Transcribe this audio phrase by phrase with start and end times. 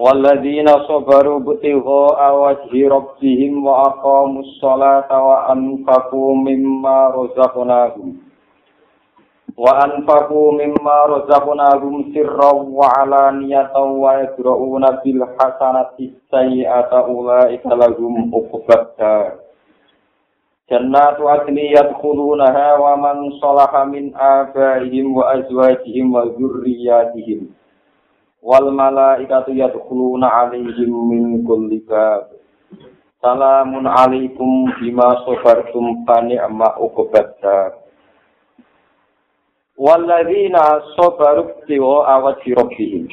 [0.00, 8.16] والذين صبروا ابتغاء وجه ربهم وأقاموا الصلاة وأنفقوا مما رزقناهم
[9.56, 19.32] وأنفقوا مما رزقناهم سرا وعلانية ويدرؤون بالحسنة السيئة أولئك لهم عقبى الدار
[20.70, 27.40] جنات عدن يدخلونها ومن صلح من آبائهم وأزواجهم وذرياتهم
[28.45, 32.29] Wal malaikatu yadkhuluna alaihim min kulli bab.
[33.17, 37.73] Salamun alaikum bima sabartum fa ni'ma uqbadda.
[39.81, 43.09] Walladzina sabaru tiwa awati rabbihim.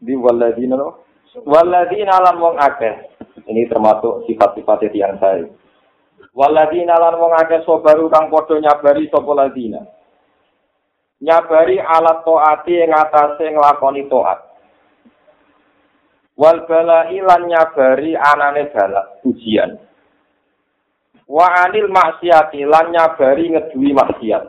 [0.00, 1.04] Di walladzina no
[1.44, 3.12] walladzina lan wong akeh.
[3.44, 5.44] Ini termasuk sifat-sifat yang saya.
[6.32, 9.84] Walladzina lan wong akeh sabaru kang padha nyabari sapa ladzina
[11.20, 14.40] nyabari alat toati ing atase nglakoni toat.
[16.36, 19.72] Wal balai lan nyabari anane balak ujian.
[21.26, 24.44] Wa anil maksiati lan nyabari ngeduwi maksiat.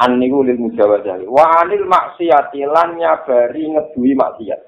[0.00, 1.24] An niku lil mujawazah.
[1.26, 4.60] Wa anil maksiati lan nyabari ngeduwi maksiat.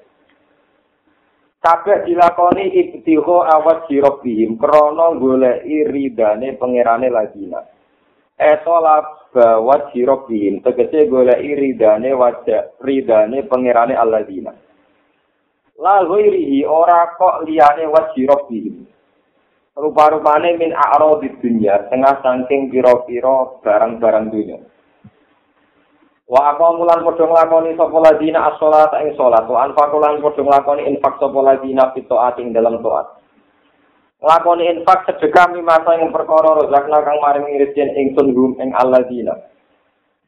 [1.63, 7.63] Kabeh dilakoni ibtiho awat jirobihim krana goleki ridane pangerane ladina.
[8.43, 14.51] Etola bawa sirok bihim tegese golek ridane wajah ridane pangerane alladzina.
[15.79, 18.83] La ghairihi ora kok liyane wajirok bihim
[19.73, 24.61] rupa-rupane min a'ro di dunia tengah saking piro-piro barang-barang dunia
[26.29, 31.39] wa apa mulan nglakoni sapa ladina as-shalata ing salat wa anfaqu padha nglakoni infak sapa
[31.41, 33.22] ladina fitoat ing dalam toat
[34.23, 39.35] lakoni infak sedekah mimasa ing perkara rozakna kang maring irisin ingsun gum ing alladzina.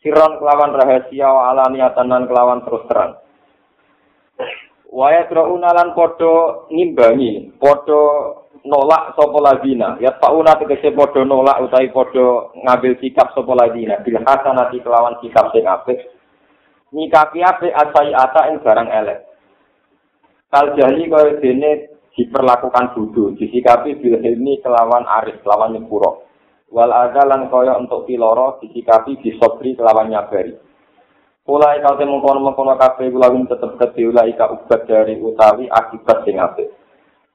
[0.04, 3.18] Siron kelawan rahasia wa alaniatan lan kelawan terus terang.
[4.92, 8.02] Waya drauna lan padha ngimbangi padha
[8.68, 14.20] nolak sapa ladina ya fauna tegese padha nolak utawi padha ngambil sikap sapa ladina bil
[14.22, 16.00] hasanati kelawan sikap sing apik.
[16.94, 19.20] Nyikapi apik asai ata ing barang elek.
[20.54, 26.24] Kal jali kaya dene diperlakukan bodoh, disikapi bil hilmi kelawan aris, kelawan nyepuro.
[26.72, 30.56] Wal lan kaya untuk piloro, disikapi bisobri kelawan nyabari.
[31.46, 36.74] Pula ika te mengkono-mengkono kabeh kulawin tetep kedhe ika ubat dari utawi akibat sing apik.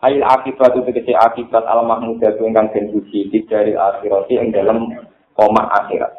[0.02, 4.90] Ail akibat itu kecil akibat al mahmudah ingkang den puji dari akhirat ing dalam
[5.38, 6.10] koma akhirat.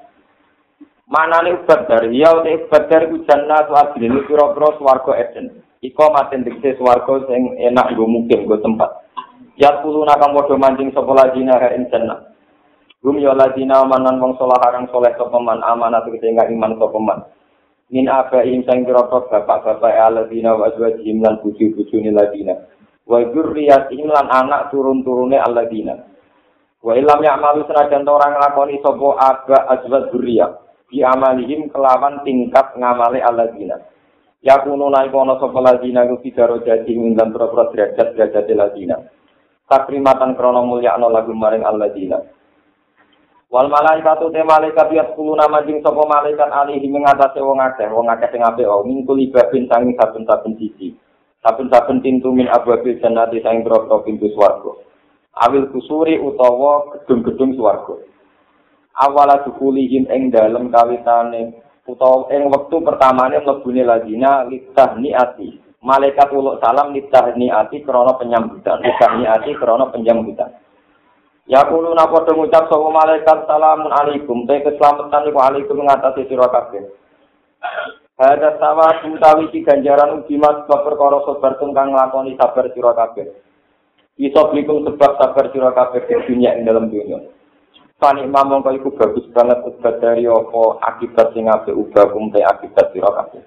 [1.11, 5.59] Mana nih ubat dari ya ubat dari ujanna tu adil piro-piro swarga eden.
[5.81, 9.01] Iko maten dikse swarga sing enak go mungkin go tempat.
[9.57, 12.21] Ya kulo nakang padha mancing sapa ladina ha ing jannah.
[13.01, 17.19] Gum ya ladina manan wong saleh harang saleh sapa man amanat kete iman sapa man.
[17.89, 22.61] Min apa ing sang groko bapak-bapak aladina wa azwajihim lan bojo-bojone ladina.
[23.09, 25.97] Wa dzurriyyatihim lan anak turun-turune aladina.
[26.85, 30.49] Wa ilam ya'malu senajan orang nglakoni sapa aba azwaj dzurriyyah.
[30.93, 33.81] Bi amalihim kelawan tingkat ngamale aladina.
[34.41, 38.97] Ya kuno naik kono sopo ladina ku fidaro jadi ngundang pro-pro derajat derajat ladina.
[39.69, 42.17] Takrimatan krono mulia no lagu maring aladina.
[43.53, 48.09] Wal malaikatu te malaikat yat kulu nama jing sopo malaikat alihi mengatasi wong akeh, wong
[48.09, 50.95] akeh sing ape o, mingkul ibabin sanging saben-saben sisi.
[51.45, 54.81] Saben-saben pintu min ababil jannati sanging pro pintu swargo.
[55.37, 58.01] Awil kusuri utawa gedung-gedung swargo.
[58.97, 65.57] Awala dukulihim ing dalem kawitane utawa ing wektu pertamane mlebune ladina litah niati.
[65.81, 70.53] Malaikat uluk salam litah niati krana penyambutan litah niati krana penyambutan
[71.49, 74.45] Ya kulo napa padha ngucap sapa malaikat salamun alaikum.
[74.45, 76.85] Te keselamatan iku alaikum ngatasi sira kabeh.
[78.21, 83.25] Ada sama utawi iki ganjaran ugi mas perkara sabar kang nglakoni sabar sira kabeh.
[84.21, 87.40] Iso blikum sebab sabar sira kabeh di dunia ing dalam dunia.
[88.01, 92.89] Fani mamong kau iku bagus banget ubat dari opo akibat sing ape ubah kumte akibat
[92.89, 93.45] sira kabeh.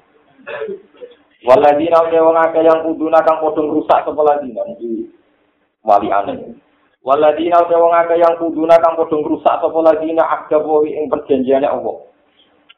[1.42, 5.10] Waladina uti wong akeh yang kuduna kang padha rusak sapa ladina iki
[5.82, 6.54] wali aneh.
[7.02, 12.06] Waladina uti wong akeh yang kuduna kang padha rusak sapa ladina akdawi ing perjanjiane Allah.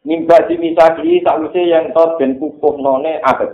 [0.08, 3.52] Mimba dimisaki sakwise yang tot ben kukuh none adat.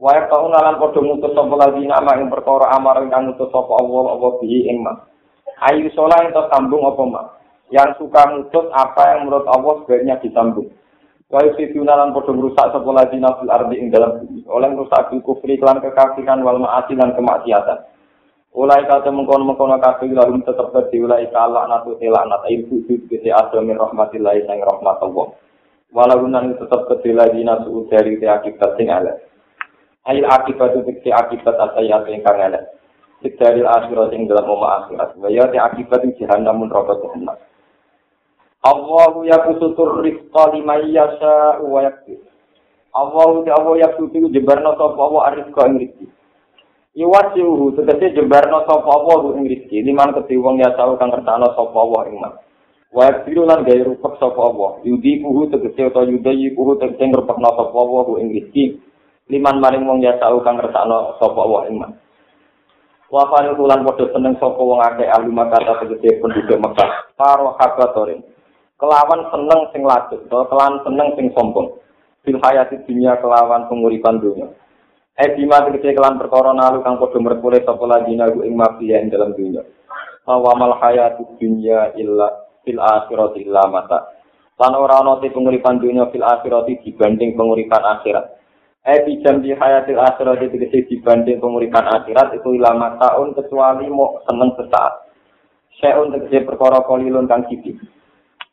[0.00, 4.16] Waya kau nalan podo mutus sapa lagi nama ing perkara amar kang mutus sapa Allah
[4.16, 4.80] Allah bihi ing.
[5.58, 7.22] Ayu solah ento sambung apa ma.
[7.68, 10.70] Yang suka mutus apa yang menurut Allah sebaiknya disambung.
[11.28, 14.48] Waya situ nalan podo merusak sapa lagi nafil ardi ing dalam bumi.
[14.48, 17.84] Oleh merusak bil kufri kelan kekafiran wal ma'asi lan kemaksiatan.
[18.56, 23.60] Ulai kata mengkono-mengkono kabeh lalu tetep dadi ulai kala natu telaknat air sujud kese ada
[23.60, 25.26] min rahmatillah sang rahmat Allah.
[25.92, 29.20] Walau nan tetep kedhe lagi nasu dari akibat sing elek.
[30.08, 32.64] Ail akibat itu diksi akibat asayat ingkang elek.
[33.18, 35.18] Dari akhirat yang dalam umma akhirat.
[35.18, 37.34] Waya te akibat yang jahannam mun rokok jahannam.
[38.62, 42.22] Allahu yakusutur rizqa liman yasha wa yakfir.
[42.94, 46.06] Allahu te Allah yakusutur jebarno sapa Allah arizqa ing rizki.
[46.94, 49.82] Iwasiuhu tegese jebarno sapa Allah ing rizki.
[49.82, 52.34] Liman kedhe wong ya tau kang kertano sapa Allah ing man.
[52.94, 54.78] Wa yakfiru lan gawe rupek sapa Allah.
[54.86, 58.78] Yudi kuhu tegese utawa yudayi kuhu tegese ngrupekno sapa Allah ing rizki.
[59.28, 61.92] liman maring wong ya tau kang sapa wa iman.
[61.92, 62.07] Wa
[63.08, 67.16] fani kulan padha seneng sapa wong akeh ahli Makkah tegese penduduk Mekah.
[67.16, 68.20] Paro habatorin.
[68.78, 71.80] Kelawan seneng sing lajut, kelawan seneng sing sombong.
[72.22, 74.52] Fil hayati dunia kelawan penguripan dunia.
[75.18, 79.08] Eh bima tegese kelan perkara nalu kang padha merkule sapa lagi nagu ing mafia ing
[79.08, 79.64] dalam dunia.
[80.28, 82.28] Wa mal hayati dunia illa
[82.62, 84.20] fil akhirati illa mata.
[84.60, 88.37] Lan ora penguripan dunia fil akhirati dibanding penguripan akhirat.
[88.88, 90.56] Ebi jam di hayatil akhirat itu
[90.88, 95.12] dibanding penguripan akhirat itu lama tahun kecuali mau seneng sesaat.
[95.76, 97.76] Saya untuk jadi perkara kolilun kang kiti.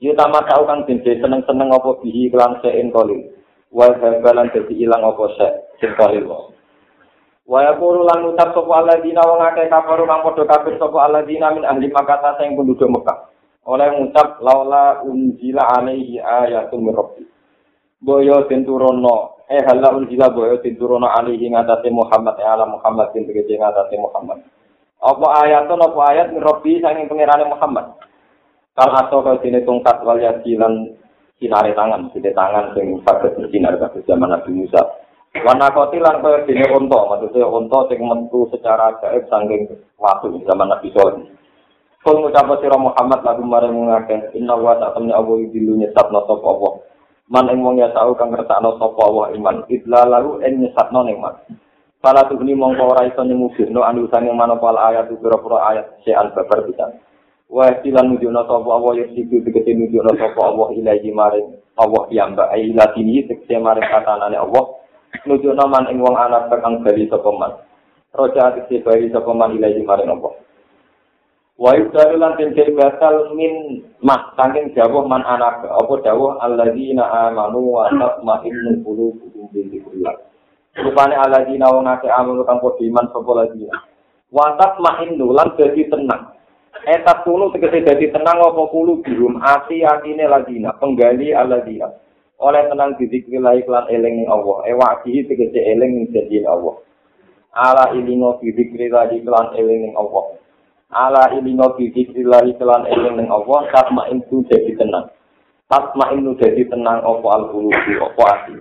[0.03, 3.31] Yu tamat tahu kang jenje seneng seneng apa bihi kelan sein kolil.
[3.71, 5.47] Wal habalan jadi ilang apa se
[5.79, 6.27] sing kolil.
[7.47, 11.63] Waya kuru lan ucap sopo aladina wong akeh kafaru kang padha kafir sopo aladina min
[11.63, 13.31] ahli Makkah sing penduduk Mekah.
[13.71, 17.23] Oleh ngucap laula unjila alaihi ayatun min rabbi.
[18.03, 18.65] Boyo den
[19.45, 22.35] eh hala unjila boyo tidurono alihi ngatasi Muhammad.
[22.41, 24.41] Eh ala Muhammad bin tegese ngatasi Muhammad.
[25.05, 27.93] Apa ayatun apa ayat mirobi sanging pengirane Muhammad?
[28.73, 30.97] Kal aso kau sini tungkat wal yasilan
[31.37, 34.81] sinare tangan sini tangan sing saged bersinar kados zaman Nabi Musa.
[35.35, 39.67] Wana kotilan kaya dene unta, maksudnya unta sing metu secara gaib sanging
[39.99, 41.27] waktu zaman Nabi Soleh.
[42.07, 46.73] Kul ngucap sira Muhammad lagu maring ngakeh inna wa ta'ala awu dilu nyesatna sapa Allah.
[47.29, 51.17] Man ing wong ya tau kang ngertakno sapa wa iman idla lalu ing nyesatno ning
[51.21, 51.35] man
[52.05, 57.01] Pala tuhni mongko ora iso nyemugirno anusane manopal ayat pira-pira ayat sean babar pisan.
[57.49, 62.53] Wa silan nujuna sapa wa ya siku dikete nujuna sapa Allah ilahi maring Allah piyambak
[62.53, 64.85] ai latini tekse maring katanane Allah
[65.25, 67.57] nujuna man ing wong anak kang bali sapa man.
[68.13, 70.37] Roja tekse bali sapa man ilahi maring Allah.
[71.55, 77.79] Wa yudalu lan den batal min mah saking jawah man anak apa dawuh alladzina amanu
[77.79, 80.15] wa tatma'innu qulubuhum bi dzikrillah.
[80.83, 83.71] Rupane alladzina wong akeh amanu kang padha iman sapa lagi.
[84.35, 86.35] Wa tatma'innu lan dadi tenang.
[86.83, 91.87] Eta tunu tegese dadi tenang apa kulo birum ati atine ladina penggali alladzina.
[92.43, 94.67] Oleh tenang di dzikrillah iklan eling ning Allah.
[94.67, 96.83] Ewa iki tegese eling ning Allah.
[97.55, 100.35] Ala ilingo di dzikrillah iklan eling Allah.
[100.95, 105.11] Ala ilingo bidikrillahi kelan eling ning Allah tatma itu jadi tenang.
[105.67, 108.55] Tatma itu jadi tenang opo al qulubi opo ati?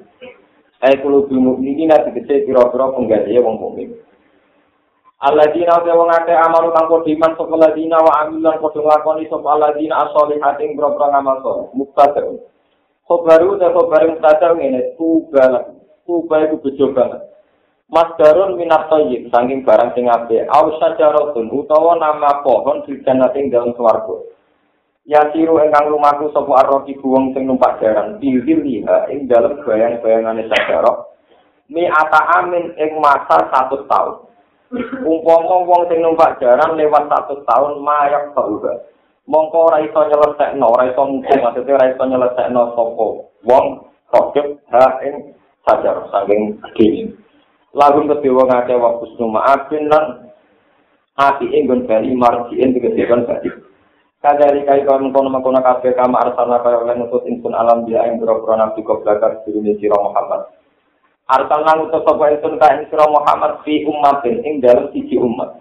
[0.82, 3.94] Ay qulubi mukminin ati kece pira-pira penggawe wong mukmin.
[5.22, 9.48] Alladzina wa wong akeh amaru kang padha iman sapa alladzina wa amilan padha nglakoni sapa
[9.54, 11.66] alladzina as-solihatin boro-boro ngamal saleh.
[11.72, 12.22] Muktada
[13.04, 15.76] Khobaru ta khobaru muktada ngene tuba
[16.08, 17.20] tuba itu bejo banget
[17.94, 23.54] Mas Darun minat toyib, saking barang sing ape, au sajarotun, utawa nama pohon di janating
[23.54, 24.34] dalam swargo.
[25.06, 30.50] Ya siru engkang lumaku sopo arroki buwong sing numpak jaran, pilih liha ing dalam bayang-bayangane
[30.50, 31.14] sajarok,
[31.70, 34.26] mi ata amin ing masa satu tahun.
[35.06, 38.90] Umpama wong sing numpak jaran lewat satu tahun mayak sauga.
[39.30, 43.06] Mongko ora iso nyelesekno, ora iso mungkin maksudnya ora iso nyelesekno sapa
[43.46, 43.66] wong
[44.10, 45.30] rokep ha ing
[45.62, 47.14] sajarok saking gini.
[47.74, 50.30] Lagun kedewa ngake wa kusnu ma'afin lan
[51.18, 53.50] ati inggun bali marjiin dikedewan bali
[54.22, 58.22] kadari kai kau mengkono mengkono kafe kama arsana kaya oleh nutut insun alam dia yang
[58.22, 60.48] berapa nabi di dunia sirah Muhammad
[61.28, 65.60] arsana ngutus sopa insun kaya sirah Muhammad fi ummatin ing dalam sisi umat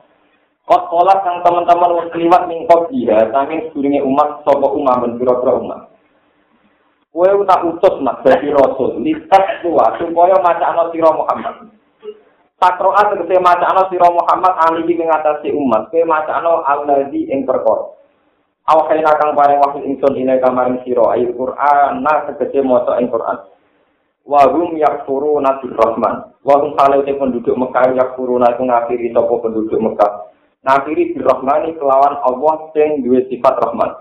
[0.63, 5.59] Kot kolak yang teman-teman wong keliwat mingkot dia, saking sedurunge umat sopa umat dan pura-pura
[5.59, 5.81] umat.
[7.11, 11.67] Kue tak utus mak dari rasul, listas tua supaya macam sira Muhammad.
[12.63, 17.91] Takroa tegese macana sira Muhammad alihi ing ngatasi umat, ke macana alladzi ing perkara.
[18.63, 23.51] Awakena kang paring wahyu ingsun ine kamaring sira ayat Quran na tegese maca ing Quran.
[24.23, 26.31] Wahum yakfuru nabi rahman.
[26.47, 30.31] Wahum kalau penduduk Mekah yakfuru nabi ngafiri sopo penduduk Mekah.
[30.63, 33.91] Ngafiri bir rahmani kelawan Allah yang dua sifat rahman.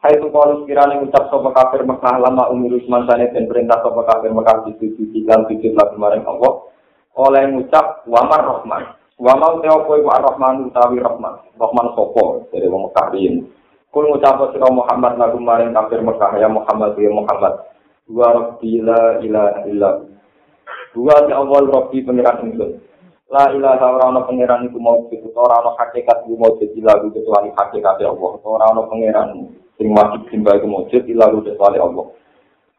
[0.00, 4.32] Hai tu kalau sekiranya ucap sopo kafir Mekah lama umur semansane dan perintah sopo kafir
[4.32, 6.71] Mekah disuci dan sujud lagu maring Allah.
[7.12, 8.82] Oleh ngucap wamar rahman.
[9.20, 11.44] Wamar teopoi wa rahman utawi rahman.
[11.60, 13.44] Rahman sopo dari wong Mekah ini.
[13.92, 17.68] Kul ngucap sira Muhammad lagu maring kafir Mekah ya Muhammad ya Muhammad.
[18.08, 19.90] Dua rabbi la ilaha illa.
[20.96, 22.80] Dua si awal rabbi pengiran ingsun.
[23.32, 27.48] La ilaha ora ana pengiran iku mau itu ora ana hakikat iku mau lagu kecuali
[27.52, 28.32] hakikat Allah.
[28.44, 29.28] Ora ana pengiran
[29.80, 32.12] sing wajib simbah iku mau jadi lagu kecuali Allah.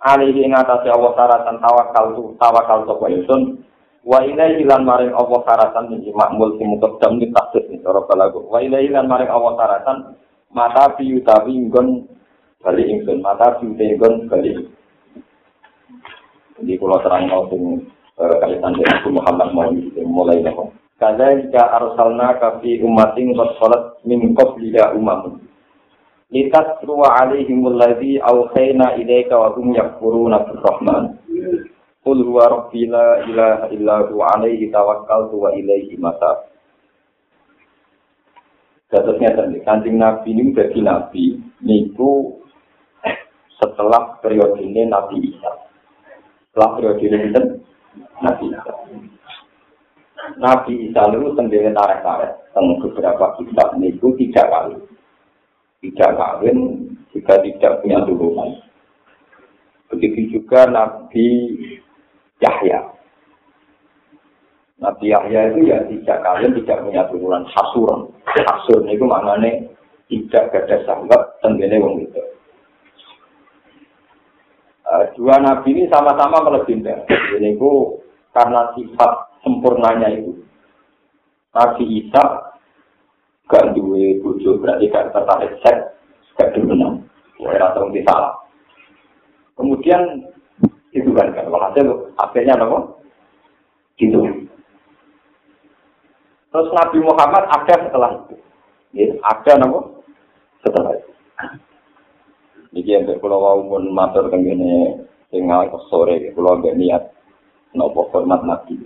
[0.03, 3.41] Alihi ing atase Allah syaratan tawakal tu tawakal sapa ingsun.
[4.03, 8.43] Wa ilaihi lan maring Allah syaratan iki makmul sing muqaddam ni tahsis ni cara balago.
[8.51, 9.97] Wa ilaihi lan maring Allah syaratan
[10.51, 12.03] mata bi utawi nggon
[12.59, 14.51] bali ingsun mata bi utawi nggon bali
[16.59, 17.63] Jadi kalau terang sing
[18.19, 19.71] eh, kaitan dengan Nabi Muhammad mau
[20.05, 20.75] mulai nopo.
[21.01, 25.41] Kada jika arsalna kafi umatin wasolat min qablika umamun.
[26.31, 31.19] Litas ruwa alaihimul ladzi awhayna ilaika wa hum yakfuruna birrahman.
[32.03, 36.51] Qul huwa rabbi la ilaha illa huwa alaihi tawakkaltu wa ilaihi mata.
[38.91, 42.43] Datusnya tadi, kancing Nabi ini jadi Nabi, niku
[43.57, 45.51] setelah periode ini Nabi Isa.
[46.51, 47.33] Setelah periode ini
[48.21, 48.73] Nabi Isa.
[50.37, 54.77] Nabi Isa itu sendiri tarik-tarik, tentang beberapa kitab niku tidak kali.
[55.81, 56.57] Tidak kawin,
[57.15, 58.61] jika tidak punya turunan.
[59.89, 61.27] Begitu juga Nabi
[62.43, 62.79] Yahya.
[64.83, 68.11] Nabi Yahya itu ya tidak kalian tidak punya turunan hasuran.
[68.27, 69.63] Hasur itu maknanya
[70.11, 72.21] tidak ada sahabat tenggene wong itu.
[74.83, 77.07] Uh, dua nabi ini sama-sama melebihkan.
[77.07, 78.03] Ini itu
[78.35, 79.11] karena sifat
[79.47, 80.43] sempurnanya itu.
[81.55, 82.23] Nabi Isa
[83.47, 85.95] gak duwe bojo berarti gak tertarik seks,
[86.35, 87.05] gak dimenang.
[87.39, 88.33] Wah, atau salah.
[89.53, 90.32] Kemudian
[90.93, 92.79] itu kan kan walhasil akhirnya apa?
[93.97, 94.21] Gitu.
[96.53, 98.35] Terus Nabi Muhammad ada setelah itu.
[98.93, 99.79] Ya, ada nama
[100.61, 101.11] setelah itu.
[102.73, 107.03] Jadi yang kalau mau pun matur kengene tinggal sore, kalau nggak niat
[107.73, 108.85] nopo hormat Nabi.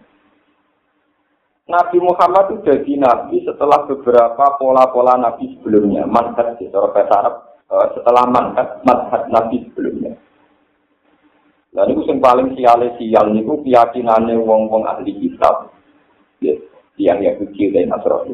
[1.67, 6.07] Nabi Muhammad itu jadi Nabi setelah beberapa pola-pola Nabi sebelumnya.
[6.07, 10.15] Manhat secara Arab, eh, setelah manhat, manhat Nabi sebelumnya.
[11.77, 15.69] Dan itu yang paling siale sial niku keyakinane wong-wong ahli kitab.
[16.41, 16.57] Yes,
[16.97, 18.33] yang yang kecil dan Nasrani.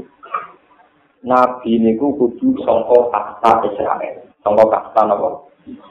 [1.27, 4.15] Nabi niku kudu sangka kasta Israel.
[4.39, 5.43] Sangka kasta napa?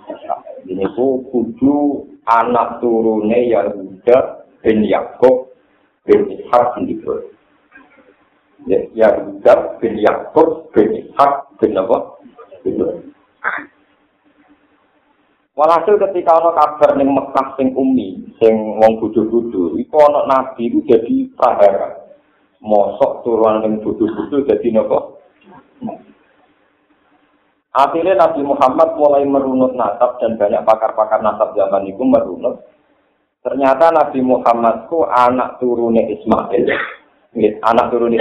[0.09, 0.57] Israel.
[0.65, 5.53] Ini ku kudu anak turune Yahuda bin Yakub
[6.09, 7.37] bin Ishak bin Ibrahim.
[8.65, 12.17] Ya, Yahuda bin Yakub bin Ishak bin apa?
[12.65, 13.12] Ibrahim.
[15.53, 20.81] Walhasil ketika ana kabar ning Mekah sing umi, sing wong bodho-bodho, iku ana nabi iku
[20.89, 22.09] jadi prahara.
[22.65, 25.13] Mosok turunan ning bodho-bodho dadi napa?
[27.73, 32.69] Akhirnya Nabi Muhammad mulai merunut nasab dan banyak pakar-pakar nasab zaman itu merunut.
[33.41, 36.69] Ternyata Nabi Muhammad ku anak turunnya Ismail.
[37.65, 38.21] anak turunnya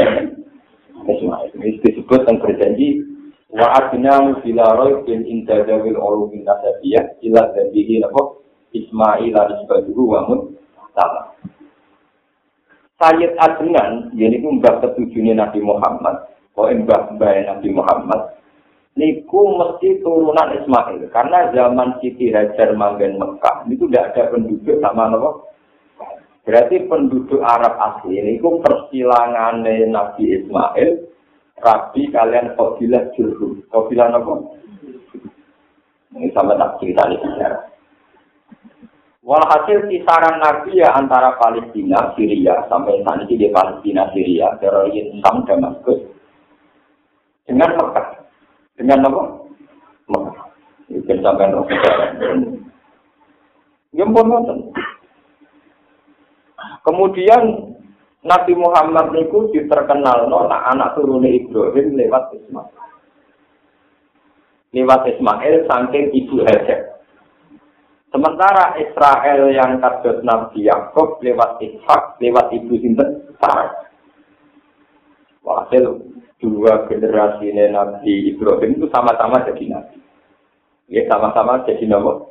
[1.03, 1.51] Ismail.
[1.51, 3.10] Ini disebut yang berjanji
[3.51, 8.41] wa adna bila roy bin intadawil ulu bin nasabiyah ila dhanbihi napa
[8.71, 10.39] Ismail al-Isbaduhu wa mun
[10.95, 11.35] sama.
[13.01, 18.37] Sayyid Adnan, ini pun mbak ketujuhnya Nabi Muhammad, kok mbak mbak Nabi Muhammad,
[18.93, 25.09] niku mesti turunan Ismail, karena zaman Siti Hajar manggen Mekah, itu tidak ada penduduk sama
[25.09, 25.49] napa.
[26.41, 30.89] Berarti penduduk Arab asli niku persilangan Nabi Ismail
[31.61, 33.61] Rabi kalian kabilah jurhum.
[33.69, 34.33] Kabilah apa?
[36.17, 37.71] Ini sama tak cerita di sejarah.
[39.21, 45.45] Walhasil kisaran Nabi ya antara Palestina, Syria, sampai saat ini di Palestina, Syria, teroris Sam
[45.45, 46.01] Damaskus,
[47.45, 48.07] dengan Mekah.
[48.81, 49.23] Dengan apa?
[50.09, 50.45] Mekah.
[50.89, 52.09] Itu sampai roh sejarah.
[53.93, 54.05] Ya
[56.81, 57.70] Kemudian
[58.21, 62.69] Nabi Muhammad niku diterkenal no nah, anak turune Ibrahim lewat Ismail.
[64.77, 67.01] Lewat Ismail saking ibu Hajar.
[68.13, 73.89] Sementara Israel yang kadot Nabi Yakub lewat Ishak, lewat ibu sinten Sarah.
[75.41, 76.05] Hasil
[76.37, 79.97] dua generasi Nabi Ibrahim itu sama-sama jadi Nabi.
[80.93, 82.29] Ya sama-sama jadi Nabi.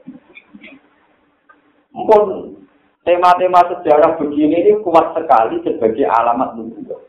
[1.90, 2.59] Mungkin
[3.04, 7.00] tema-tema sejarah begini ini kuat sekali sebagai alamat nubuwah.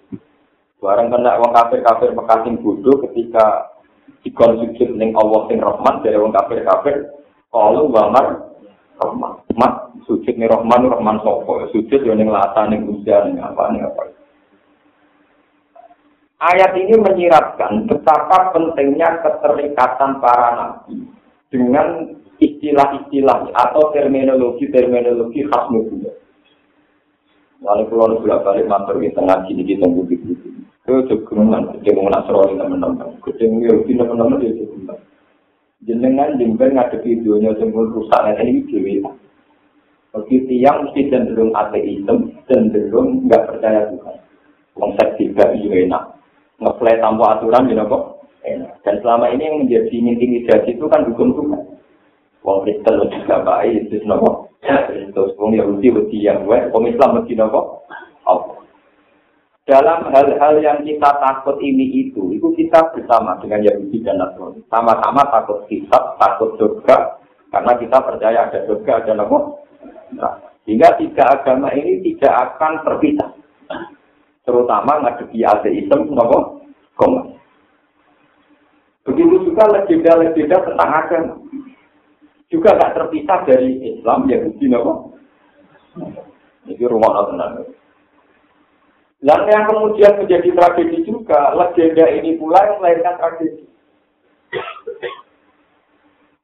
[0.82, 3.70] Barang kena wong kafir-kafir mekating bodoh ketika
[4.26, 7.14] dikon sujud ning Allah sing Rahman dari wong kafir-kafir
[7.54, 8.50] kalau wamar
[8.98, 9.46] Rahman.
[9.54, 11.70] Mat sujud ning Rahman Rahman sapa?
[11.70, 14.10] Sujud yo ning lata ning usia ning apa ning apa.
[16.42, 21.06] Ayat ini menyiratkan betapa pentingnya keterikatan para nabi
[21.54, 26.16] dengan istilah-istilah atau terminologi-terminologi khas nubuwah.
[27.62, 30.18] Lalu pulau bolak balik matur di tengah sini di tunggu di
[30.82, 33.22] Itu jogeman, gede mau nasrani teman-teman.
[33.22, 34.98] Gede mau yauti teman-teman dia jogeman.
[35.86, 39.06] Jenengan jember ngadepi dunia sempur rusak nanti ini dewi.
[40.12, 44.18] Begitu yang mesti cenderung ateisme, cenderung nggak percaya Tuhan.
[44.74, 46.18] Konsep tiga itu enak.
[46.58, 48.74] Ngeplay tanpa aturan, you know, enak.
[48.82, 51.71] Dan selama ini yang menjadi intimidasi itu kan hukum Tuhan.
[52.42, 54.50] Wong Kristen juga baik, itu nopo.
[54.62, 57.86] Terus wong Yahudi wedi yang gue, wong Islam mesti nopo.
[59.62, 64.66] Dalam hal-hal yang kita takut ini itu, itu kita bersama dengan Yahudi dan Nasrani.
[64.68, 67.22] Sama-sama takut hisab, takut surga,
[67.54, 69.62] karena kita percaya ada surga, ada nopo.
[70.18, 73.32] Nah, sehingga tiga agama ini tidak akan terpisah.
[74.50, 76.66] Terutama ngadepi ateisme, nopo,
[76.98, 77.38] koma.
[79.06, 81.34] Begitu juga legenda-legenda tentang agama
[82.52, 85.16] juga tak terpisah dari Islam Yahudi nopo.
[86.68, 87.64] Ini rumah tenang.
[89.22, 93.66] Dan yang kemudian menjadi tragedi juga, legenda ini pula yang melahirkan tragedi.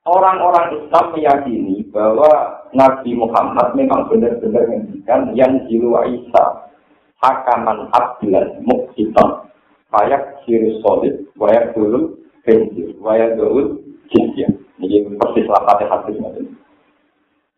[0.08, 6.72] Orang-orang Islam meyakini bahwa Nabi Muhammad memang benar-benar menghentikan yang jiwa Isa
[7.20, 9.52] hakaman abdilan muksitan
[9.92, 13.82] kayak sirus solid wayak dulu benjir wayak dulu
[14.14, 14.54] jizyah
[14.88, 16.48] Ini persis lapatnya hadis nanti.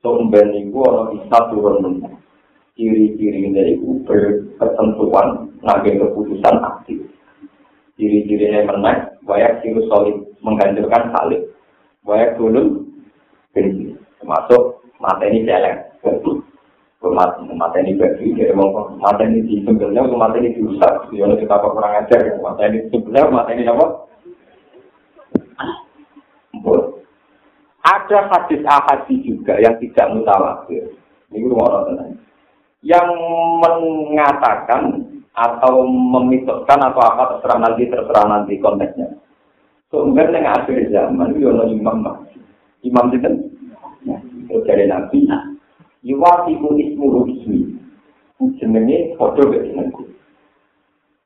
[0.01, 2.17] So, umben itu orang bisa turun menang.
[2.73, 7.05] Ciri-ciri itu berketentuan, nabi keputusan aktif.
[7.99, 11.53] Ciri-cirinya menang, banyak sirus solid menghancurkan salib.
[12.07, 12.87] Banyak dulu.
[13.53, 14.61] Termasuk
[15.03, 15.91] mata ini jelek.
[16.99, 21.11] Mata ini bagi, jadi mata ini di sebenarnya, mata ini dirusak.
[21.11, 23.87] Jadi kita kurang ajar, mata ini sebenarnya, mata ini apa?
[27.79, 30.83] Ada hadis ahadi juga yang tidak mutawatir.
[31.31, 32.17] Ini orang
[32.83, 33.07] Yang
[33.63, 34.83] mengatakan
[35.31, 39.07] atau memitoskan atau apa terserah nanti terserah nanti konteksnya.
[39.89, 42.37] Sumber yang akhir zaman itu adalah imam mahdi.
[42.85, 45.25] Imam itu dari nabi.
[46.03, 47.59] Iwatiku ismu ismi.
[48.59, 50.03] Jenenge foto ke jenengku.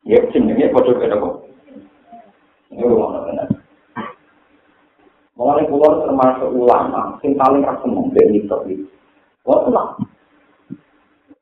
[0.06, 1.30] Ya jenenge foto apa?
[2.74, 3.53] Ini orang
[5.34, 8.86] Mulai pulau termasuk ulama, yang paling rasa dari itu.
[9.50, 9.98] Wah.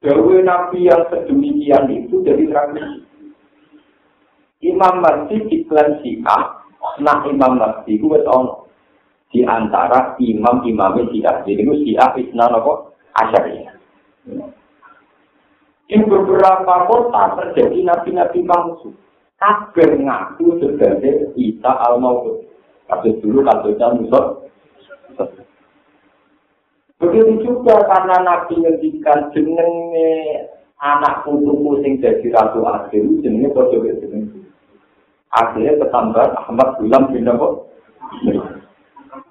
[0.01, 3.05] Dewi Nabi yang sedemikian itu jadi tradisi.
[4.61, 6.65] Imam Mahdi iklan Syiah,
[7.01, 8.65] nah Imam Mahdi itu tahu
[9.29, 11.45] di antara imam-imam Syiah.
[11.45, 13.73] Jadi itu Syiah Isna Nopo Asyariah.
[15.91, 18.95] Di beberapa kota terjadi nabi-nabi palsu.
[19.35, 22.45] Kabir ngaku sebagai Isa al-Mawud.
[22.91, 24.51] Kasus dulu kasusnya musot.
[26.99, 30.11] Begitu juga karena Nabi ngendikan jenenge
[30.77, 34.43] anak putuku sing jadi ratu akhir jenenge podo jeneng.
[35.31, 37.47] Akhirnya ketambah Ahmad Gulam bin Nabi.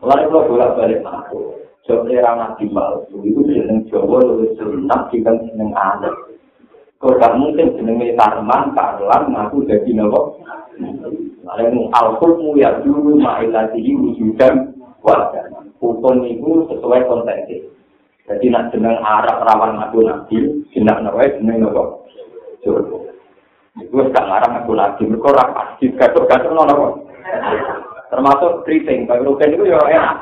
[0.01, 5.37] Lalu kalau bolak balik aku, Jawa era Nabi palsu itu jeneng Jawa lebih sunat dengan
[5.45, 6.17] jeneng anak.
[6.97, 11.30] Kau gak mungkin jenenge Tarman, Karlan, ngaku jadi Nabi.
[11.41, 15.49] Lalu al-hukmu ya dulu ma'ilatihi wujudan wajah.
[15.81, 17.65] Hukum itu sesuai konteksnya.
[18.29, 20.37] Jadi nak jeneng Arab rawan aku nabi,
[20.71, 21.83] jeneng nabi jeneng nabi.
[22.61, 23.09] Juru.
[23.81, 27.09] Itu gak ngarang aku nabi, mereka orang pasti gatur-gatur nono
[28.11, 30.19] Termasuk keriting, bagi rugen itu ya enak.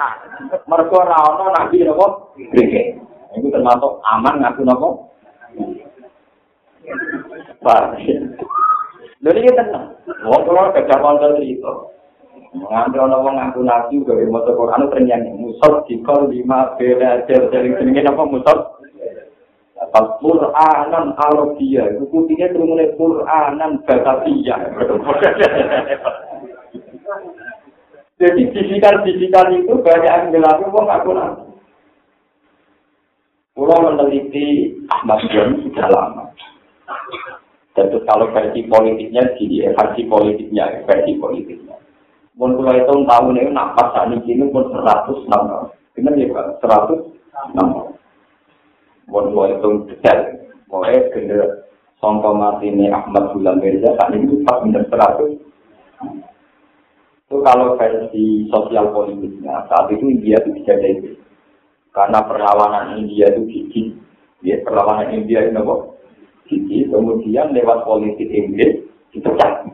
[0.68, 3.02] Mereka rawan nabi nopo keriting.
[3.34, 4.88] Itu termasuk aman ngaku nopo.
[7.58, 7.98] Pak.
[9.18, 9.98] Lalu ini tenang.
[10.22, 11.72] Wong kula gajah kanca cerita.
[12.54, 17.76] Nganti ana wong ngaku nabi gawe maca Quran ternyang musad dikol lima bela ajar dari
[17.76, 18.58] jenenge apa musad
[19.88, 24.58] Pas Quranan Arabia, itu putihnya turunnya Quranan Batavia.
[28.18, 31.46] Jadi bisikan-bisikan itu banyak yang dilakukan wong ngaku nabi.
[33.54, 36.30] Pulau meneliti Ahmad John sudah lama.
[37.78, 41.78] Dan kalau versi politiknya, di versi politiknya, versi politiknya.
[42.34, 45.70] Mun kula itu tahun ini nafas saat ini pun 106 tahun.
[45.94, 46.46] Benar ya Pak?
[46.62, 47.94] 106 tahun.
[49.06, 50.18] Mau mau itu detail.
[50.68, 51.38] Kena
[51.98, 53.94] songkok mati ini Ahmad Bulan Mirza.
[53.94, 55.38] Saat ini pas bener terakhir.
[57.26, 61.14] Itu kalau versi sosial politiknya saat itu India itu bisa jadi
[61.90, 63.82] karena perlawanan India itu gigi.
[64.46, 65.97] Ya, perlawanan India itu apa?
[66.48, 66.88] Gigi.
[66.88, 68.82] Kemudian lewat politik Inggris
[69.14, 69.68] dipecah.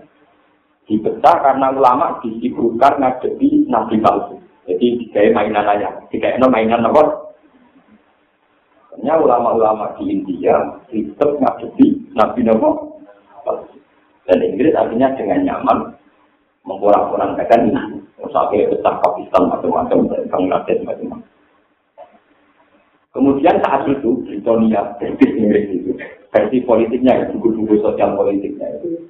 [0.85, 4.37] Dipecah karena ulama disibukkan ngadepi nabi palsu.
[4.69, 7.25] Jadi dikai mainan aja, dikai no mainan apa?
[8.95, 10.55] Hanya ulama-ulama di India
[10.89, 12.69] tetap ngadepi nabi nabi
[14.25, 15.79] dan Inggris artinya dengan nyaman
[16.65, 18.01] mengurang-urangkan ini.
[18.33, 21.34] Sampai pecah Pakistan macam-macam dan Bangladesh macam-macam.
[23.15, 25.91] Kemudian saat itu Britania British Inggris itu
[26.35, 29.07] versi politiknya ya buku-buku sosial politiknya itu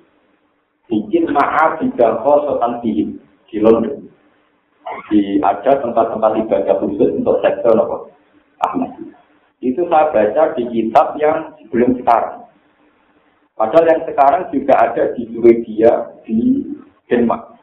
[0.92, 3.16] bikin maaf tidak kosokan di
[3.48, 4.04] di London
[5.08, 7.96] di ada tempat-tempat ibadah khusus untuk sektor apa
[8.68, 8.92] Ahmad.
[9.64, 12.44] Itu saya baca di kitab yang sebelum sekarang.
[13.56, 16.60] Padahal yang sekarang juga ada di Swedia, di
[17.08, 17.56] Denmark.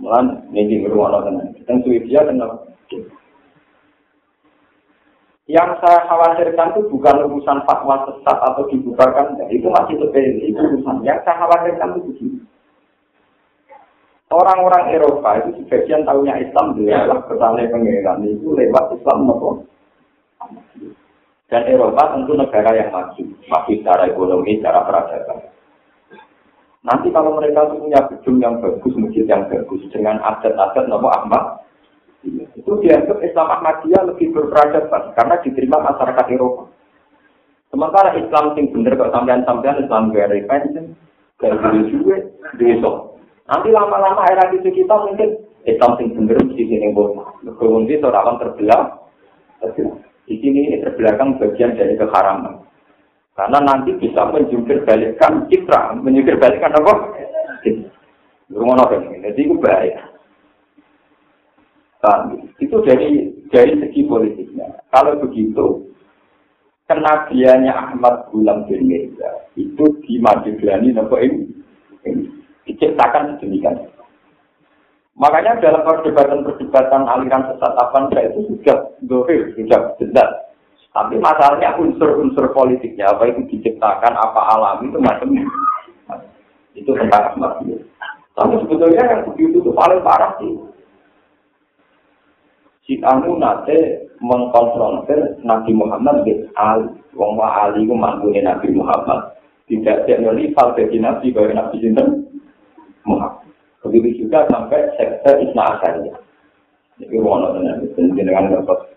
[0.00, 1.54] Mulan ini beruang tenan.
[1.68, 2.66] Dan Swedia kenal.
[5.50, 11.02] Yang saya khawatirkan itu bukan urusan fatwa sesat atau dibubarkan, itu masih lebih itu urusan.
[11.02, 12.38] Yang saya khawatirkan itu begini.
[14.30, 19.66] Orang-orang Eropa itu sebagian tahunya Islam adalah bertanya pengeran itu lewat Islam nopo.
[21.50, 25.50] Dan Eropa tentu negara yang maju, maju secara ekonomi, secara peradaban.
[26.86, 31.66] Nanti kalau mereka punya gedung yang bagus, masjid yang bagus, dengan adat-adat nopo Ahmad,
[32.26, 36.68] itu dianggap Islam Ahmadiyah lebih berperadaban karena diterima masyarakat Eropa.
[37.70, 40.90] Sementara Islam sing bener kok sampean-sampean Islam gak repentant,
[41.38, 41.54] gak
[41.88, 42.16] juga,
[42.58, 43.16] besok.
[43.46, 47.46] Nanti lama-lama era itu kita mungkin Islam sing bener di sini bosan.
[47.56, 48.98] Kemudian itu rawan terbelah.
[50.26, 52.66] Di sini ini terbelakang bagian dari keharaman.
[53.38, 56.92] Karena nanti bisa menjungkir balikkan citra, menjungkir balikkan apa?
[58.50, 60.09] Rumah kan ini, jadi itu bahaya.
[62.00, 64.88] Nah, itu dari dari segi politiknya.
[64.88, 65.90] Kalau begitu,
[66.88, 71.44] kenabiannya Ahmad Gulam bin Mirza itu di Mageglani nopo ini
[72.64, 73.76] diciptakan sedemikian.
[75.20, 80.30] Makanya dalam perdebatan-perdebatan aliran sesat apa itu sudah dohir, sudah jelas.
[80.90, 85.44] Tapi masalahnya unsur-unsur politiknya, apa itu diciptakan, apa alami, itu macamnya.
[86.74, 87.62] Itu tentang Ahmad
[88.34, 90.69] Tapi sebetulnya yang begitu itu paling parah sih.
[92.84, 96.88] Si Anu nate mengkonfrontir Nabi Muhammad di Ali.
[97.16, 97.94] Wong Ali itu
[98.40, 99.36] Nabi Muhammad.
[99.70, 102.26] Tidak ada rival bagi Nabi, bahwa Nabi Sinten
[103.06, 103.46] Muhammad.
[103.86, 106.18] Begitu juga sampai sekte Isna Asariyah.
[107.00, 108.92] Ini wono tenan dengan dapat.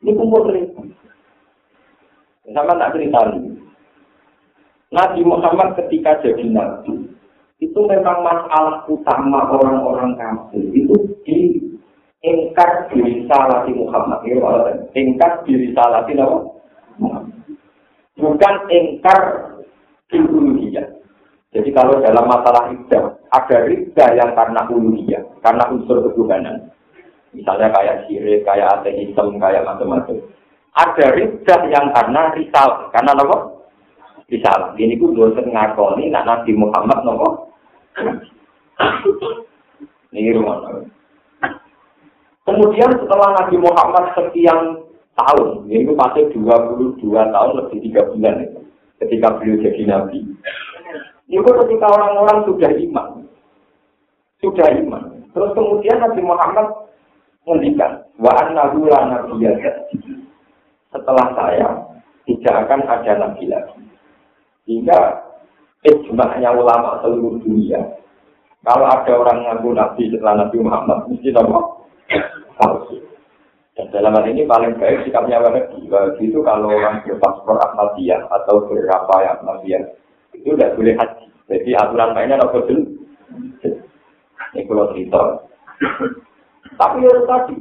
[0.00, 0.80] Ini kumpul cerita.
[2.50, 3.60] Sama tak cerita ini.
[4.90, 7.06] Nabi Muhammad ketika jadi nabi
[7.62, 11.38] itu memang masalah utama orang-orang kafir itu di
[12.20, 14.40] ingkar diri salati Muhammad itu
[14.96, 16.12] ingkar diri salati
[17.00, 17.32] Muhammad
[18.16, 19.20] bukan ingkar
[20.12, 21.00] uluhiyah
[21.50, 26.70] jadi kalau dalam masalah iddah, ada rida yang karena uluhiyah, karena unsur ketuhanan.
[27.34, 30.14] Misalnya kayak syirik, kayak ateisme, kayak macam-macam.
[30.78, 33.66] Ada rida yang karena risal, karena apa?
[34.30, 34.78] Risal.
[34.78, 37.50] Ini ku dosen ngakoni, nak Nabi Muhammad nopo.
[40.14, 40.70] Ini rumah
[42.50, 44.82] Kemudian setelah Nabi Muhammad sekian
[45.14, 48.42] tahun, ini pasti 22 tahun lebih tiga bulan
[48.98, 50.18] ketika beliau jadi Nabi.
[51.30, 53.08] Itu ketika orang-orang sudah iman.
[54.42, 55.22] Sudah iman.
[55.30, 56.66] Terus kemudian Nabi Muhammad
[57.46, 58.02] menghentikan.
[58.18, 59.22] Wa annahu la
[60.90, 61.68] Setelah saya,
[62.26, 63.78] tidak akan ada nabi lagi.
[64.66, 65.22] Sehingga
[65.86, 67.78] ijma'nya ulama seluruh dunia.
[68.66, 71.80] Kalau ada orang ngaku nabi setelah Nabi Muhammad, mesti apa?
[72.58, 72.98] Palsu.
[73.78, 75.86] Dan dalam hal ini paling baik sikapnya Wahabi.
[75.86, 79.82] Wahabi itu kalau orang berpaspor Ahmadiyah atau berapa yang Ahmadiyah,
[80.34, 81.26] itu tidak boleh haji.
[81.50, 82.80] Jadi aturan mainnya tidak betul.
[84.50, 85.22] Ini kalau cerita.
[86.74, 87.56] Tapi ya tadi,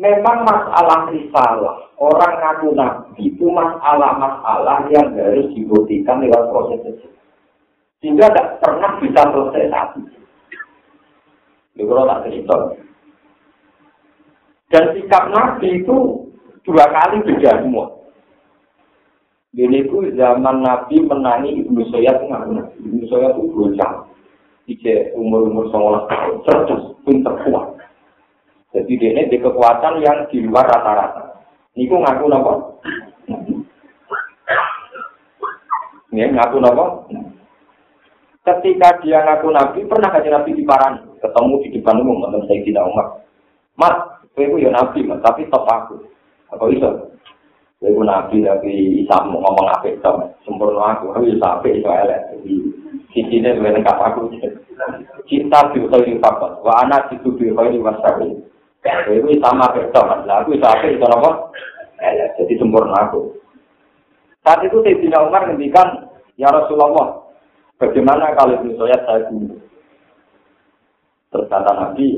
[0.00, 7.08] memang masalah risalah orang ngaku nabi itu masalah-masalah yang harus dibuktikan lewat proses itu.
[8.00, 10.00] Sehingga tidak pernah bisa selesai satu.
[11.76, 12.56] Ini kalau tak cerita.
[14.70, 16.30] Dan sikap nabi itu
[16.62, 18.00] dua kali beda semua.
[19.50, 24.06] Ku zaman Nabi menangi Ibnu Sayyid ngaku Ibnu Sayyid itu bocah.
[24.70, 27.74] Ije umur-umur 19 tahun, cerdas, pinter kuat.
[28.70, 31.42] Jadi dia ini di kekuatan yang di luar rata-rata.
[31.74, 32.54] Niku ngaku nopo?
[36.14, 37.10] Ini ngaku nopo?
[38.46, 42.62] Ketika dia ngaku nabi, pernah kaji nabi di paran, ketemu di depan umum, menurut saya
[42.62, 43.06] tidak umat.
[43.74, 43.94] Mas,
[44.34, 45.96] saya ya nabi, mas, tapi top aku.
[46.54, 46.88] Apa bisa?
[47.80, 50.12] Saya nabi, tapi bisa ngomong apa itu,
[50.46, 52.22] sempurna aku, tapi bisa apa itu elek.
[53.10, 54.30] Sisinya lebih lengkap aku.
[55.28, 58.28] Cinta diutai di papat, wa anak itu diutai di wasabi.
[58.80, 61.30] Saya sama apa itu, mas, aku bisa apa itu, apa?
[62.00, 63.36] Elek, jadi sempurna aku.
[64.40, 66.08] Saat itu Sayyidina Umar ngendikan,
[66.40, 67.28] Ya Rasulullah,
[67.76, 69.60] bagaimana kalau misalnya saya bunuh?
[71.28, 72.16] Terus kata Nabi,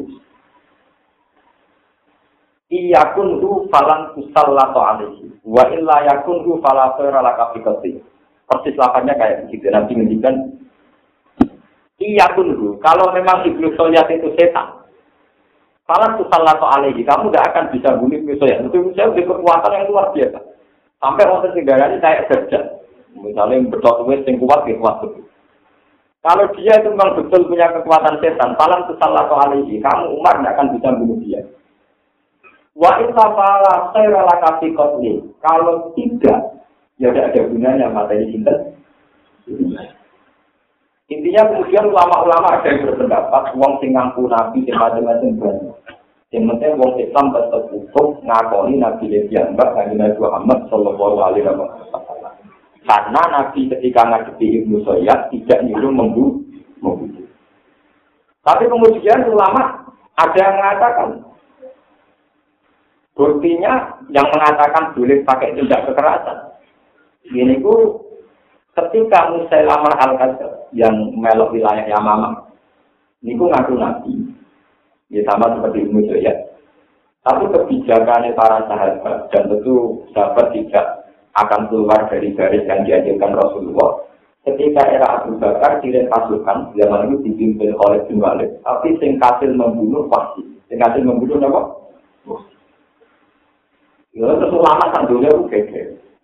[2.73, 5.29] Iya kun tu falan kusallatu alaihi.
[5.45, 7.61] Wa illa yakun tu fala khaira laka fi
[8.49, 9.69] Persis lapannya kayak begitu.
[9.69, 10.35] Nabi ngendikan,
[12.01, 14.89] Iya kun tu, kalau memang iblis soyat itu setan,
[15.85, 17.05] falan kusallatu alaihi.
[17.05, 18.41] Kamu tidak akan bisa bunuh iblis.
[18.41, 20.41] Itu misalnya kekuatan yang luar biasa.
[20.97, 22.61] Sampai orang ini kayak kerja.
[23.13, 25.29] Misalnya betul wes yang kuat, ya kuat betul.
[26.23, 30.67] Kalau dia itu memang betul punya kekuatan setan, palang salah alihi, kamu Umar tidak akan
[30.79, 31.42] bisa bunuh dia.
[32.73, 35.21] Wa insafala saya kasih kotli.
[35.45, 36.63] Kalau tidak,
[36.97, 38.55] ya tidak ada gunanya mata ini cinta.
[41.13, 45.77] Intinya kemudian ulama-ulama ada yang berpendapat, uang sing ngaku nabi, sing macam-macam banyak.
[46.33, 52.33] Yang penting wong Islam tetap hukum ngakoni Nabi Lebian Mbak Nabi Muhammad Sallallahu Alaihi Wasallam.
[52.89, 56.41] Karena Nabi ketika ngadepi Ibnu Soyad tidak nyuruh membunuh.
[58.43, 61.09] Tapi kemudian ulama ada yang mengatakan
[63.12, 66.38] buktinya yang mengatakan boleh pakai tindak kekerasan.
[67.29, 68.01] Ini ku
[68.72, 70.12] ketika Musailamah al
[70.72, 72.51] yang melok wilayah Yamama,
[73.22, 74.14] ini ku ngaku Nabi.
[75.12, 76.38] Ya sama seperti Ibnu Soyad.
[77.22, 84.09] Tapi kebijakannya para sahabat dan tentu sahabat tidak akan keluar dari garis yang diajarkan Rasulullah.
[84.42, 88.18] Ketika era Abu Bakar kirim pasukan, zaman itu dipimpin oleh bin
[88.66, 89.22] tapi sing
[89.55, 90.42] membunuh pasti.
[90.66, 91.82] Sing membunuh apa?
[94.12, 95.83] Ya terus ulama itu keke.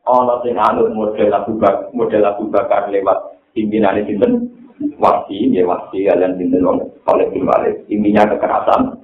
[0.09, 4.49] Ono sing anut model Abu Bakar, model Abu Bakar lewat pimpinan sinten
[4.97, 7.85] wasi, ya wasi kalian sinten oleh bin Walid.
[7.89, 8.97] Intinya kekerasan.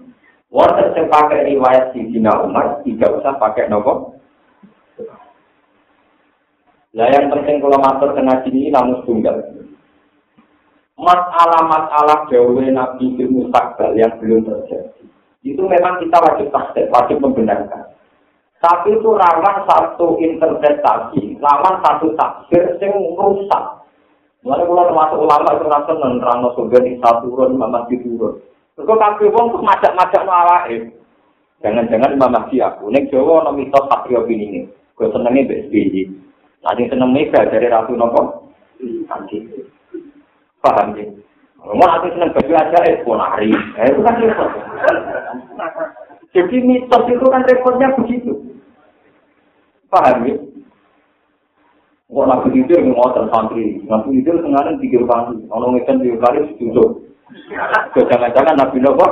[0.53, 4.15] Wonten sing pakai riwayat Sidina Umar, tidak usah pakai nopo
[6.95, 9.35] Nah yang penting kalau matur kena sini namun tunggal.
[10.95, 15.03] Masalah-masalah jauh Nabi di mustakbal yang belum terjadi.
[15.43, 17.94] Itu memang kita wajib tasdek, wajib membenarkan.
[18.65, 23.85] Tapi itu rawan satu interpretasi, rawan satu tafsir yang rusak.
[24.41, 28.41] Mulai mulai termasuk ulama itu rasa menerang surga di satu turun, mama di turun.
[28.73, 30.33] Terus kaki wong tuh majak-majak no
[31.61, 32.89] Jangan-jangan mama di aku.
[32.89, 34.65] Nek Jawa no mitos satrio ini.
[34.97, 36.09] Gue senengnya BSBY.
[36.65, 38.53] Nanti seneng mega dari Ratu Nopo.
[38.81, 39.45] Nanti.
[40.65, 41.05] Paham ya?
[41.65, 43.53] Mau nanti seneng baju aja, eh, pun hari.
[43.81, 44.51] Eh, itu kan repot.
[46.35, 48.24] Jadi mitos itu kan repotnya begitu.
[49.95, 50.35] Paham ya?
[52.11, 56.85] Kok nabi tidur ngotot santri, nabi tidur sengaja tiga kali, kalau ngekan tiga kali setuju.
[57.95, 59.07] Jangan-jangan nabi nopo,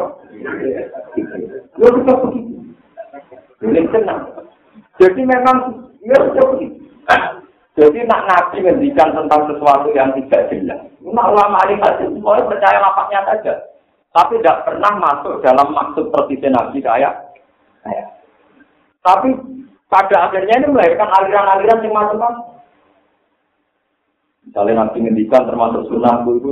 [1.79, 2.55] ya kita begitu.
[3.63, 4.23] Ini tenang.
[4.99, 6.79] Jadi memang ya sudah begitu.
[7.79, 10.83] Jadi nak nabi ngendikan tentang sesuatu yang tidak jelas.
[11.03, 13.55] Nak ulama ahli hadis semuanya percaya lapaknya saja.
[14.13, 17.15] Tapi tidak pernah masuk dalam maksud persisnya nabi kayak.
[19.01, 19.33] Tapi
[19.93, 22.33] pada akhirnya ini melahirkan aliran-aliran yang macam-macam.
[24.49, 26.51] Misalnya nabi ngendikan termasuk sunnahku itu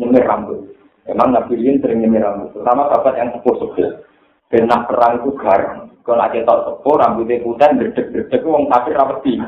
[0.00, 0.72] nyemir rambut.
[1.04, 2.56] Memang nabi ini sering nyemir rambut.
[2.56, 3.90] Terutama sahabat yang sepuh-sepuh.
[4.48, 5.92] Benak perang itu garam.
[6.04, 9.40] Kalau ada tak sepuh, rambutnya putih, gerdek-gerdek, wong kafir rapeti.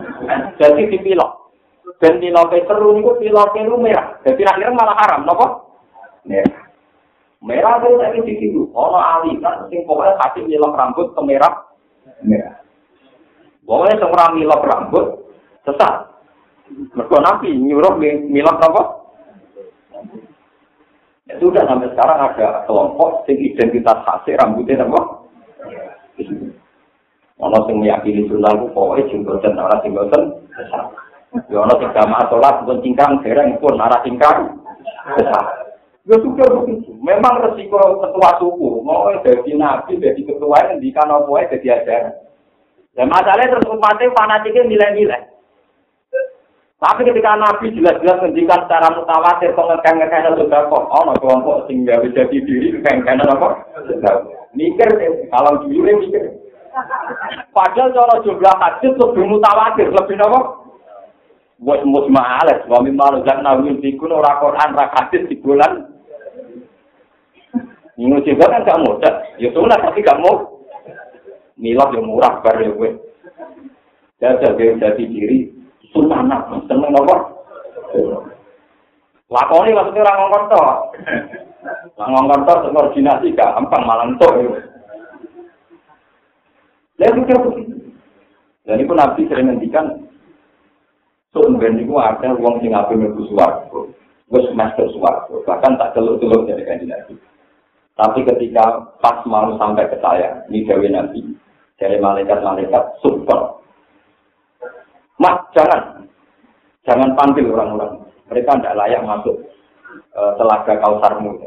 [0.56, 1.52] Jadi dipilok.
[2.00, 4.06] Dan piloknya seru itu piloknya itu merah.
[4.24, 5.46] Jadi akhirnya malah haram, nopo?
[6.24, 6.64] Merah.
[7.44, 8.62] Merah itu tadi di situ.
[8.72, 11.54] Ono ali kan, pokoknya kasih milok rambut ke merah.
[12.24, 12.65] Merah.
[13.66, 15.06] Pokoknya semua milok rambut,
[15.66, 15.94] sesat.
[16.70, 17.98] Mereka nanti nyuruh
[18.30, 18.82] milok apa?
[21.26, 25.26] Ya sudah sampai sekarang ada kelompok sing identitas khasnya rambutnya apa?
[27.42, 30.86] Ono sing meyakini sunnah ku pokoke jenggoten ora jenggoten besar.
[31.50, 34.54] Ya ono sing jamaah salat pun cingkrang dereng pun ora cingkrang
[35.18, 35.74] besar.
[36.06, 36.94] Ya sudah begitu.
[37.02, 42.14] Memang resiko ketua suku, mau jadi nabi, jadi ketua yang di kanal poe ajaran.
[42.96, 45.22] Dan masalahnya terus umatnya fanatiknya nilai-nilai.
[46.76, 52.28] Tapi ketika Nabi jelas-jelas menjikan secara mutawatir pengekan-ngekan sudah kok, oh no kelompok sehingga bisa
[52.28, 53.64] diri kengkenan apa?
[54.52, 54.88] Mikir
[55.32, 56.36] kalau dulu mikir.
[57.56, 60.40] Padahal cara jumlah hadis lebih mutawatir, lebih apa?
[61.56, 65.88] Buat mus males, suami malu dan nawin dikun orang Quran rak hadis di bulan.
[67.96, 69.14] Ini juga kan gak mudah.
[69.40, 70.55] Ya sudah tapi gak mau.
[71.56, 72.90] Milah yang murah bar ya gue.
[74.20, 75.38] Jajal gue jadi diri.
[75.92, 77.16] Sultanah, seneng apa?
[79.26, 80.68] Lakoni maksudnya orang ngongkon toh.
[81.98, 84.32] Orang ngongkon toh koordinasi gampang malah entuk.
[86.96, 87.76] Lihat pikir begitu.
[88.66, 89.86] Dan itu Nabi sering ngendikan,
[91.30, 93.80] Sumben itu ada uang sing api mlebu swarga.
[94.32, 94.48] Wis
[95.46, 97.14] bahkan tak telur-telur dari kanjeng Nabi.
[97.96, 101.20] Tapi ketika pas mau sampai ke saya, ini Dewi Nabi,
[101.76, 103.60] dari malaikat-malaikat super.
[105.16, 106.04] Mas, jangan.
[106.84, 108.04] Jangan panggil orang-orang.
[108.28, 109.36] Mereka tidak layak masuk
[109.90, 111.40] e, telaga kausarmu.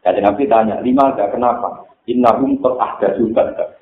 [0.00, 1.86] Jadi Nabi tanya, lima ada kenapa?
[2.08, 3.76] Innahum ada juga.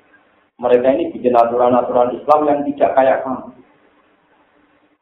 [0.58, 3.54] Mereka ini bikin aturan-aturan Islam yang tidak kayak kamu.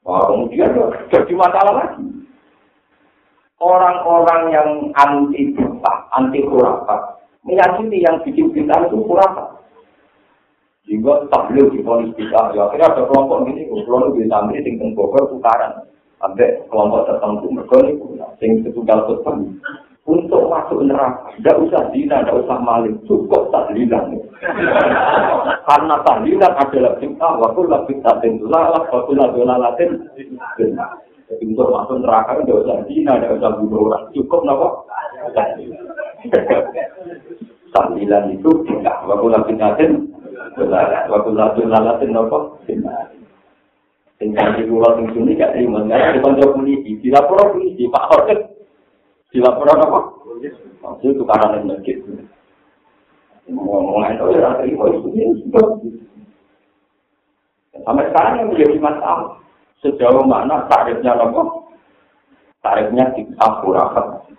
[0.05, 0.71] Wah, kemudian
[1.09, 2.05] jadi masalah lagi.
[3.57, 9.56] Orang-orang yang anti bid'ah, anti khurafat, meyakini yang bikin bid'ah itu khurafat.
[10.87, 12.14] Sehingga tabligh di polis.
[12.14, 15.83] Ya, akhirnya ada kelompok ini, kelompok di Tamri, tinggal Bogor, tukaran.
[16.22, 17.92] Sampai kelompok tertentu mereka ini
[18.40, 19.37] sing setunggal khutbah
[20.07, 24.14] untuk masuk neraka tidak usah dina tidak usah maling cukup tahlilan
[25.66, 29.90] karena tahlilan adalah bintang waktu lebih tatin lalah waktu lebih lalatin
[31.27, 34.68] jadi untuk masuk neraka tidak usah dina tidak usah bunuh orang cukup nopo
[37.77, 38.51] tahlilan itu.
[38.64, 39.55] Tidak waktu lebih
[40.57, 45.85] waktu lebih lalatin nopo sing kanthi kula sing suni gak terima.
[45.85, 48.40] Nggak ada kanca polisi dilapor polisi Pak Orket
[49.29, 50.01] dilapor apa?
[50.81, 51.97] Maksud itu karena masjid.
[53.53, 54.85] Ngomong itu ya terima.
[54.97, 55.61] Itu
[57.85, 59.37] sampai sekarang yang menjadi masalah
[59.85, 61.42] sejauh mana tarifnya apa?
[62.64, 64.33] Tarifnya di akurakat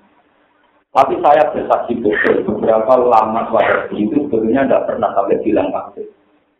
[0.97, 6.09] tapi saya bersaksi betul beberapa lama waktu itu sebetulnya tidak pernah sampai bilang kafir.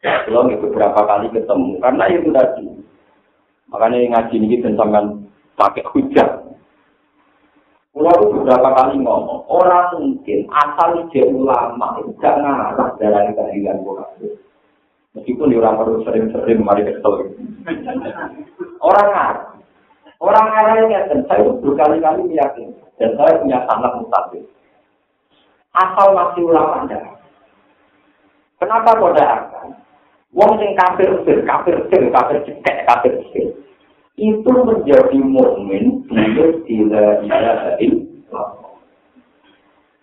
[0.05, 2.69] Kalau beberapa kali ketemu karena itu tadi
[3.67, 5.27] Makanya ngaji ini sampean
[5.59, 6.47] pakai hujah.
[7.91, 14.37] Pulau beberapa kali ngomong, orang mungkin asal ide ulama itu gak ngarah dari keadilan kafir.
[15.17, 17.33] Meskipun orang baru sering-sering mari kesel.
[18.85, 19.56] Orang ngarah.
[20.17, 22.73] Orang ini dan saya itu berkali-kali meyakini.
[22.97, 24.43] Dan saya punya sangat mustahil.
[25.77, 26.97] Asal masih ulama anda.
[28.57, 29.77] Kenapa kau akan?
[30.33, 33.53] Wong sing kafir sir, kafir sir, kafir cekek, kafir sir.
[34.17, 37.77] Itu menjadi mukmin bila tidak ilaha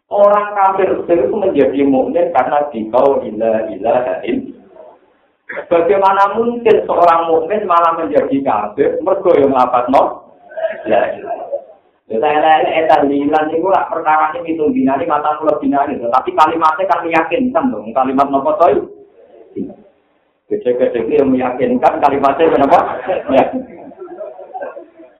[0.06, 4.22] Orang kafir sir itu menjadi mukmin karena dikau ila ilaha
[5.44, 10.32] Bagaimana mungkin seorang mukmin malah menjadi kafir mergo yang nglapat no?
[10.88, 11.44] La ilaha
[12.04, 16.84] Ya saya etan lilan itu lah perkara ini itu binari mata mulut binari, tapi kalimatnya
[16.84, 18.52] kan meyakinkan dong kalimat nopo.
[20.44, 23.00] Kecil-kecil yang meyakinkan kalimatnya kenapa?
[23.32, 23.44] Ya.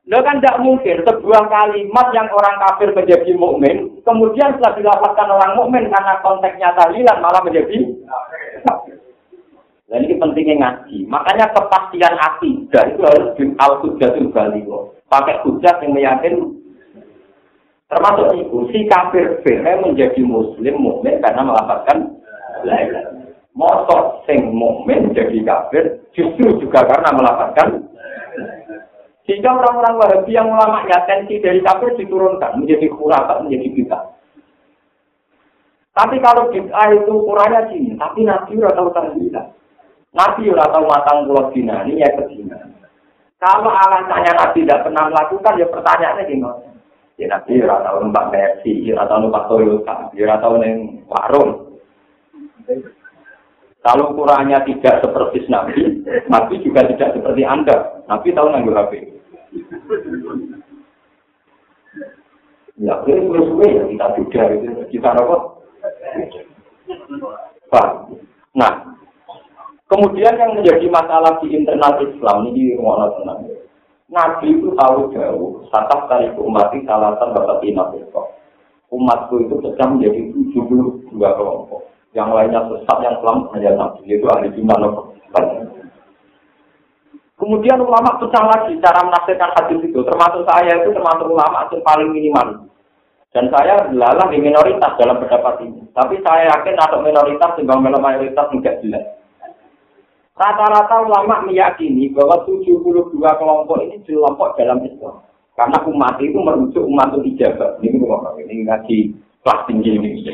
[0.05, 5.57] Lo kan tidak mungkin sebuah kalimat yang orang kafir menjadi mukmin, kemudian setelah dilapaskan orang
[5.57, 7.81] mukmin karena konteksnya tahlilan malah menjadi
[9.95, 11.07] Dan ini pentingnya ngaji.
[11.07, 14.99] Makanya kepastian hati dan itu harus al hujatul baligo.
[15.07, 16.35] Pakai hujat yang meyakin
[17.87, 19.39] termasuk itu si kafir
[19.79, 22.11] menjadi muslim mukmin karena melapaskan
[22.67, 23.07] la
[23.55, 27.87] motor sing mukmin jadi kafir justru juga karena melakukan
[29.31, 34.05] sehingga orang-orang Wahabi yang ulama ya tensi dari kafir diturunkan menjadi khurafat menjadi bid'ah.
[35.95, 38.91] Tapi kalau bid'ah itu ukurannya sini, tapi Nabi udah tahu.
[40.15, 42.55] Nabi udah tahu matang pulau dina, ini ya kedina.
[43.43, 46.71] Kalau alasannya Nabi tidak pernah melakukan, ya pertanyaannya gimana?
[47.19, 51.51] Ya Nabi udah tahu numpak Mercy, udah tahu numpak Toyota, udah tahu neng warung.
[53.85, 58.01] Kalau ukurannya tidak seperti Nabi, Nabi juga tidak seperti Anda.
[58.09, 58.93] Nabi tahu nanggur HP.
[62.75, 65.37] Ya, ini suwe ya kita juga itu kita apa?
[67.71, 67.87] Pak.
[68.59, 68.73] Nah,
[69.95, 73.47] kemudian yang menjadi masalah di internal Islam ini di rumah tenang.
[74.11, 77.63] Nabi itu tahu jauh, satap dari umat itu alasan bapak
[78.91, 80.21] Umatku itu pecah menjadi
[80.55, 84.79] 72 kelompok yang lainnya sesat yang selamat hanya nabi itu ahli sunnah
[87.35, 92.09] Kemudian ulama pecah lagi cara menafsirkan hadis itu, termasuk saya itu termasuk ulama yang paling
[92.15, 92.71] minimal.
[93.35, 95.83] Dan saya lalah di minoritas dalam pendapat ini.
[95.91, 99.05] Tapi saya yakin atau minoritas timbang mayoritas tidak jelas.
[100.35, 105.23] Rata-rata ulama meyakini bahwa 72 kelompok ini kelompok dalam Islam.
[105.55, 107.79] Karena umat itu merujuk umat itu ijabah.
[107.79, 108.03] Ini
[108.43, 108.99] ini ngaji
[109.47, 110.27] kelas tinggi ini.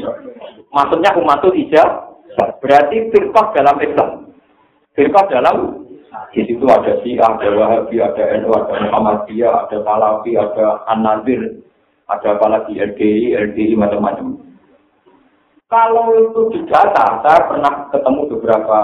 [0.73, 2.17] Maksudnya umat itu ijabah.
[2.65, 4.11] Berarti firqah dalam Islam.
[4.97, 5.57] Firqah dalam
[6.31, 11.59] di situ ada Syiah, ada Wahabi, ada NU, ada Muhammadiyah, ada Salafi, ada An-Nadir,
[12.07, 14.39] ada apalagi LDI, LDI macam-macam.
[15.71, 18.79] Kalau itu didata, saya pernah ketemu beberapa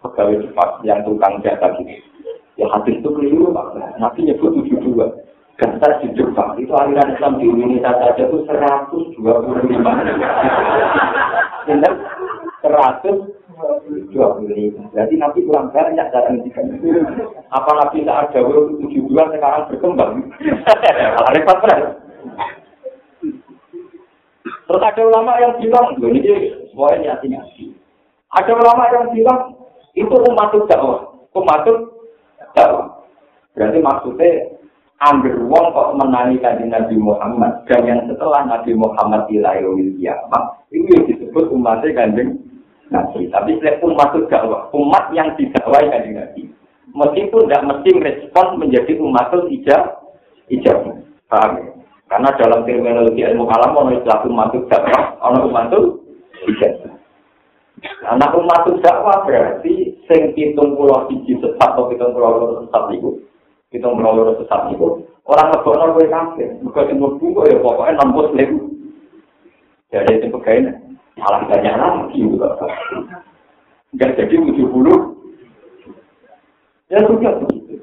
[0.00, 1.92] pegawai cepat yang tukang data gitu.
[2.58, 3.76] Ya hadis itu keliru Pak.
[3.96, 5.30] Nabi nyebut 72.
[5.60, 9.20] Daftar di Jepang itu aliran Islam di Indonesia saja itu 125.
[11.68, 11.92] Benar?
[12.64, 14.96] 125.
[14.96, 16.64] Jadi Nabi kurang banyak cara ngendikan.
[17.52, 20.32] Apa Nabi tak ada 72 sekarang berkembang?
[21.16, 21.60] Kalau repot
[24.40, 27.74] Terus ada ulama yang bilang, ini semuanya nyati-nyati.
[28.30, 29.59] Ada ulama yang bilang,
[29.94, 31.00] itu umat dakwah.
[31.34, 31.66] Umat
[32.54, 32.86] dakwah.
[33.54, 34.30] Berarti maksudnya,
[35.00, 37.64] ambil uang kok menangi kaji Nabi Muhammad.
[37.66, 42.38] Dan yang setelah Nabi Muhammad ilayawil kiamat, itu yang disebut umatnya kanjeng
[42.92, 43.26] Nabi.
[43.32, 46.42] Tapi selain umat dakwah, umat yang didakwai kanjeng Nabi.
[46.90, 49.82] Meskipun tidak mesti respon menjadi umat ijab,
[50.50, 50.78] ijab.
[51.30, 51.70] Paham ya?
[52.10, 56.02] Karena dalam terminologi ilmu kalam ono istilah umatul dakwah, ono umatul
[56.42, 56.99] ijazah.
[58.04, 63.24] Anak umatul dakwah berarti sing pitung pulau siji sesat atau pitung pulau loro sesat itu,
[63.72, 66.48] pitung pulau loro sesat itu, orang ngebokno kowe kabeh.
[66.60, 68.50] Mergo sing mlebu kok ya pokoke non muslim.
[69.90, 70.76] Jadi itu pegawai
[71.18, 72.48] malah banyak lagi juga.
[73.90, 74.60] Enggak jadi 70.
[76.90, 77.74] Ya sudah begitu.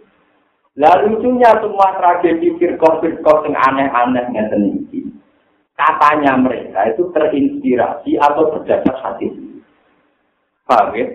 [0.77, 5.09] Lalu lucunya semua tragedi firqah-firqah yang aneh-aneh ngeten iki.
[5.73, 9.46] Katanya mereka itu terinspirasi atau berdasar hati.
[10.68, 11.07] Paham ya?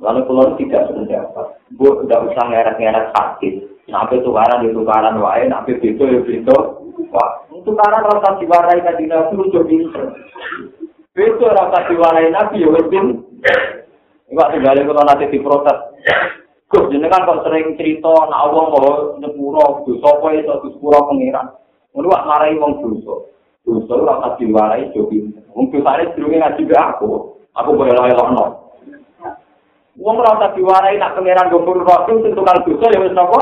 [0.00, 1.46] Lalu kalau tidak sependapat,
[1.76, 3.68] bu tidak usah ngeret-ngeret hati.
[3.86, 6.58] Sampai tukaran di tukaran wae, sampai itu ya itu.
[7.10, 7.30] Wah,
[7.62, 10.16] tukaran rasa diwarai tadi nabi lucu pinter.
[11.14, 12.88] Itu rasa diwarai nabi ya wes
[14.30, 15.78] Enggak tinggal kalau nanti diprotes.
[16.70, 21.50] Gus jenengan kok sering cerita nak Allah mau nyepuro dosa iso disepuro pengiran.
[21.98, 23.26] Wak marai wong dosa.
[23.66, 25.42] Dosa ora tak diwarai jo pinter.
[25.50, 27.29] Dosane durunge ngaji aku.
[27.58, 28.44] Aku boleh lawe lokno.
[29.98, 33.40] Wong ora tak diwarai nak pengiran gombur waktu sing tukang dosa ya wis napa?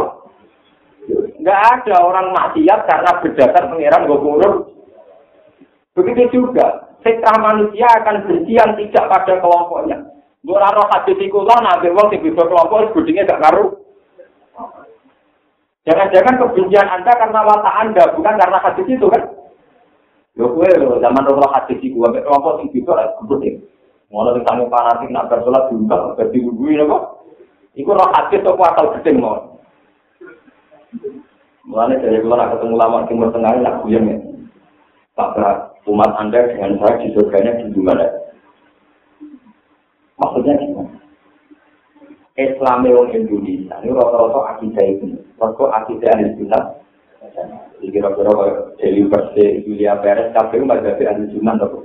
[1.39, 4.75] Enggak ada orang maksiat karena berdasar pengiran gombur.
[5.95, 9.99] Begitu juga, fitrah manusia akan bersiang tidak pada kelompoknya.
[10.43, 13.75] Gue raro hadis iku lah, nabi wong sing bisa kelompok, budingnya gak ngaruh.
[15.83, 19.23] Jangan-jangan kebencian Anda karena watak Anda, bukan karena hadis itu kan?
[20.39, 23.11] Gue lo zaman roh hadis iku, sampai kelompok sing bisa lah,
[24.09, 26.99] Mulai sing tamu fanatik nak bersolat diundang, berdiwudui apa?
[27.77, 29.61] Iku roh hadis apa asal gedeng mau.
[31.69, 34.17] Mulai dari keluar ketemu lama timur tengah nak kuyang ya.
[35.13, 35.37] Pak
[35.89, 38.07] umat Anda dengan saya di surganya di mana?
[40.21, 40.95] Maksudnya gimana?
[42.39, 46.65] Islam yang Indonesia ini rata-rata akidah itu, rata akidah ahli sunnah.
[47.79, 48.31] Jadi kira-kira
[48.79, 51.83] Deli Perse, Julia Perez, KPU jadi ahli sunnah atau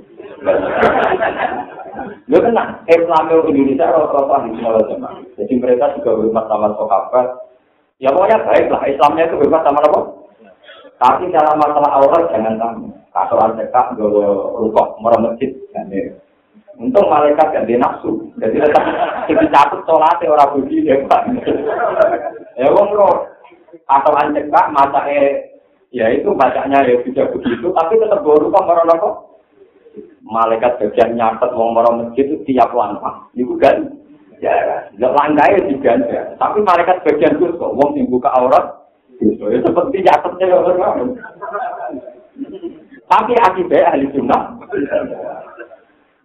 [2.26, 7.26] Lo tenang, Islam yang Indonesia rata-rata ahli sunnah Jadi mereka juga berhormat sama sahabat.
[8.02, 10.00] Ya pokoknya baiklah, Islamnya itu berhormat sama apa?
[10.98, 12.88] Tapi dalam masalah aurat jangan tamu.
[13.14, 14.10] Kasuan cekak, gue
[14.58, 15.54] rukuk, merah masjid.
[16.74, 18.34] Untung malaikat gak dia nafsu.
[18.42, 18.82] Jadi tetap
[19.30, 21.22] kita catat sholatnya orang budi ya pak.
[22.58, 23.30] Ya wong roh.
[23.86, 25.54] Atau anjek pak masa eh
[25.94, 27.70] ya itu bacanya ya sudah begitu.
[27.70, 28.66] Tapi tetap baru kok
[28.98, 29.14] kok.
[30.24, 33.28] Malaikat bagian nyatet wong merona masjid itu tiap langkah.
[33.36, 33.92] Itu kan.
[34.40, 36.16] Ya, nggak langkah ya diganti.
[36.40, 38.88] Tapi malaikat bagian itu kok wong yang buka aurat.
[39.20, 41.12] Ya seperti nyatetnya ya orang.
[43.04, 44.42] Tapi akibatnya ahli sunnah.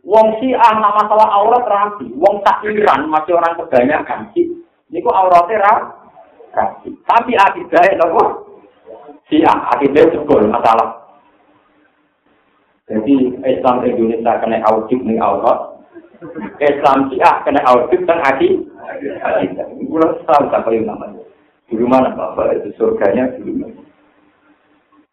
[0.07, 2.07] Wong si ah nama masalah aurat rapi.
[2.15, 4.47] Wong takiran masih orang kebanyakan sih.
[4.89, 6.89] Ini kok auratnya rapi.
[7.03, 8.23] Tapi akidahnya nopo.
[9.27, 11.08] Si ah akidahnya sebel masalah.
[12.89, 15.77] Jadi Islam Indonesia kena audit nih aurat.
[16.57, 19.67] Islam si ah kena audit dan akidah.
[19.85, 21.21] Bulan tahu siapa yang namanya.
[21.69, 23.77] Di mana bapak itu surganya di mana?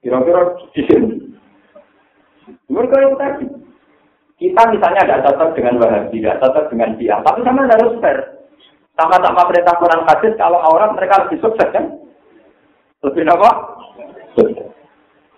[0.01, 1.17] Kira-kira di sini.
[2.73, 3.47] Mereka yang tadi.
[4.37, 8.37] Kita misalnya tidak cocok dengan Wahabi, tidak cocok dengan dia, tapi sama harus fair.
[8.93, 11.97] Sama-sama perintah Quran hadis, kalau orang mereka lebih sukses kan?
[13.01, 13.51] Lebih apa?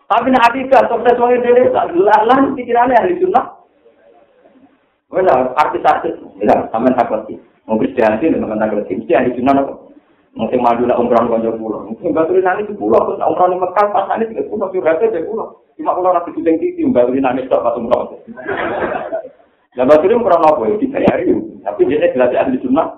[0.08, 3.60] Tapi nek akidah sukses wong dhewe tak lan pikirane ahli sunnah.
[5.12, 7.36] Wala artis-artis, ya sampean takut sih.
[7.68, 8.96] Mau Kristian sih dengan takut sih.
[8.96, 9.72] Mesti ahli sunnah apa?
[10.36, 11.84] Mungkin madu lah umroh konco pulau.
[11.92, 15.26] Mungkin batu nanti di pulau, terus umroh di Mekah pas nanti di pulau, curhatnya di
[15.28, 15.64] pulau.
[15.76, 18.16] Cuma kalau rapi kucing titi, batu nanti stop pas umroh.
[19.76, 20.74] Nah batu apa ya?
[20.80, 22.96] Kita hari Tapi dia jelas ahli sunnah.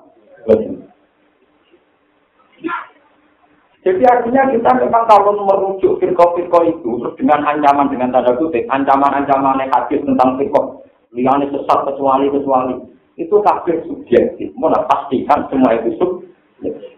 [3.80, 9.64] Jadi artinya kita memang kalau merujuk firko-firko itu, terus dengan ancaman, dengan tanda kutip, ancaman-ancaman
[9.72, 10.84] hadis tentang firko,
[11.16, 12.76] liane sesat kecuali-kecuali,
[13.16, 14.52] itu kafir subjektif.
[14.60, 16.92] Mana pastikan semua itu subjektif.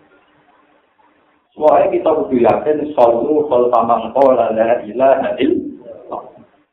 [1.54, 6.22] Soalnya kita butuh yakin, solu sol tamang kola la ilaha illallah.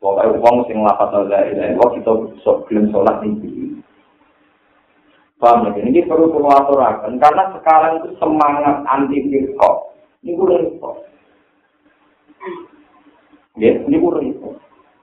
[0.01, 2.11] Pokoknya uang sing lapat la ilaha illallah, kita
[2.65, 3.77] belum sholat ini.
[5.37, 5.85] Paham ya?
[5.85, 9.88] Ini perlu perlu aturakan, karena sekarang itu semangat anti firko.
[10.19, 10.95] Ini repot.
[13.59, 14.55] Ya, ini repot.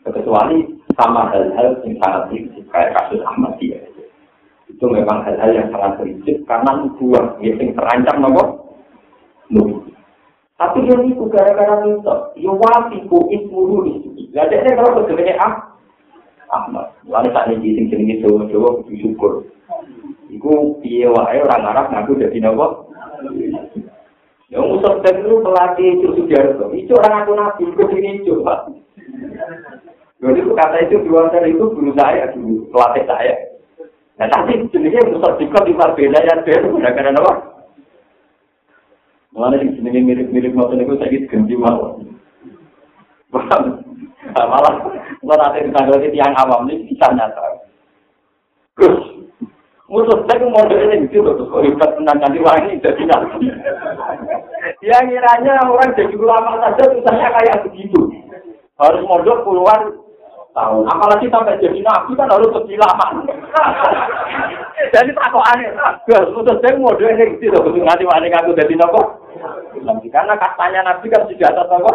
[0.07, 0.63] Kecuali
[0.95, 3.83] sama hal-hal yang sangat prinsip, kayak kasus Ahmadiyah.
[4.71, 8.45] Itu memang hal-hal yang sangat prinsip, karena nubuah, ya, yang terancam nopo.
[10.57, 14.09] Tapi yang itu gara-gara itu, ya wafiku ismuru itu.
[14.33, 15.77] Jadi kalau sebenarnya ah,
[16.53, 16.95] Ahmad.
[17.07, 19.33] Lalu saat ini sing jenenge Jawa-Jawa kudu syukur.
[20.31, 22.87] Iku piye wae orang Arab ngaku dadi napa?
[24.47, 26.71] Yang Musa dan itu pelatih itu Sujarto.
[26.71, 28.71] Itu orang aku nabi, itu ini coba.
[30.23, 33.35] Jadi kata itu dua itu guru saya dulu, pelatih saya.
[34.17, 37.33] Nah tapi jenisnya Musa Dikot di beda ya, beda gara-gara apa?
[39.37, 42.01] Mana sih jenisnya mirip-mirip motor itu saya gitu ganti mau.
[44.37, 44.75] Malah,
[45.21, 47.63] kalau nanti ditanggapi tiang awam ini bisa nyata.
[48.81, 49.29] Terus,
[49.87, 53.49] musuh saya itu ini gitu loh, kok hebat tentang nanti wangi jadi nabi.
[54.87, 58.07] Ya kiranya orang jadi ulama saja susahnya kayak begitu.
[58.79, 59.99] Harus modal puluhan
[60.55, 60.87] tahun.
[60.87, 63.27] Apalagi sampai jadi nabi kan harus lebih lama.
[64.95, 65.75] jadi takut aneh.
[66.07, 70.07] Gus, musuh saya model ini gitu loh, nanti wangi aku jadi nabi.
[70.07, 71.93] Karena katanya nabi kan sudah atas apa?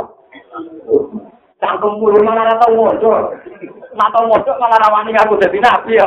[1.64, 1.94] Cangkem
[2.28, 3.40] mana tahu modal.
[3.96, 6.06] Nah tahu modal malah rawani aku jadi nabi ya.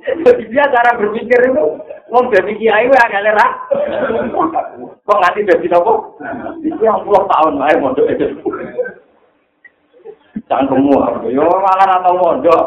[0.00, 1.64] Jadi dia cara berpikir itu,
[2.10, 3.52] mau jadi kiai itu agak lerak.
[5.06, 6.18] Kok ngerti jadi nopo?
[6.82, 8.26] Yang puluh tahun, ayo mondok itu.
[10.50, 12.64] Jangan semua, yo malah atau mondok.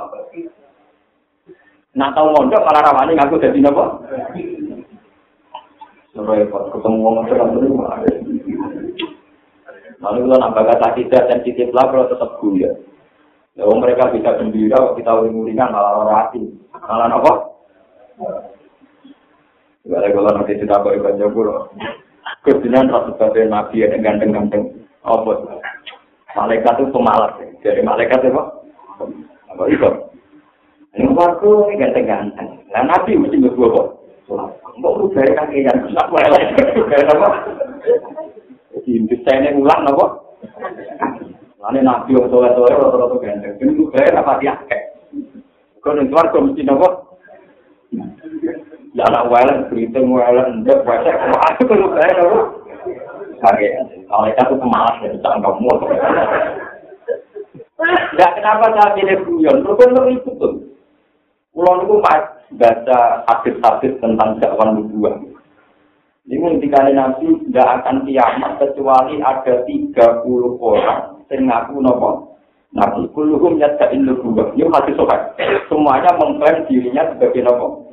[1.93, 4.03] Nah tahu mondok malah rawani ngaku jadi nopo?
[6.13, 7.73] Repot, ketemu ngomong terang terus.
[9.97, 12.69] Lalu kalau nambah kata tidak sensitif lah, kalau tetap guya.
[13.57, 16.43] Ya, mereka bisa gembira, kita uring-uringan malah orang hati.
[16.73, 17.33] Malah apa?
[19.83, 21.67] Ada kalau nanti kita kok ibadah jauh
[22.47, 24.87] Kebetulan rasa sebagai nabi yang ganteng-ganteng.
[25.03, 25.59] Apa?
[26.39, 27.35] Malaikat itu pemalas.
[27.59, 28.43] Jadi malaikat itu apa?
[29.51, 29.89] Apa itu?
[30.95, 32.47] Ini waktu ini ganteng-ganteng.
[32.71, 33.87] Nah nabi mesti berdua kok.
[34.79, 36.07] Mau rubah kaki yang besar.
[36.07, 37.27] Apa?
[38.71, 40.05] Jadi desainnya ulang apa?
[41.63, 43.59] Ane nabi yang soleh-soleh rata-rata ganteng.
[43.59, 44.55] Ini tuh saya rapat ya.
[45.83, 47.19] Kau keluar kau mesti nopo.
[48.93, 52.37] Ya anak walet, berita walet, ndak baca, waduh kalau saya tahu.
[53.41, 53.73] Kaget,
[54.07, 55.89] malaikat itu malas dari ya, tangkap mulut.
[57.83, 59.65] tidak kenapa saya pilih guyon?
[59.67, 60.53] Rukun itu itu tuh.
[61.51, 61.95] Kulon itu
[62.55, 65.19] baca hadis-hadis tentang dakwah nubuah.
[66.23, 69.91] Ini ketika Nabi tidak akan kiamat kecuali ada 30
[70.63, 72.09] orang yang ngaku nopo.
[72.73, 74.55] Nabi, kuluhum yadda ilmu nubuah.
[74.55, 75.35] Ini hadis sobat.
[75.67, 77.92] Semuanya mengklaim dirinya sebagai nopo.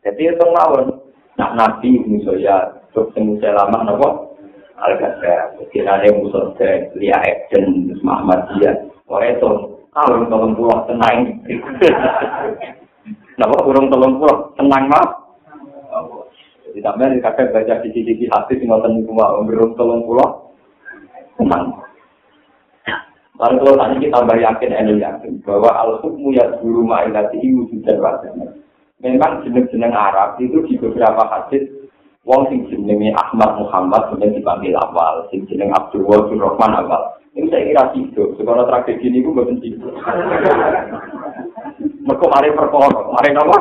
[0.00, 0.96] Jadi itu mawon
[1.36, 2.56] nak nabi musuh ya
[2.92, 4.08] terus musuh lama napa
[4.80, 5.60] al-ghazal.
[5.68, 8.72] Kirane musuh de liya action Muhammad dia
[9.04, 9.50] ora itu
[9.92, 11.28] tahun tolong pulau tenang.
[13.40, 15.20] Napa kurang tolong pulau tenang mah
[16.70, 20.54] jadi sampai kakek baca cici-cici hati sing ngoten niku wae berung tolong pulau
[21.34, 21.82] tenang.
[23.40, 28.59] Lalu kalau tadi kita tambah yakin, bahwa al-hukmu ya guru ma'ilati wujud dan wajahnya.
[29.00, 31.64] Memang jeneng-jeneng Arab itu di beberapa hadis
[32.28, 37.16] Wong sing jenenge Ahmad Muhammad kemudian dipanggil awal, sing jeneng Abdul Wahid Rahman awal.
[37.32, 39.88] Ini saya kira sido, sekolah tragedi ini gue sido.
[41.80, 43.58] Mereka mari perkara, mari apa?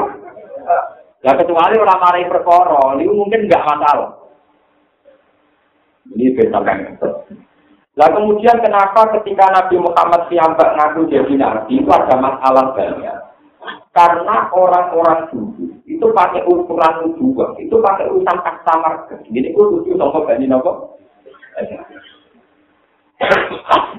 [1.23, 4.11] Ya kecuali orang mari perkara, ini mungkin nggak masalah.
[6.11, 6.59] Ini beda.
[7.95, 13.18] Nah kemudian kenapa ketika Nabi Muhammad siambak ngaku jadi nabi itu ada masalah banyak.
[13.89, 19.09] Karena orang-orang dulu itu pakai ukuran dua, itu pakai urusan customer.
[19.09, 20.95] Jadi itu lucu sama bani nopo.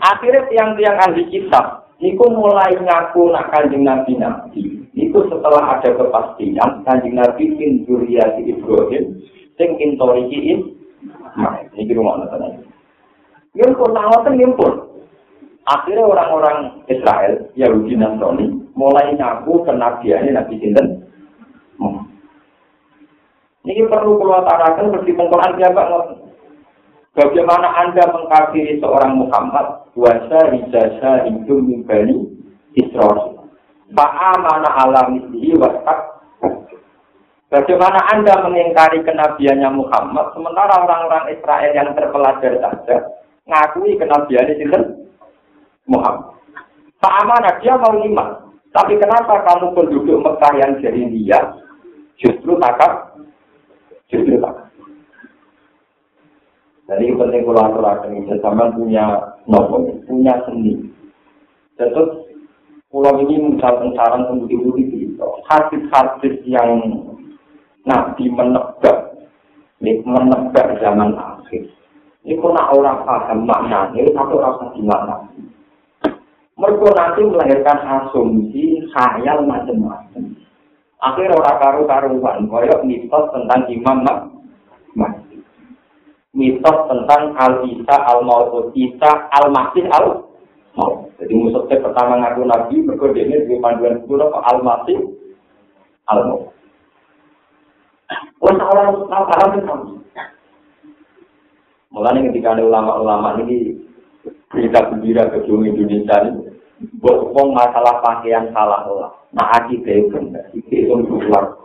[0.00, 4.80] Akhirnya tiang-tiang ahli kitab, niku mulai ngaku nak kanjeng Nabi Nabi.
[4.96, 9.20] Itu setelah ada kepastian kanjeng Nabi min Zuriyati Ibrahim,
[9.60, 10.72] sing intorikiin,
[11.36, 12.64] nah, ini rumah nonton
[13.52, 14.72] Yang pun nangoten ngimpun.
[15.68, 20.86] Akhirnya orang-orang Israel, Yahudi Nasrani, mulai ngaku kenabiannya Nabi Sinten.
[23.60, 25.82] Ini perlu keluar tarakan seperti pengkolan siapa
[27.12, 29.92] Bagaimana Anda mengkafiri seorang Muhammad?
[29.92, 32.24] Wasa rijasa hidup mimbani
[32.78, 33.50] Israel.
[33.92, 36.22] Fa'amana ala mislihi wastak.
[37.50, 42.96] Bagaimana Anda mengingkari kenabiannya Muhammad, sementara orang-orang Israel yang terpelajar saja
[43.50, 44.80] ngakui kenabiannya itu
[45.90, 46.38] Muhammad.
[47.02, 48.49] Fa'amana dia mau iman.
[48.70, 51.40] Tapi kenapa kamu penduduk Mekah yang jadi dia
[52.22, 53.18] justru takap?
[54.06, 54.70] Justru takap.
[56.90, 60.90] Jadi penting kalau ini, sama punya nopo, punya seni.
[61.78, 62.26] Terus
[62.90, 66.82] pulau ini misalkan saran pemudi-pemudi itu, hadis-hadis yang
[67.86, 69.14] Nabi menebak,
[69.82, 71.62] menebak zaman akhir.
[72.26, 75.30] Ini nak orang paham maknanya, tapi rasa gimana?
[76.60, 80.36] Mereka nanti melahirkan asumsi, khayal macam-macam.
[81.00, 84.04] Akhirnya orang karu-karuan, koyok mitos tentang imam
[84.92, 85.40] Mahdi.
[86.36, 91.08] mitos tentang al-Isa al-Maut, Isa al-Masih al-Maut.
[91.16, 94.98] Jadi musuhnya pertama ngaku Nabi, mereka ini di panduan sepuluh al-Masih
[96.12, 96.52] al-Maut.
[98.44, 99.74] Orang orang paham itu
[101.90, 103.74] Mulanya ketika ada ulama-ulama ini
[104.46, 106.49] berita gembira ke Indonesia ini,
[107.00, 109.10] berhubung masalah pakaian salah olah.
[109.36, 111.60] Nah, hati itu benar, itu itu keluar.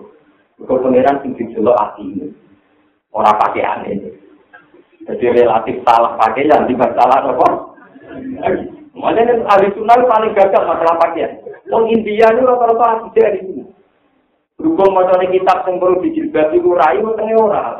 [0.65, 2.27] Kau pengiran tinggi jelok hati ini,
[3.11, 4.09] orang pakaian ini.
[5.05, 7.47] Jadi relatif salah pakaian di masalah apa?
[8.95, 11.37] Makanya ahli sunnah paling gagal masalah pakaian.
[11.69, 13.63] Wong India itu rata-rata asli dari sini.
[14.55, 17.75] Berhubung macamnya kitab yang perlu dijilbab itu rayu tengah orang.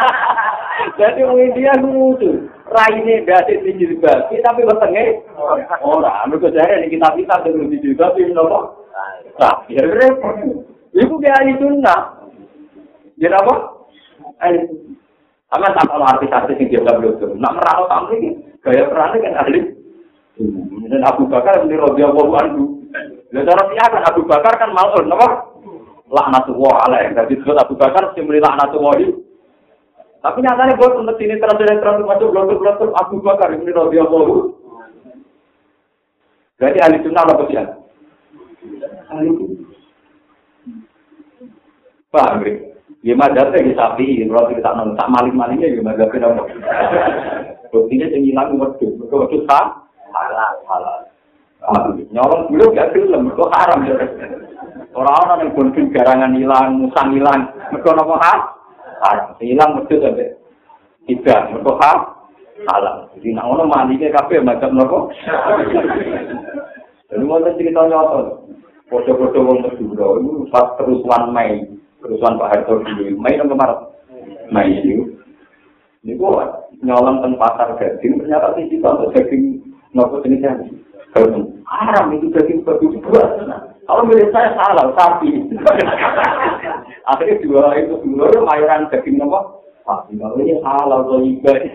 [1.00, 2.30] Jadi wong India itu lucu.
[2.70, 5.26] Raine dadi dijilbab, tapi wetenge
[5.82, 6.22] ora.
[6.30, 8.78] Mergo jare nek kitab-kitab sing dijilbab iki napa?
[9.42, 10.38] Nah, ya repot.
[10.94, 12.30] Iku ge ahli sunnah.
[13.18, 13.54] Ya apa?
[14.38, 14.70] Ahli
[15.50, 19.60] Sama kalau artis-artis yang dia belum Nak merawat tamu ini, gaya perannya kan ahli.
[20.86, 22.86] Dan Abu Bakar ini Robi Abu Andu.
[23.34, 25.50] Dan cara dia kan Abu Bakar kan malun, apa?
[26.06, 27.10] Laknatullah alaih.
[27.18, 28.94] Jadi disebut Abu Bakar beri laknatullah
[30.20, 34.52] Tapi nyatanya buat untuk ini terus-terus masuk blok-blok Abu Bakar ini Robi Abu
[36.60, 37.56] Jadi ahli sunnah apa sih?
[39.08, 39.30] Ahli.
[42.12, 42.44] Paham,
[43.00, 46.44] Ya madhab ya sapi, kalau kita nonton tak maling-malingnya ya madhab ya nopo.
[47.72, 51.00] Buktinya yang hilang wedus, mereka wedus tak halal, halal.
[52.12, 53.88] Nyolong dulu gak film, mereka haram.
[54.92, 58.59] Orang-orang yang bonfin garangan hilang, musang hilang, mereka nopo haram.
[59.40, 60.36] Hilang wedus sampai
[61.08, 61.90] tidak, mereka
[62.68, 63.08] halal.
[63.16, 65.08] Jadi nak orang malingnya kafe madhab nopo.
[67.10, 68.46] Jadi mau cerita nyata,
[68.86, 71.66] foto-foto wong Madura itu pas terusuan Mei.
[72.00, 73.76] kerusuhan Pak Harto dulu, Mei yang kemarin,
[74.48, 75.20] Mei itu,
[76.00, 76.48] ini gua
[76.80, 79.60] nyolong ke pasar daging, ternyata sih kita untuk daging
[79.92, 80.64] nopo jenisnya,
[81.68, 83.36] haram itu daging babi buat,
[83.88, 85.30] kalau milik saya salah, sapi,
[87.08, 91.68] akhirnya dua itu dua mayoran daging nopo, sapi, kalau ini halal atau ibadah,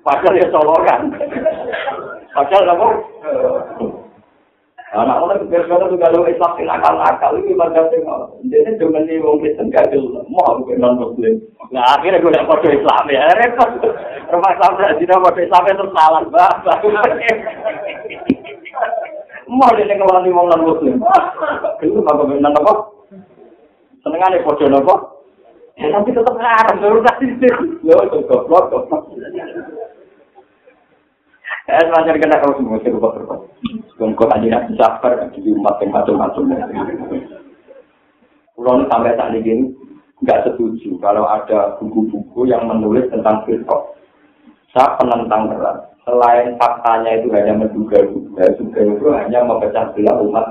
[0.00, 1.12] Padahal ya solokan.
[2.32, 2.88] Padahal apa?
[4.90, 8.02] Anak orang kebiasaan itu kalau Islam sing akal-akal itu macam itu.
[8.50, 11.38] Jadi cuma nih wong Kristen gagal, mau aku non Muslim.
[11.70, 13.70] Nah akhirnya gue dapat foto Islam ya, repot.
[14.34, 16.22] Rumah Islam tidak tidak foto Islam itu salah.
[19.50, 20.98] Mau dia ngelani wong non Muslim.
[21.78, 22.72] Itu apa benar apa?
[24.02, 24.94] Senengannya foto apa?
[25.78, 27.54] Ya tapi tetap haram, baru kasih sih.
[27.86, 27.94] Lo
[28.26, 29.06] goblok goblok.
[31.70, 32.98] Eh, macam kena kau semua, saya
[33.70, 33.94] berapa.
[33.98, 36.42] Tunggu aja sabar, di umat yang macam-macam.
[38.58, 39.72] Pulau sampai saat ini
[40.20, 43.96] nggak setuju kalau ada buku-buku yang menulis tentang filsuf.
[44.76, 45.90] Saya penentang berat.
[46.04, 50.46] Selain faktanya itu hanya menduga-duga, juga itu hanya memecah belah umat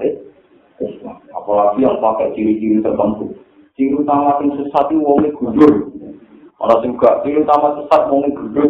[0.79, 1.17] Islam.
[1.35, 3.33] Apalagi yang pakai ciri-ciri tertentu.
[3.77, 5.73] Ciri utama yang sesat itu wongnya gudur.
[6.59, 8.69] Orang sing gak ciri utama sesat wongnya gudur.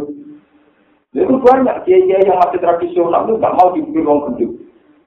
[1.09, 4.45] Itu banyak kiai yang masih tradisional itu nggak mau dibikin orang gede.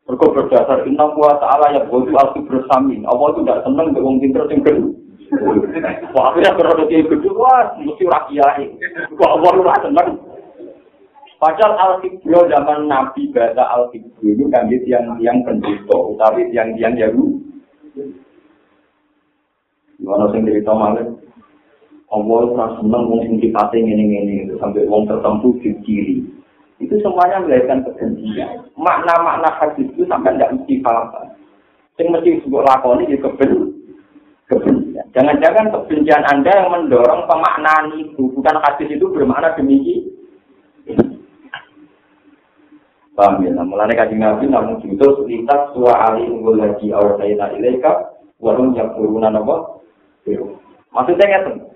[0.02, 3.06] Mereka berdasar inna kuasa Allah yang bodoh alfi bersamin.
[3.06, 4.84] Allah itu tidak senang dengan orang pinter yang gede.
[6.12, 8.54] Wah, aku ya produk itu wah, mesti rakyat.
[9.14, 10.10] Kok Allah lu seneng.
[11.42, 17.34] Padahal al-Hibro zaman Nabi bahasa al-Hibro itu kan yang yang penduduk, tapi yang yang jauh.
[19.98, 21.02] Gimana sih cerita malah?
[22.12, 26.16] Allah itu seneng wong sing sifatnya ngene-ngene sampai wong tertentu di kiri.
[26.76, 28.68] Itu semuanya melahirkan kebencian.
[28.76, 31.08] Makna-makna hadis itu sampai tidak mesti paham.
[31.96, 35.06] Yang mesti disebut lakoni di kebencian.
[35.16, 38.28] Jangan-jangan kebencian Anda yang mendorong pemaknaan itu.
[38.36, 40.12] Bukan hadis itu bermakna demikian.
[43.12, 43.52] Paham ya?
[43.52, 48.72] Nah, mulanya kaji nabi namun itu lintas suwa ali unggul lagi awal sayina ilaika warung
[48.72, 49.84] yang turunan apa?
[50.92, 51.71] Maksudnya ngerti?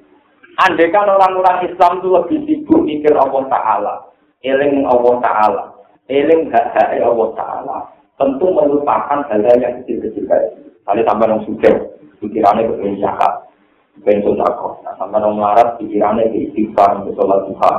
[0.56, 3.94] Andai kan orang-orang Islam itu lebih sibuk mikir Allah Ta'ala,
[4.40, 5.64] eling Allah Ta'ala,
[6.08, 7.76] eling hak-hak Allah Ta'ala,
[8.16, 11.74] tentu melupakan hal-hal yang kecil-kecil kayak Kali tambah yang sudah,
[12.22, 13.50] pikirannya kepengen zakat,
[13.98, 14.78] kepengen sodako.
[14.86, 17.72] Nah, tambah yang melarat, pikirannya ke istighfar, ke sholat duha,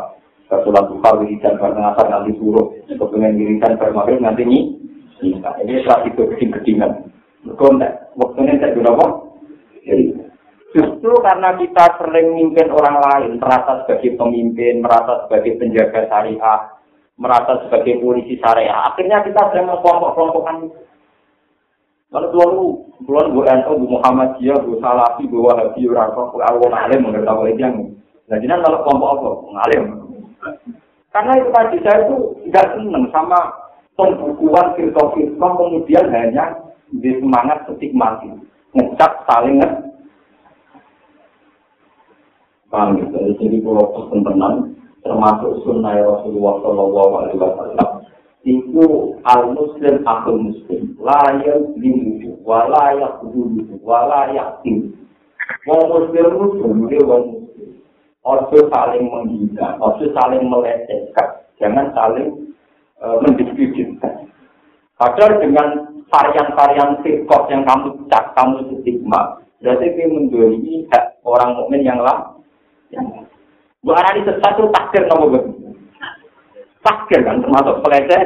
[0.47, 2.67] Sholat duha wiridan ngasar nanti suruh.
[2.87, 4.59] Kepengen wiridan maghrib nanti ini.
[5.23, 5.39] Ini
[5.87, 6.91] saat itu geding-gedingan.
[7.47, 7.87] Mereka
[8.19, 9.07] waktunya tidak guna apa?
[10.77, 16.59] Justru karena kita sering mimpin orang lain, merasa sebagai pemimpin, merasa sebagai penjaga syariah,
[17.17, 20.69] merasa sebagai polisi syariah, akhirnya kita sering mengkelompok-kelompokkan
[22.07, 22.67] Kalau tuan lu,
[23.03, 27.43] tuan bu NU, bu Muhammadiyah, bu Salafi, bu Wahabi, orang kok, aku ngalim, mengerti apa
[27.51, 27.75] itu yang.
[28.31, 29.29] Nah, jadi kalau kelompok apa?
[29.51, 29.83] Ngalim.
[31.11, 32.15] Karena itu tadi saya itu
[32.47, 33.39] nggak seneng sama
[33.99, 36.45] pembukuan firqa-firqa kemudian hanya
[36.93, 38.29] di semangat ketik mati.
[38.71, 39.86] Ngecap saling nge
[42.67, 44.55] Paham kalau pesen tenang,
[44.99, 47.89] termasuk sunnah Rasulullah Shallallahu Alaihi Wasallam,
[48.43, 48.85] itu
[49.23, 54.91] al muslim akal muslim, layak dimuju, walayak dulu, walayak tim.
[55.63, 57.37] Wong muslim muslim, dia wong
[58.27, 62.51] Ojo saling menghina, ojo saling melecehkan, jangan saling
[62.99, 64.27] uh, mendiskreditkan.
[64.99, 65.67] Padahal dengan
[66.11, 72.36] varian-varian sirkot yang kamu cak, kamu stigma, berarti itu mendolimi hak orang mukmin yang lain.
[73.83, 75.71] Bu Arani sesat itu takdir nopo begitu.
[76.83, 78.23] Takdir kan termasuk peleceh.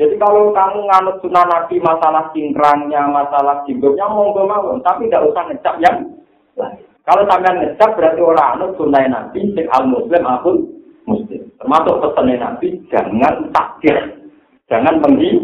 [0.00, 5.46] Jadi kalau kamu nganut sunnah nabi masalah cingkrangnya, masalah jinggotnya, monggo mawon, tapi tidak usah
[5.46, 6.10] ngecap yang
[6.58, 6.82] lain.
[7.02, 10.56] Kalau sampean ngecap berarti orang anut sunnah Nabi sing al muslim akun
[11.06, 11.42] muslim.
[11.58, 13.98] Termasuk pesan Nabi jangan takdir,
[14.70, 15.34] jangan menghi,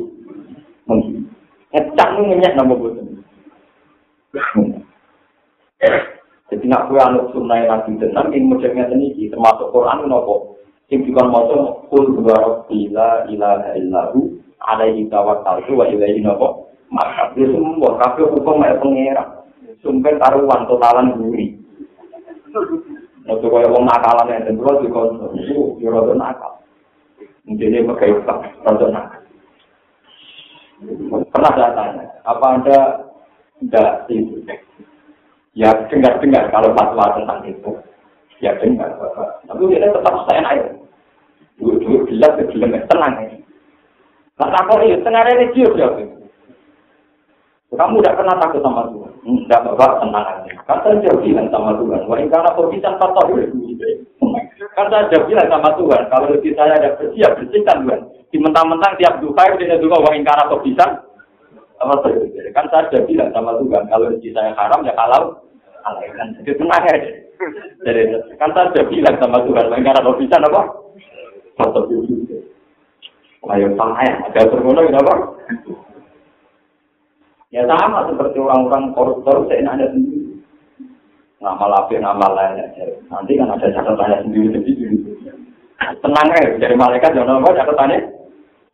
[0.86, 1.18] menghi.
[1.74, 3.06] Ngecap nu ngenyek nama boten.
[6.48, 10.56] Jadi nak kue anut sunnah Nabi tenang, ing modelnya ini termasuk Quran nopo.
[10.88, 11.44] Sing juga mau
[11.92, 14.32] kul dua bila ilaha illahu
[14.64, 16.72] alaihi tawakkaltu wa ilaihi nopo.
[16.88, 19.24] Maka itu semua kafe hukum yang pengira.
[19.78, 21.54] sumpah taruhan totalan guri.
[23.28, 26.52] Waktu kaya wong nakalan yang tentu di konsum itu rada nakal.
[27.44, 28.16] Mungkin dia pakai
[28.64, 29.22] rada nakal.
[31.28, 32.78] Pernah saya tanya, apa anda
[33.60, 34.46] tidak itu?
[35.58, 37.70] Ya dengar-dengar kalau fatwa tentang itu.
[38.38, 38.94] Ya dengar.
[39.42, 40.78] Tapi dia tetap saya naik.
[41.58, 43.42] Dulu-dulu jelas, jelas, tenang.
[44.38, 45.90] Nah, takut itu, tengah religi ya.
[47.74, 49.12] Kamu tidak pernah takut sama Tuhan.
[49.26, 50.52] Tidak bapak tenang aja.
[50.62, 52.06] Kan saya bilang sama Tuhan.
[52.06, 53.26] Wah ini karena bisa patah
[54.78, 56.02] Kan saya jauh bilang sama Tuhan.
[56.06, 58.00] Kalau lebih saya ada bersih, ya bersihkan Tuhan.
[58.30, 60.86] Di mentang-mentang tiap duka itu dia juga wah ini karena bisa.
[62.54, 63.84] Kan saya jauh bilang sama Tuhan.
[63.90, 65.47] Kalau lebih saya haram ya kalau
[65.86, 67.10] kan jadi tenang aja.
[67.86, 68.00] Jadi
[68.36, 69.70] kan saya jauh bilang sama Tuhan.
[69.70, 70.62] Karena bisa apa?
[71.58, 71.84] Patah
[73.48, 75.14] Ayo tanya, ada termono apa?
[77.48, 80.36] Ya sama seperti orang-orang koruptor seenaknya sendiri.
[81.40, 82.84] Nama lapi, nama lain aja.
[83.08, 84.86] Nanti kan ada catatannya sendiri sendiri.
[85.78, 87.98] Tenang ya, dari malaikat jangan apa catatannya.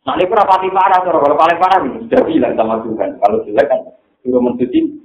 [0.05, 3.09] Nanti pati parah, kalau paling parah sudah bilang sama Tuhan.
[3.15, 3.79] Kalau jelek kan
[4.25, 5.04] suruh mencuci.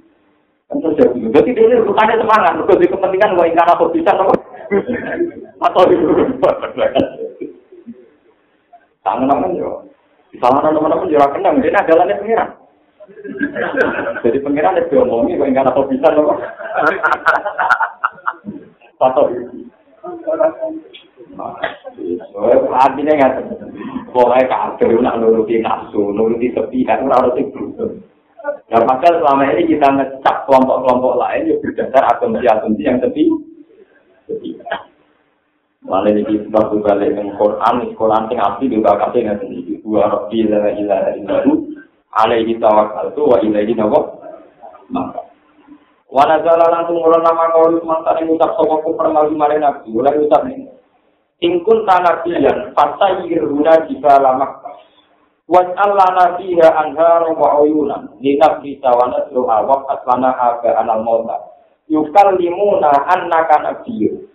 [0.71, 4.31] Jadi dia bukannya semangat, untuk di kepentingan wah ingkar apa bisa apa.
[5.67, 6.07] Atau itu.
[9.03, 9.83] Tangan teman yo.
[10.39, 12.49] Salah teman-teman yo kenang, dia adalah pengiran.
[14.23, 16.39] Jadi pengiran itu ngomongi kok enggak apa bisa loh.
[18.95, 19.23] Foto.
[22.71, 23.33] Artinya nggak
[24.15, 27.75] boleh kafir nak nuruti nafsu, nuruti ora harus itu.
[28.71, 33.29] Ya maka selama ini kita ngecap kelompok-kelompok lain yang berdasar asumsi-asumsi yang tepi.
[35.85, 39.73] Malah ini sebab balik dengan Quran, Quran sing asli juga kasih nggak sendiri.
[39.81, 41.57] Dua rofi la ilaha illallah
[42.21, 43.99] alaihi tawakkal tu wa ilaihi nawa
[44.91, 45.31] maka
[46.11, 49.95] Wana jala langsung mulai nama kau mantan yang ucap sokok kufar lalu mari nabi.
[49.95, 50.67] Mulai ucap ini.
[51.39, 54.59] Ingkun tanah pilihan, fasa yiruna jika lama.
[55.51, 58.07] Was'al lana fiha anhar wa uyunan.
[58.23, 61.35] Linaf bisa wa nasru awak aslana aga anal mota.
[61.91, 64.31] Yukal limuna annaka nabiyu.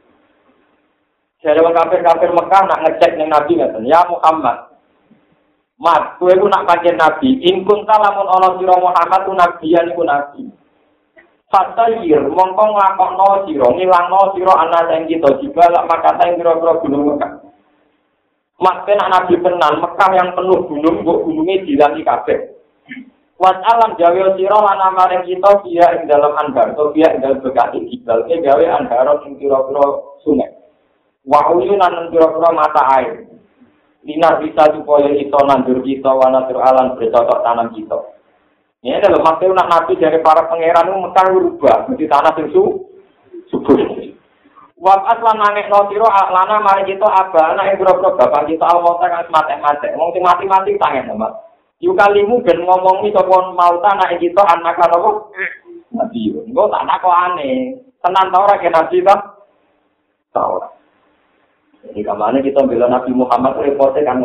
[1.40, 4.76] Jadi orang kafir-kafir Mekah nak ngecek nih Nabi ngeten, ya Muhammad.
[5.76, 10.42] Mat, kowe ku nak pancen Nabi, ingkun lamun ana sira Muhammad ku nabiyan iku nabi.
[11.46, 17.45] Fatayir mongko nglakokno sira ngilangno sira ana sing kita lak makata ing pira-pira gunung Mekah.
[18.56, 22.56] Mas nak nabi tenan Mekah yang penuh gunung kok gununge dilangi kabeh.
[23.36, 27.44] Wat alam gawe sira lan amaring kita via ing dalam anbar to via ing dalam
[27.44, 29.84] bekati jibal ke gawe anbar ing pira-pira
[30.24, 30.56] sungai.
[31.28, 33.28] Wa uyunan pira-pira mata air.
[34.00, 37.98] Dinar bisa supaya kita nandur kita wanatur alam bercocok tanam kita.
[38.80, 42.64] Ini adalah maksudnya nabi dari para pangeran itu mekar berubah di tanah yang su
[43.52, 43.76] subur.
[44.76, 48.84] Wakas lan nangis no siro lana mari kita aba anak yang bro bapak kita al
[48.84, 49.88] mauta kan mati mati.
[49.96, 51.32] Wong sing mati mati tangen sama.
[51.80, 55.32] Yuk kalimu ben ngomongi sopon mauta anak kita anak apa?
[55.96, 56.44] Nabi yo.
[56.44, 57.72] Engko tak kok aneh.
[58.04, 59.16] Tenan ta ora ke nabi ta?
[60.36, 60.76] Tahu.
[61.86, 64.18] Jadi ke mana kita bilang Nabi Muhammad repotnya kan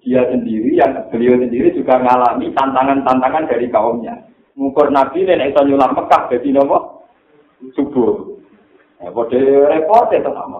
[0.00, 4.14] dia sendiri yang beliau sendiri juga mengalami tantangan-tantangan dari kaumnya.
[4.56, 6.93] Ngukur Nabi ini itu nyulam Mekah jadi nopo.
[9.04, 10.58] Ya, pada repotnya itu sama.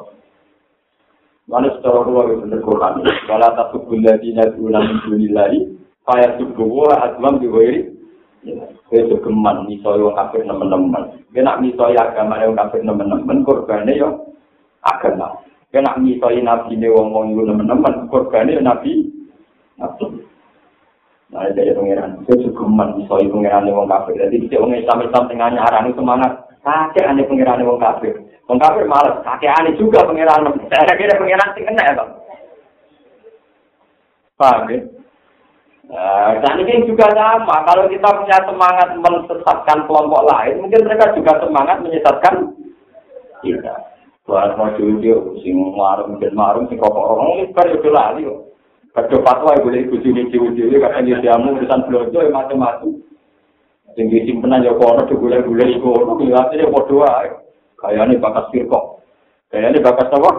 [1.49, 2.93] Mana secara luar itu benar Quran.
[3.29, 5.61] Kalau tak subuh lagi nanti ulang minggu lagi,
[6.05, 7.89] kaya subuh wah aslam diwairi.
[8.93, 11.03] Saya segeman misalnya orang kafir teman-teman.
[11.33, 14.09] Nak misalnya agama yang kafir teman-teman korbannya ya
[14.85, 15.41] agama.
[15.73, 19.11] Kena misoi nabi ini wong wong itu teman-teman, korbannya nabi,
[19.81, 20.07] nabi.
[21.35, 24.17] Nah, dari pengiran, itu juga man misoi pengiran wong kafir.
[24.17, 26.33] Jadi dia wong Islam Islam tengah nyaran itu semangat.
[26.65, 28.24] Kakek aneh pengiran wong kafir.
[28.45, 30.45] Wong kafir malas, kakek aneh juga pengiran.
[30.69, 32.11] Saya kira pengiran sih kena ya, bang.
[34.37, 34.79] Paham ya?
[35.85, 37.65] Nah, dan ini juga sama.
[37.65, 42.35] Kalau kita punya semangat menyesatkan kelompok lain, mungkin mereka juga semangat menyesatkan
[43.45, 43.75] kita.
[44.25, 48.41] Buat mau jujur, sing marung dan marung sing kok orang ini kan itu lali kok.
[48.97, 53.05] Kadang fatwa boleh ikut sini cium-cium, katanya diamu urusan belanja macam-macam.
[53.93, 57.31] Sing disimpenan ya kono digulai-gulai iku ono kelihatannya padha wae.
[57.81, 58.85] Kayane bakas firqah.
[59.51, 60.31] Kayane bakas apa?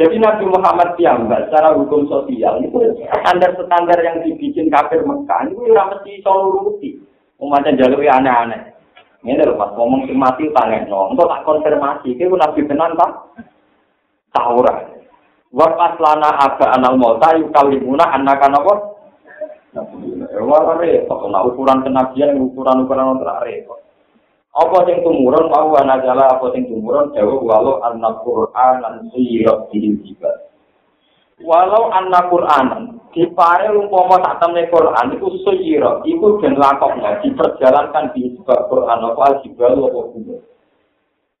[0.00, 5.92] Jadi Nabi Muhammad piyambak secara hukum sosial itu standar-standar yang dibikin kafir Mekah itu ora
[5.92, 6.96] mesti iso nuruti.
[7.36, 8.80] Umatnya jalur aneh-aneh.
[9.20, 11.12] Ini lho pas ngomong sing mati tangen no.
[11.12, 13.12] Untuk tak konfirmasi, itu nabi tenan tak?
[14.32, 14.88] Taurat.
[15.52, 18.74] Wa lana aga anal mauta yukalimuna anak apa?
[20.40, 23.78] Wah repot, nah ukuran kenabian, ukuran-ukuran untuk repot.
[24.50, 28.82] Apa sing tumurun, mau anak jala, apa sing tumurun, jauh walau anak Qur'an,
[29.14, 30.50] suyirok diri juga.
[31.38, 38.14] Walau anak Qur'an, di pare umpama sak temne Quran iku suyira iku den lakokno diperjalankan
[38.14, 40.36] di sebab Quran apa jibal apa kudu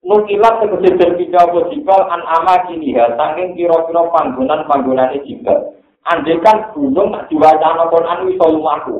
[0.00, 5.78] Nukilat pindah apa jibal an ama kini ya saking kira-kira panggonan panggonane jibal
[6.10, 8.96] Andekan gunung tak diwacana Quran iso lumaku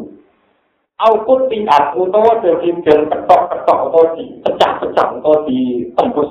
[1.00, 6.28] Aukut tiat utawa dadi den ketok-ketok utawa di pecah-pecah utawa ditembus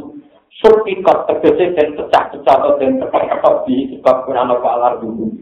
[0.62, 5.34] surpikot tegese den pecah-pecah atau den ketok-ketok di sebab Quran apa alar dulu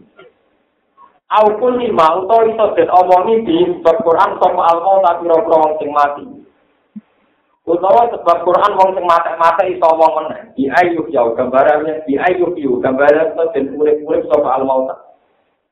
[1.28, 5.92] Aukun lima utawa iso den omongi di sebab Quran sapa almo tapi ora wong sing
[5.92, 6.24] mati.
[7.68, 10.40] Utawa sebab Quran wong sing mati-mati iso omong meneh.
[10.56, 14.88] Di ayu ya gambarane di ayu yu gambarane to den urip-urip sapa almo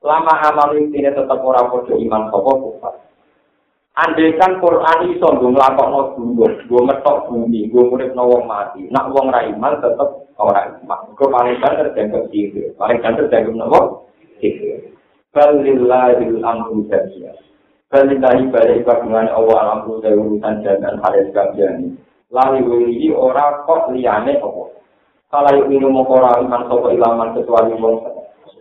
[0.05, 2.95] Lama amal ini tetap ora padha iman sapa kufar.
[3.97, 8.85] Andaikan Quran iso nggo nglakokno dulu, nggo metok bumi, nggo uripno wong mati.
[8.93, 11.17] Nak wong ra iman tetep ora iman.
[11.17, 12.77] Kok paling banter dianggap sihir.
[12.77, 13.81] Paling banter dianggap napa?
[14.37, 14.93] Sihir.
[15.33, 17.33] Balillahil amru jami'a.
[17.89, 21.97] Balillahi balik kagungan Allah alamru dari urusan jalan haris kabiani.
[22.29, 24.65] Lali wili ora kok liyane apa.
[25.33, 28.05] Kala yuk minum mengkora iman sopa ilaman kecuali wong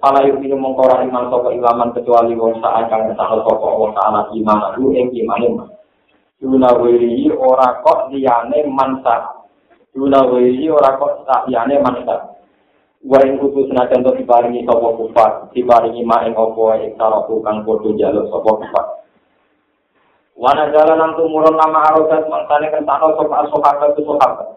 [0.06, 4.78] Kala yuk minum mengkora iman sopa ilaman kecuali wong kang kesahal sopa Allah ta'ala iman
[4.78, 5.68] lu ing iman iman.
[6.38, 9.42] Duna wili ora kok liyane mansa.
[9.90, 12.36] Duna wili ora kok liyane mansa.
[13.06, 17.62] wa ing kudu senajan to diparingi sapa kufar diparingi mak ing apa ing saraku kang
[17.62, 18.86] padha jaluk sapa kufar
[20.34, 24.48] wana jalan nang tumurun nama arodat mangkane kentano sapa sahabat tu sahabat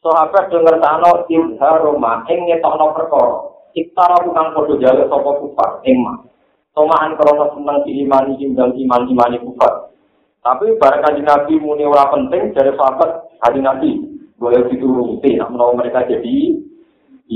[0.00, 6.26] sahabat denger tano ibharoma ing ngetokno perkara Iktara tukang podo jalur sopo kufar, ingma.
[6.74, 9.94] Tomaan krono seneng diimani dan iman imani kufar.
[10.42, 13.90] Tapi barang kaji nabi muni ora penting dari sahabat kaji nabi.
[14.38, 16.54] Boleh diturutin nak menolong mereka jadi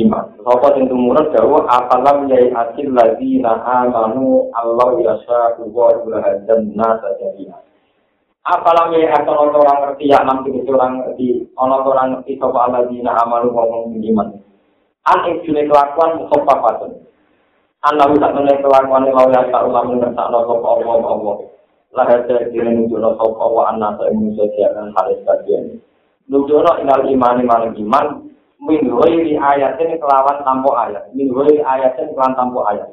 [0.07, 0.38] iman.
[0.43, 7.09] Sopo yang tumuran jauh, apalam yai asil lagi naha manu Allah yasa kuwa ilaha nasa
[7.18, 7.59] jadinya,
[8.43, 13.14] Apalah ya atau orang ngerti ya nanti orang ngerti, orang orang ngerti sopa Allah dina
[13.22, 14.28] amalu ngomong iman.
[15.03, 16.92] An ing kelakuan mukhafafatun.
[17.82, 21.36] An lalu tak meneh kelakuan lalu ya tak ulang ngertakno sapa Allah Allah.
[21.92, 25.82] Lah ada dene nunjukno sapa wa anasa ing sosial halis kajian.
[26.30, 28.07] Nunjukno inal iman iman iman
[28.62, 32.88] min ghairi ayatin kelawan tanpa ayat min ghairi ayatin kelawan tanpa ayat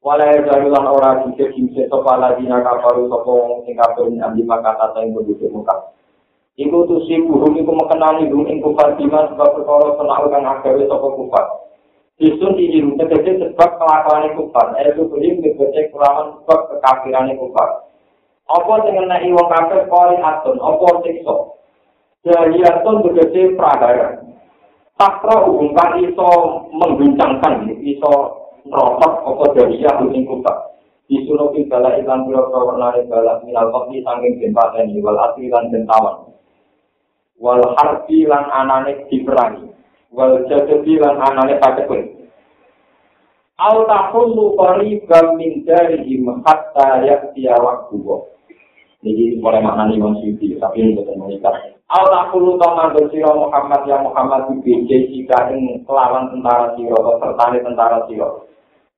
[0.00, 5.04] wala jalulan ora bisa kimse sapa ladina kafaru sapa wong sing kafir ing maka kata
[5.04, 5.92] ing penduduk muka
[6.58, 10.82] iku tu si buhum iku mekenani dum ing kufar diman sebab perkara senang kang agawe
[10.90, 11.46] sapa kufar
[12.18, 17.86] Isun izin tegese sebab kelakuan kufar, itu kulim tegese kelawan sebab kekafiran kufar.
[18.50, 21.36] Apa sing ngenai wong kafir kori atun, apa siksa?
[22.26, 24.18] Jadi atun tegese pragara.
[24.98, 26.30] Takra hubungkan iso
[26.74, 28.12] mengguncangkan, iso
[28.66, 30.74] merotak apa dari yang ing kutak.
[31.06, 36.27] Disuruh bala ilan pura warnane bala minal kopi sangking jembatan wal asli lan jentawan.
[37.38, 39.70] Wal harbi lan anane diperangi.
[40.10, 42.02] Wal jadadi lan anane paketun.
[43.58, 47.98] Al tahullu qaribam min darihim hatta yaktiya waktu.
[48.98, 51.54] Ini mulai maknani Imam Syuuti, tapi ini betul mengikat.
[51.88, 57.16] Allah kulu taman bersiro Muhammad ya Muhammad di BJ jika ing kelawan tentara siro atau
[57.16, 58.44] serta tentara siro.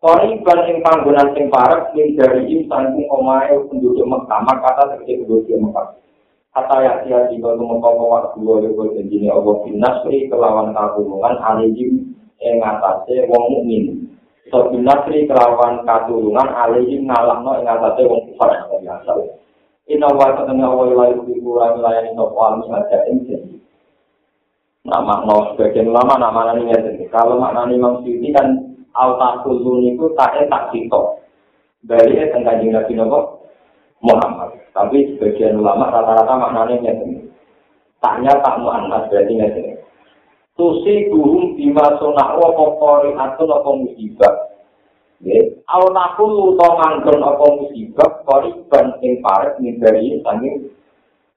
[0.00, 2.66] Kori ban ing panggonan sing parek ing dari im
[3.12, 5.86] omae penduduk Mekah kata terkait penduduk Mekah.
[6.50, 12.10] Kata ya dia jika tumeka waktu dua ribu jenjine Allah binasri kelawan katulungan alihim
[12.42, 14.10] ing atase wong mukmin.
[14.50, 19.12] So binasri kelawan katulungan alihim ngalahno ing atase wong kufar yang biasa.
[19.90, 23.58] Inna wa ta'ala wa ila yubiku wa melayani sopa almi aja ini
[24.86, 30.40] Nama no sebagian ulama nama nani ini Kalau maknani Imam Syuuti kan Al-Tahkulun itu tak
[30.46, 31.20] tak sito
[31.84, 33.39] Dari itu tentang Nabi Nopo
[34.00, 34.56] Muhammad.
[34.72, 37.26] Tapi sebagian ulama rata-rata maknani ini
[38.00, 39.76] Taknya tak mu'annas berarti ini
[40.56, 44.34] Tusi guhum bima sunakwa pokori atun apa musibah?
[45.20, 50.68] Nggih, aunakul utawa manggon apa musibah koriban ing paret nindari sanging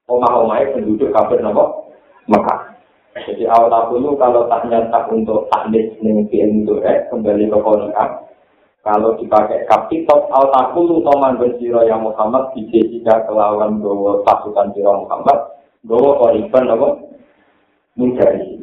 [0.08, 1.84] omah-omahe penduduk kafir napa?
[2.28, 2.74] Mekah.
[3.14, 8.04] Jadi awal dulu kalau tak nyata untuk taknis ning untuk eh kembali ke konika.
[8.84, 15.08] Kalau dipakai kapitok awal dulu atau manggon siro yang Muhammad dijadikan kelawan bawa pasukan siro
[15.08, 15.56] Muhammad
[15.88, 16.88] bawa koriban apa
[17.96, 18.60] nindari.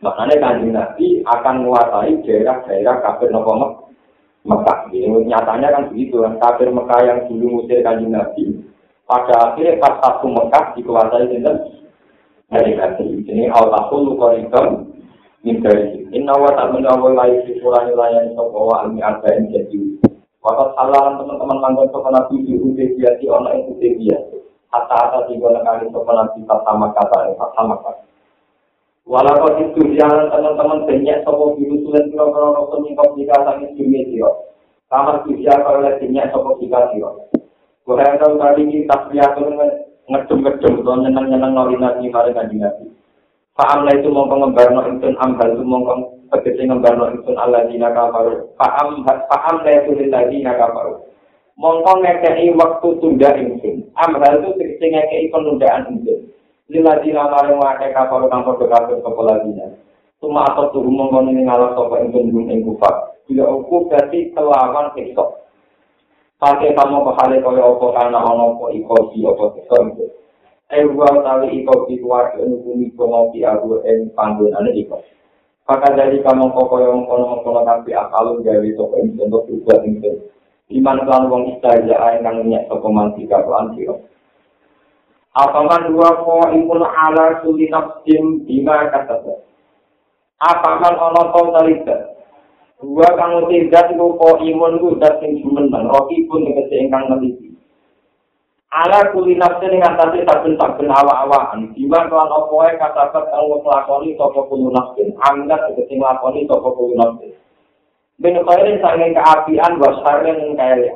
[0.00, 3.84] Makanya kanjeng Nabi akan menguasai daerah-daerah kafir napa
[4.44, 4.78] Mekah.
[4.92, 6.40] Ini nyatanya kan begitu kan.
[6.40, 8.64] Kafir Mekah yang dulu musir kanjeng Nabi.
[9.04, 11.56] Pada akhirnya pas satu Mekah dikuasai dengan
[12.48, 13.24] dari Nabi.
[13.28, 14.88] Ini Allah-Lahu Lukorikam
[15.44, 16.08] Mimdari.
[16.16, 16.56] Inna wa
[20.80, 22.40] awal teman-teman langgan nabi
[23.52, 24.40] yang hude biati.
[24.72, 25.52] Hatta-hatta tiga
[26.64, 28.08] sama kata yang sama kata.
[29.04, 31.28] Walau itu jalan teman-teman banyak
[31.60, 32.56] biru sulit kira-kira.
[34.88, 35.20] Kamar
[35.60, 37.12] kalau banyak.
[37.84, 39.28] Gue yang tahu tadi kita pria
[40.08, 42.93] ngedum-ngedum Tuh nyeneng-nyeneng nolina di hari kanji nabi.
[43.54, 46.00] Faham lah itu mongkong ngembar no insun ambal itu mongkong
[46.34, 48.50] tegesi ngembar no insun Allah dina kafaru.
[48.58, 51.06] Faham faham lah itu lagi dina kafaru.
[51.54, 53.86] Mongkong ngekei waktu tunda insun.
[53.94, 56.34] Ambal itu tegesi ngekei penundaan insun.
[56.72, 59.68] lila dina maring wakai kapal kang padha kafir sapa ladina
[60.16, 64.88] cuma atau tuh mongkon ini ngalah sapa ing pundung ing kufar bila uku berarti kelawan
[64.96, 65.24] siksa
[66.40, 70.06] pakai kamu kehale kaya apa kana ana apa iko si siksa itu
[70.74, 74.98] eh wa tali iko di luar nukumi komopi aku ing panggonane iko
[75.64, 79.96] Maka dari kamu kok kaya mengkono-mengkono tapi akalun gawe sapa ing bentuk berbuat ing
[80.76, 83.96] iman kan wong istilah ae kang nyek sapa mantika lan sira.
[85.32, 89.24] Apaman dua ko imun ala suli nafsim bima kata
[90.44, 91.96] Apaman ono to talita.
[92.84, 97.43] Dua kang tidak iku ko imun ku dat sing jumeneng roki pun tegese ingkang neliti.
[98.74, 101.70] Ala kuli nafsin ing atase saben-saben awak-awakan.
[101.78, 105.14] Bima kelan opo ae katakan kang nglakoni sapa kulo nafsin.
[105.22, 107.30] Angkat tegese nglakoni sapa kulo nafsin.
[108.18, 110.94] Ben khairin sanging keapian wasarin kaya.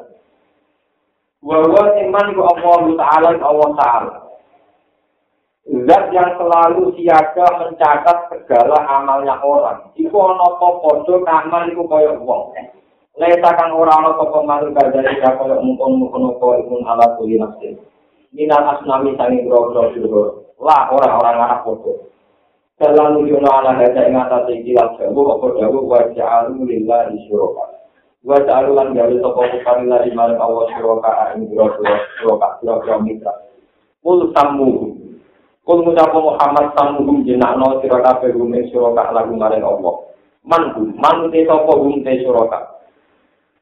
[1.39, 4.14] Wa sing man ku Allah Ta'ala Allah Ta'ala.
[5.87, 9.95] Zat yang selalu siaga mencatat segala amalnya orang.
[9.95, 12.59] Iku ana apa padha kamal iku kaya wong.
[13.19, 17.35] Lesa kang ora ana apa malu dari ya kaya mungkon mungkon kaya imun ala kuli
[17.35, 17.75] nafsin.
[18.31, 20.23] minal asnami sanging boro-boro surga
[20.62, 22.12] lah orang-orang anak foto
[22.79, 27.75] dalam nujono ala hada ing atas iki lan jawu apa jawu wa ja'alu lillahi syuraka.
[28.23, 33.35] Wa ja'alu lan gawe sapa kufar lillahi marang Allah syuraka ing boro-boro syuraka boro mitra.
[33.99, 34.95] Kul samu
[35.66, 39.95] Kul ngucapu Muhammad samu jenakno sira kabeh rumen syuraka lagu marang Allah.
[40.47, 40.71] Man
[41.03, 41.75] man te sapa
[42.07, 42.78] te syuraka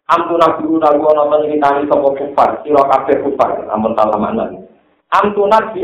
[0.07, 4.63] Ampuna guru lagu ana to nyritani sapa kufar, sira kabeh kufar, amun talamanan.
[5.11, 5.83] Ampuna bi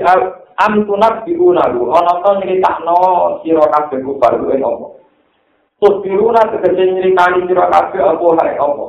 [0.62, 2.96] Ampuna guru lagu ana to nyritakno
[3.42, 4.86] sira kabeh kufar kuwi apa?
[5.82, 8.86] Terus biruna tegese nyritani sira kabeh apa hae apa?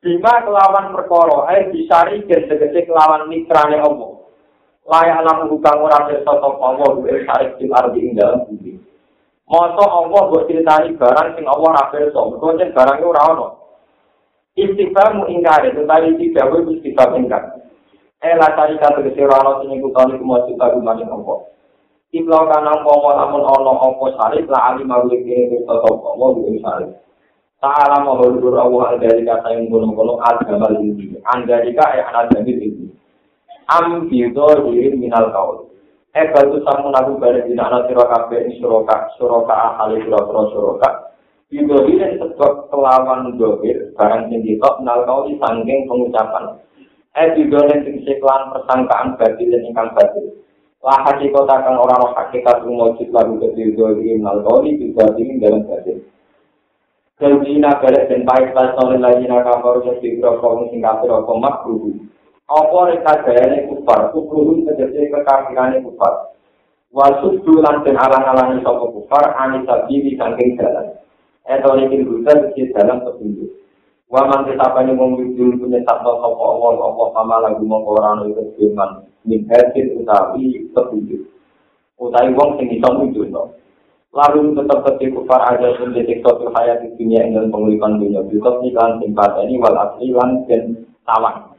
[0.00, 4.08] Bima kelawan perkara, ae disari gen tegese kelawan mitrane apa?
[4.88, 8.72] Layak lamu hukang ora pirsa sapa Allah kuwi sarek di ardi ing dalem bumi.
[9.52, 13.57] Masa Allah mbok critani barang sing Allah ora pirsa, mergo barang ora ono.
[14.58, 17.62] Istiqamu ingkar itu tadi tidak boleh istiqam ingkar.
[18.18, 21.54] Eh latari kata kesirano sini kutani kumaju tahu mani ompo.
[22.10, 26.58] Iblau kanang pomo lamun ono ompo salib lah ali mawlik ini kita tahu pomo bukan
[26.58, 26.90] salib.
[27.62, 31.14] Ta'ala mahulur Allah al-dari kata yang gunung-gunung al-gamal ini.
[31.22, 32.90] An-darika eh anak-anak ini.
[33.70, 35.70] Am bido diri minal kaul.
[36.18, 41.07] Eh batu samun aku balik di anak sirokabe ini suroka, suroka ahali suroka, suroka.
[41.48, 46.60] Yudohirin sebab kelawan dohir, barang sing ditok, nal kau disangking pengucapan.
[47.16, 50.28] Eh yudohirin sing siklan persangkaan bagi dan ingkang bagi.
[50.84, 55.96] Lah hakikat akan orang hakikat rumojit lagu ke yudohirin nal kau di yudohirin dalam bagi.
[57.16, 61.96] Keljina balik dan baik lah soalnya lagi nak kabar yang digrokong sing kafir apa makruh.
[62.44, 66.36] Apa reka gayane kufar, kufruhun terjadi kekafirannya kufar.
[66.92, 71.07] Wasud dulan dan alang-alangi sopa kufar, anisabili sangking jalan.
[71.48, 73.48] Eto ini hutan di dalam petunjuk.
[74.12, 79.96] Waman tetapani wong punya sabda sopo Allah Allah sama lagu mengkorano itu firman min hasil
[79.96, 81.24] utawi petunjuk.
[81.96, 82.68] Utai wong sing
[83.32, 83.56] no.
[84.12, 88.24] Lalu tetap ketika kufar aja pun detik suatu hayat di dunia dengan pengulipan dunia.
[88.28, 91.56] Tetap iklan simpati ini wal asli lan dan tawan.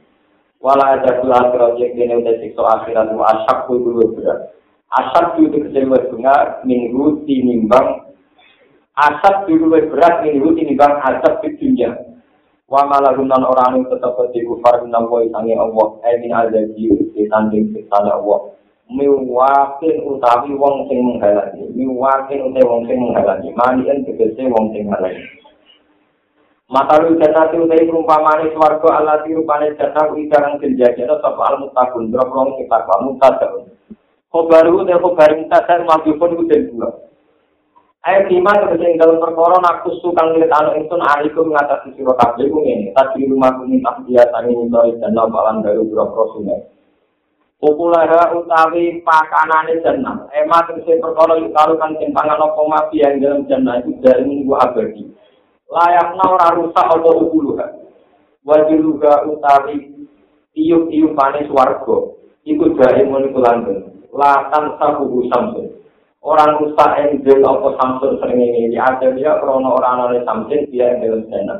[0.62, 4.54] Wala ada pula projek ini udah sikso akhirat wa asyak berat.
[4.90, 8.09] Asyak itu kecewa bunga minggu tinimbang
[8.98, 11.94] asap dulu berat minggu ini bang asap di.
[12.70, 15.88] Wa malah gunan orang yang tetap di kufar gunan wa isangi Allah.
[16.06, 16.86] Emin ada di
[17.26, 18.54] tanding siksa Allah.
[18.90, 21.66] Miwakin utawi wong sing menghalangi.
[21.74, 23.50] Miwakin utawi wong sing menghalangi.
[23.58, 25.22] Manian tegese wong sing menghalangi.
[26.70, 31.66] Mata lu jatah tu dari perumpamaan swarga Allah di rupanya jatah ikarang kenjajan atau al
[31.66, 32.30] mutakun berapa
[32.62, 33.66] kita kamu tak tahu.
[34.30, 35.58] Kau baru kau baru minta
[38.00, 42.64] Ayat lima terjadi dalam perkara aku suka ngeliat anak itu aliku mengatasi siro kabel ku
[42.64, 42.88] ini.
[42.96, 46.64] Tadi rumah ku minta dia tangi dan nampalan dari bro-bro sungai.
[47.60, 50.32] Populara utawi pakanane jenah.
[50.32, 55.04] Ema terjadi perkara kalau kan timpangan apa mati yang dalam jenah itu dari minggu abadi.
[55.68, 57.68] Layaknya orang rusak atau ukuluha.
[58.48, 60.08] Wajiluga utawi
[60.56, 62.16] tiup-tiup panis warga.
[62.48, 64.08] Iku dari munikulanten.
[64.08, 65.79] Latan sabuhu samsun.
[66.20, 71.00] Orang rusak enjel apa samsul sering ini ada dia krono orang oleh samsin dia yang
[71.00, 71.56] dalam sana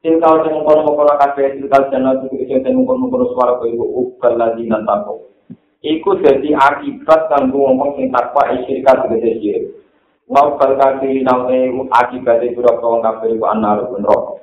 [0.00, 5.28] Tilkal yang mengkono-mengkono kabeh tilkal jana itu itu yang mengkono-mengkono suara ibu ubal lagi nantapo.
[5.84, 9.64] Iku jadi akibat kan ngomong sing takwa isyirikat segede syirik.
[10.24, 11.58] Mau bal kaki nawe
[12.00, 14.39] akibat itu rokok kabeh iku anar rokok.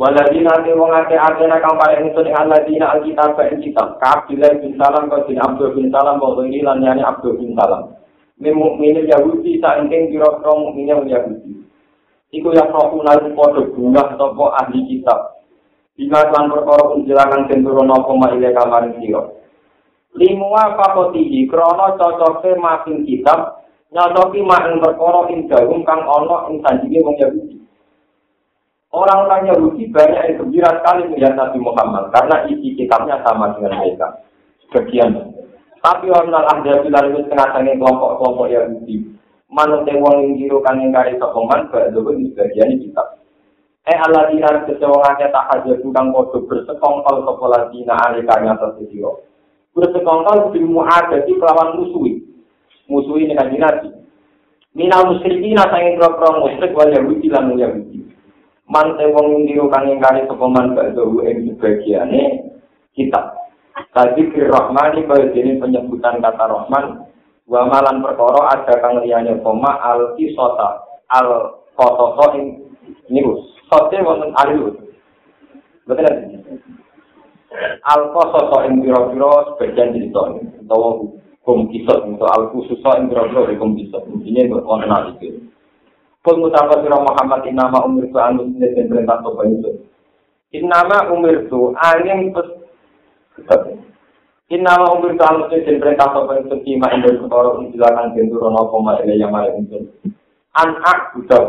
[0.00, 4.00] Waladina te wong ake ake na kang paling itu ning aladina alkitab ba kitab.
[4.00, 7.92] Kabila bin Salam kau bin Abdul bin Salam wa ini lan yani Abdul bin Salam.
[8.40, 11.52] Min mukminin Yahudi sa engkeng kira-kira mukminin Yahudi.
[12.32, 15.44] Iku yang roh unaru podo bunga sopo ahli kitab.
[16.00, 19.36] Bima klan perkara penjelakan senduro nopo ma ile kamarin siro.
[20.16, 23.68] Limua pakotihi krono cocoke makin kitab.
[23.92, 25.44] Nyocoki makin perkara ing
[25.84, 27.59] kang ono ing sanjingi wong Yahudi.
[28.90, 33.78] Orang orang Yahudi banyak yang gembira sekali melihat Nabi Muhammad karena isi kitabnya sama dengan
[33.78, 34.18] mereka.
[34.66, 35.30] Sebagian.
[35.78, 39.14] Tapi orang Al-Ahzab lalu tengah-tengah kelompok-kelompok Yahudi.
[39.46, 43.18] Mana tewang yang dirukan yang kari sapa man bakdo di bagian kitab.
[43.86, 49.10] Eh Allah di dinar kecewangannya tak hadir, bukan padha bersekongkol sapa ladina alikanya tersira.
[49.74, 51.94] Bersekongkol bil pelawan musuh.
[51.94, 52.12] musuhi.
[52.90, 53.90] Musuhi ini kan Nabi.
[54.74, 55.98] Minal musyrikin asang ing
[56.42, 57.99] musyrik wal yahudi lan yahudi.
[58.70, 62.54] Mante wong ndiru kang ingkari sapa man bakdo ing sebagiane
[62.94, 63.34] kita
[63.90, 67.10] tadi fir rahmani kaya dene penyebutan kata rahman
[67.50, 72.62] wa malan perkara ada kang liyane koma al kisota al kotoso ing
[73.10, 73.42] niku.
[73.66, 74.78] Sote wonten alilu
[75.86, 76.06] betul
[77.82, 80.22] alko sosok ing pira-pira sebagian cerita
[80.62, 81.02] utawa
[81.42, 85.49] hukum kisah atau al khusus ing pira-pira hukum kisah intinya buat konten
[86.20, 89.72] itu pun mutapa sira Muhammad nama umur tu anu dan perintah sopa itu
[90.60, 92.48] nama umur tu angin pes
[94.52, 99.14] nama umur tu anu dan perintah sopa itu kima indah ketoro silakan benturan apa maile
[99.16, 99.80] yang maile itu
[100.60, 101.48] anak budak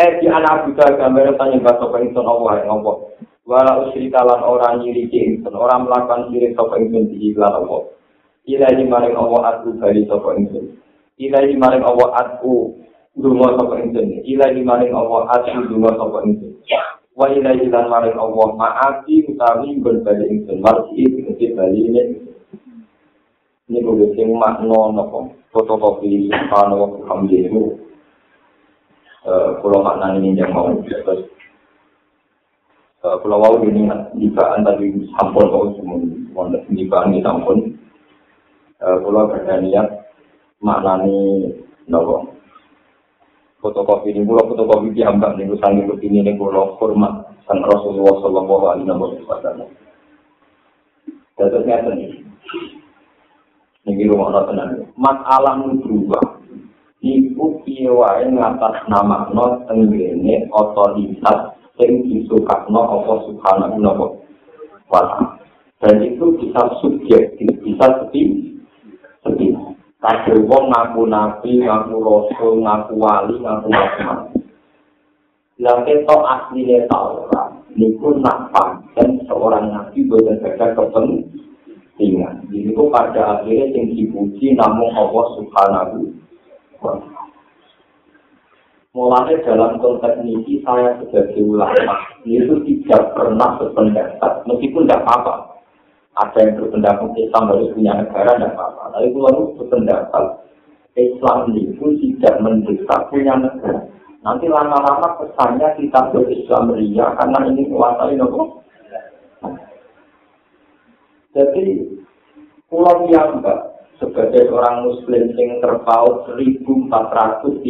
[0.00, 2.96] Eh di anak budak gambar tanya bahasa itu Allah yang Allah
[3.44, 7.92] wala usri kalan orang nyiri ingsun orang melakukan sirik sapa ingsun di iklan Allah
[8.48, 10.80] ilahi maring Allah atu bali sapa ingsun
[11.20, 12.79] ilahi maring Allah atu
[13.16, 14.22] dungo sapa ingsun.
[14.22, 16.52] Ilahi maring Allah atu dungo sapa ingsun.
[17.18, 20.62] Wa ilahi lan maring Allah maati utawi berbali ingsun.
[20.62, 22.02] Marji iki bali ini.
[23.70, 27.62] Ini boleh sing makna napa fotokopi subhanahu wa ta'ala
[29.20, 30.74] eh kula maknane yang mau.
[30.82, 31.30] Terus
[33.00, 36.04] Eh, Pulau Wau ini nibaan tadi sampun kau semua.
[36.36, 37.72] Wonder nibaan ini sampun.
[38.76, 39.88] Eh, Pulau berniat
[40.60, 41.48] maknani
[41.88, 42.28] nopo
[43.60, 49.24] fotokopi ini pulau fotokopi diambak nih sangi begini nih pulau hormat sang Rasulullah Shallallahu Alaihi
[49.26, 49.68] Wasallam.
[51.34, 52.20] Terusnya ini,
[53.88, 54.70] ini rumah orang tenang.
[54.94, 56.40] Masalah berubah.
[57.00, 57.88] Ibu piye
[58.28, 63.80] ngatas nama no tenggene otoritas sing disukakno apa subhanahu
[64.92, 65.40] wa ta'ala.
[65.80, 68.49] Dan itu bisa subjektif, bisa sepi.
[70.00, 74.20] Kabeh wong ngaku nabi, ngaku rasul, ngaku wali, ngaku rahmat.
[75.60, 82.48] Lah ketok asline Taurat niku nak pancen seorang nabi boten ada kepentingan.
[82.48, 86.00] Jadi pada akhirnya yang dipuji namun Allah Subhanahu.
[88.90, 91.94] Mulanya dalam konteks ini saya sebagai ulama
[92.26, 95.49] itu tidak pernah berpendapat, meskipun tidak apa-apa.
[96.20, 98.82] Ada yang berpendapat Islam harus punya negara, tidak apa-apa.
[98.92, 100.24] Tapi kalau berpendapat
[101.00, 103.88] Islam itu tidak mendesak punya negara.
[104.20, 108.60] Nanti lama-lama kesannya kita berislam ria karena ini menguasai nopo.
[111.32, 111.88] Jadi
[112.68, 117.64] pulau yang enggak sebagai seorang muslim yang terpaut 1432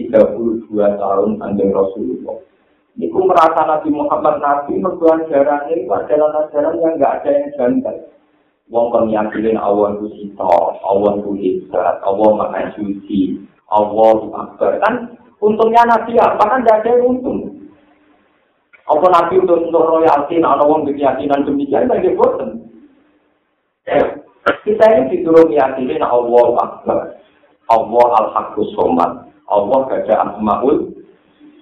[0.74, 2.38] tahun panjang Rasulullah.
[2.98, 7.96] Iku merasa Nabi Muhammad Nabi mertuan ajaran ini adalah ajaran yang enggak ada yang janggal.
[8.70, 10.46] Wong pemiyakinin Allah itu sito,
[10.86, 14.72] Allah itu hebat, Allah maha suci, Allah itu akbar.
[14.78, 14.94] Kan
[15.42, 16.38] untungnya Nabi apa?
[16.38, 17.66] Kan tidak ada untung.
[18.86, 22.70] Apa Nabi untuk untuk royalti, nah orang keyakinan demikian, bagi boten.
[24.66, 26.98] Kita ini diturun yakini Allah Akbar.
[27.70, 29.30] Allah Al-Haqqus Somad.
[29.50, 30.94] Allah Gajah Asma'ul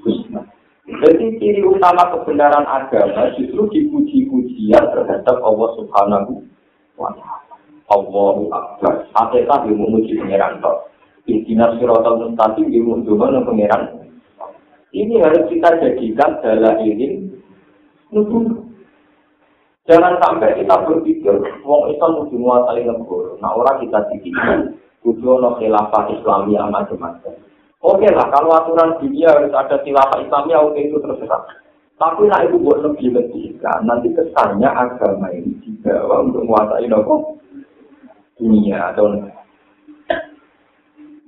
[0.05, 0.45] Husna.
[0.89, 6.58] Jadi ciri utama kebenaran agama justru dipuji-pujian terhadap Allah Subhanahu wa Ta'ala.
[7.89, 9.09] Allahu Akbar.
[9.17, 10.89] Hakikat yang memuji pengeran toh.
[11.29, 13.83] Intinya sirotol mustaqim yang menunjukkan pengeran.
[14.93, 17.29] Ini harus kita jadikan dalam ini
[19.89, 21.33] Jangan sampai kita berpikir,
[21.65, 23.33] wong Islam mesti menguasai negara.
[23.41, 27.33] Nah, orang kita dipikir, kudu no khilafah Islamiyah macam-macam.
[27.81, 31.41] Oke lah, kalau aturan dunia harus ada khilafah Islamiyah, oke itu terserah.
[31.99, 33.11] Tapi nah itu buat lebih
[33.59, 37.35] kan, nanti kesannya agama ini dibawa untuk menguasai negara
[38.39, 39.19] dunia atau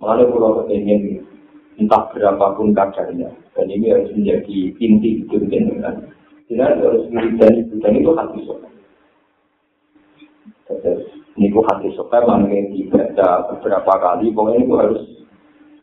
[0.01, 1.21] Malah kalau kepengen
[1.77, 6.09] entah berapapun kadarnya, dan ini harus menjadi inti dengan
[6.49, 8.73] tidak harus wiridan itu dan itu hati sopan.
[11.37, 14.33] Ini ku hati sopan mungkin dibaca beberapa kali.
[14.33, 15.01] Pokoknya itu harus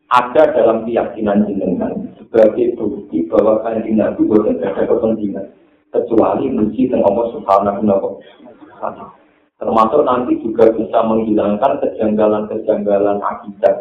[0.10, 5.48] ada dalam keyakinan jenengan sebagai bukti bahwa kalian Nabi bukan ada kepentingan.
[5.88, 8.92] Kecuali muji dan Allah Subhanahu wa
[9.58, 13.74] Termasuk nanti juga bisa menghilangkan kejanggalan-kejanggalan akidah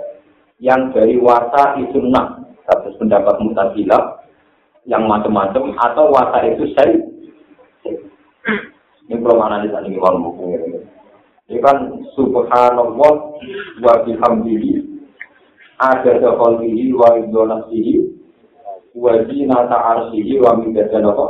[0.63, 2.47] yang dari wasa sunnah.
[2.67, 4.27] Atas pendapat mutazilah
[4.91, 6.99] yang macam-macam atau watak itu saya
[9.07, 11.59] ini mana di sana ini buku ini.
[11.63, 13.15] Kan subhanallah
[13.79, 14.83] wa bihamdihi
[15.79, 18.16] ada khalqihi wa idonasihi
[18.97, 21.27] wa zinata arsihi wa midada apa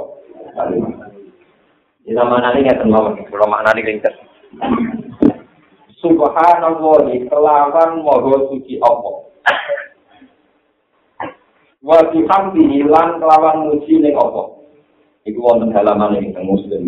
[2.07, 4.27] ini mana ini ngerti mawon belum mana ini ngerti
[6.07, 9.17] subhanallah kelawan moho suci Allah.
[11.83, 14.43] Wa bihamdi lan kelawan muji ning apa
[15.27, 16.83] iku wonten halaman ing muslim.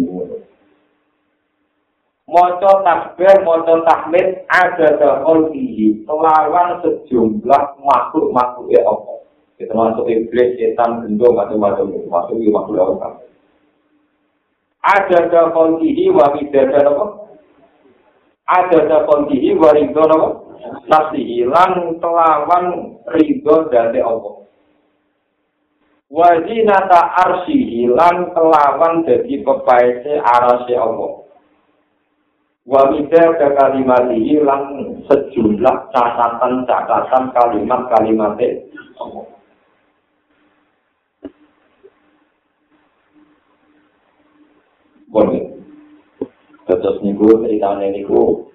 [2.28, 8.68] Maca takbir maca tahmid ada dahol dihi kelawan sejumlah makhluk makhluk
[9.58, 11.90] ya apa kita masuk iblis setan gendong macam-macam.
[12.06, 13.28] Masuk di makhluk apa
[14.88, 17.06] ada ada kondihi wa midada apa?
[18.48, 20.28] Ada ada kondihi wa ridho apa?
[20.88, 24.34] Nafsihi lan kelawan ridho dari Allah.
[26.08, 31.26] Wa zinata arsyihi lan kelawan dadi pepaese arase Allah.
[32.64, 34.62] Wa midada kalimatihi lan
[35.04, 38.40] sejumlah catatan-catatan kalimat-kalimat
[38.96, 39.37] Allah
[45.08, 45.28] Bon.
[46.68, 48.48] Terus niku ceritane niku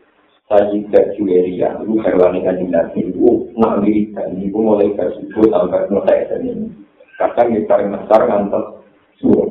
[0.51, 3.81] Sayyidah Juweria, itu hewan yang kanjeng Nabi itu nak
[4.13, 6.67] dan niku mulai subuh sampai selesai ini.
[7.15, 8.85] Kadang paling besar ngantos
[9.17, 9.49] suruh.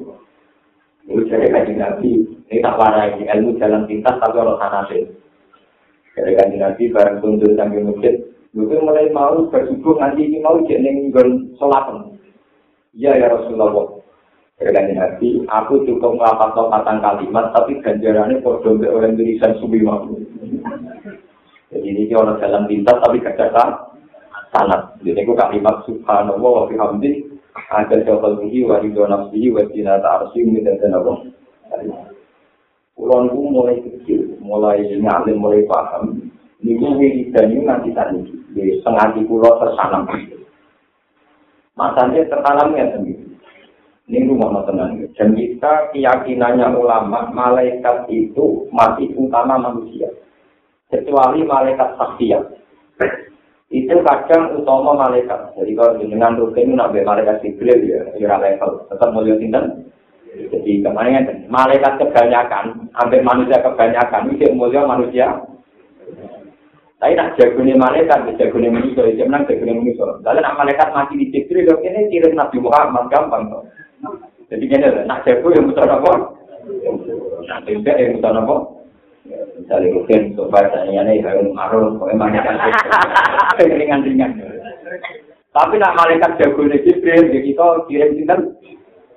[1.09, 5.11] Itu jadi kanjeng Nabi, ini tak warai ilmu jalan pintas tapi orang sanasin.
[6.12, 8.15] Jadi kanjeng Nabi bareng tuntur sambil masjid,
[8.53, 12.15] itu mulai mau bersubuh nanti ini mau jadi ninggal sholat.
[12.93, 13.91] Iya ya Rasulullah.
[14.63, 20.23] Berkata Nabi, aku cukup melapat patang kalimat, tapi ganjarannya dompet orang Indonesia subi waktu.
[21.75, 23.91] Jadi ini orang jalan pintas, tapi gak ada
[24.55, 24.95] sanat.
[25.03, 27.27] Jadi aku kalimat subhanallah wa bihamdi,
[27.75, 31.13] agar jawab bihi wa ridho nafsihi wa jinata arsim dan dan apa.
[32.95, 36.31] Kulon mulai kecil, mulai ngalim, mulai paham.
[36.63, 38.23] Ini gue dan ini nanti tadi,
[38.55, 40.07] di setengah di pulau tersanam.
[41.75, 43.32] Masanya tertanamnya sendiri.
[44.13, 45.01] Ini rumah tenang.
[45.17, 50.05] Dan kita keyakinannya ulama, malaikat itu masih utama manusia.
[50.93, 52.45] Kecuali malaikat saksiat.
[53.73, 55.57] Itu kadang utama malaikat.
[55.57, 58.85] Jadi kalau dengan rutin nabi malaikat Jibril ya, ya level.
[58.93, 59.89] Tetap mulia tindan.
[60.37, 65.41] Jadi kemarin malaikat kebanyakan, hampir manusia kebanyakan, itu mulia manusia.
[67.01, 70.05] Tapi nak jagonya malaikat, jagonya manusia, jangan jagonya manusia.
[70.21, 73.49] Lalu nak malaikat mati di Jibril, ini kirim Nabi Muhammad gampang.
[73.49, 73.65] Toh.
[74.51, 76.12] Jadi kene nak jago yang mutar apa?
[77.47, 78.57] Nak tidak yang mutar apa?
[79.55, 82.57] Misalnya mungkin coba tanya nih, harus pokoknya banyak kan
[83.79, 84.43] ringan-ringan.
[85.55, 88.41] Tapi nak malaikat jago ini Jibril, ya kita kirim sinten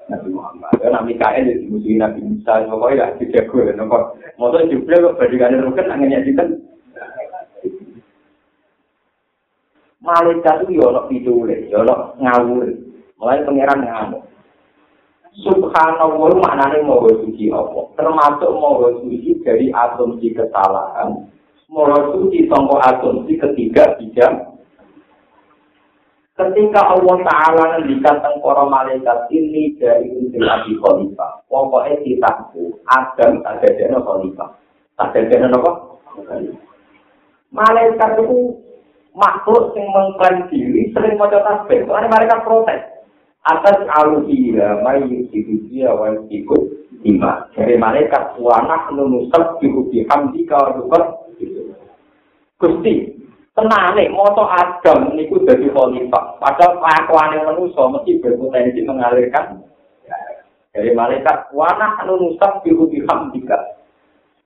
[0.05, 0.77] Nabi Muhammad.
[0.77, 3.73] Ya Nabi Mikael jadi musuh Nabi Musa, pokoknya lah dijago ya.
[3.73, 3.97] Nopo,
[4.37, 6.47] motor Jibril kok bandingannya rukun, anginnya sinten.
[10.05, 12.69] Malaikat itu pidule, ya ono ngawur.
[13.17, 14.34] Mulai pangeran ngamuk.
[15.35, 17.91] Subhanallah maknanya moho suci Allah.
[17.99, 21.27] Termasuk moho suci dari asumsi kesalahan.
[21.67, 24.31] Moho suci tongko asumsi ketiga bijak.
[26.35, 31.47] Ketika Allah Ta'ala ngendikan para malaikat ini dari unsur Abi Khalifah.
[31.47, 34.49] Pokoknya kitabku, Adam tak ada Khalifah.
[34.95, 35.71] Tak ada apa?
[37.51, 38.39] Malaikat itu
[39.15, 41.87] makhluk yang mengklaim diri sering mau tasbih.
[41.87, 42.94] Karena mereka protes.
[43.45, 46.63] Atas aluhira mai yusidusia wa ikut
[47.05, 47.45] ima.
[47.53, 51.29] Dari malaikat wanak nunusab dihubi hamdi kawadukot.
[52.57, 53.13] Gusti,
[53.53, 56.41] tenane moto Adam niku dadi khalifah.
[56.41, 59.61] Padahal kelakuane manusa mesti berpotensi mengalirkan
[60.73, 63.45] dari malaikat wanak nunusab dihubi hamdi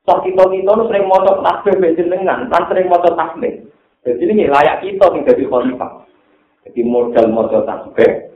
[0.07, 3.61] Sok kita kita sering moto tasbih benjenengan, kan sering moto tasbih.
[4.01, 5.91] Jadi ini layak kita yang jadi khalifah.
[6.65, 8.28] Jadi modal moto tasbih,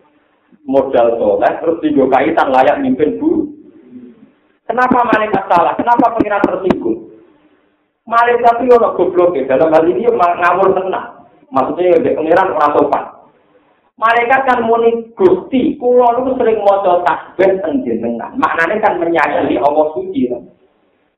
[0.64, 3.52] modal soleh, terus tiga kaitan layak mimpin bu.
[4.64, 5.76] Kenapa malaikat salah?
[5.76, 7.12] Kenapa pengiran tersinggung?
[8.08, 9.44] Malaikat itu orang goblok ya.
[9.48, 11.28] Dalam hal ini ngawur tenang.
[11.52, 13.04] Maksudnya ya pengiran orang sopan.
[13.94, 20.34] Malaikat kan muni gusti, kulo itu sering moco tasbih dengan Maknanya kan menyakini Allah suci.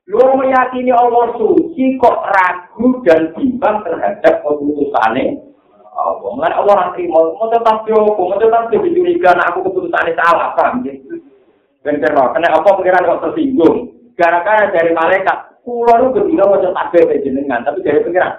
[0.05, 5.54] Lu meyakini Allah suci kok ragu dan bimbang terhadap keputusannya
[5.95, 6.29] Allah.
[6.35, 10.51] Mulai Allah orang terima, mau tetap jopo, mau tetap jopo curiga, nah aku keputusannya salah,
[10.53, 10.93] paham ya?
[11.87, 13.75] Bener karena apa pikiran kok tersinggung?
[14.19, 18.33] Gara-gara dari malaikat, kulo lu ketika mau tetap jopo jenengan, tapi dari pikiran,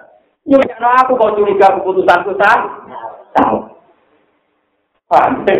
[0.44, 2.60] yuk jangan aku kok curiga keputusanku salah,
[3.32, 3.58] tahu?
[5.06, 5.56] Paham ya?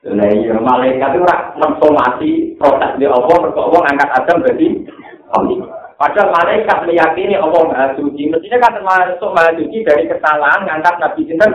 [0.00, 4.66] Iya, malaikat itu rak mensomasi proses di Allah, mereka Allah ngangkat Adam jadi
[5.36, 5.79] Allah.
[6.00, 8.32] Padahal malaikat meyakini Allah Maha Suci.
[8.32, 11.52] Mestinya kan termasuk Maha Suci dari kesalahan ngangkat Nabi Sinten.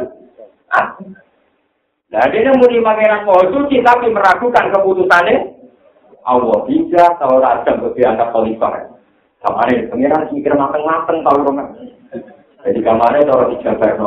[2.13, 5.57] Nah, dia muni pangeran Maha Suci tapi meragukan keputusannya.
[6.30, 8.85] Allah bisa tahu raja untuk dianggap khalifah.
[9.65, 11.65] Ini, pangeran mikir mateng-mateng tahu rumah.
[12.65, 13.97] Jadi kamarnya taruh di Jabar,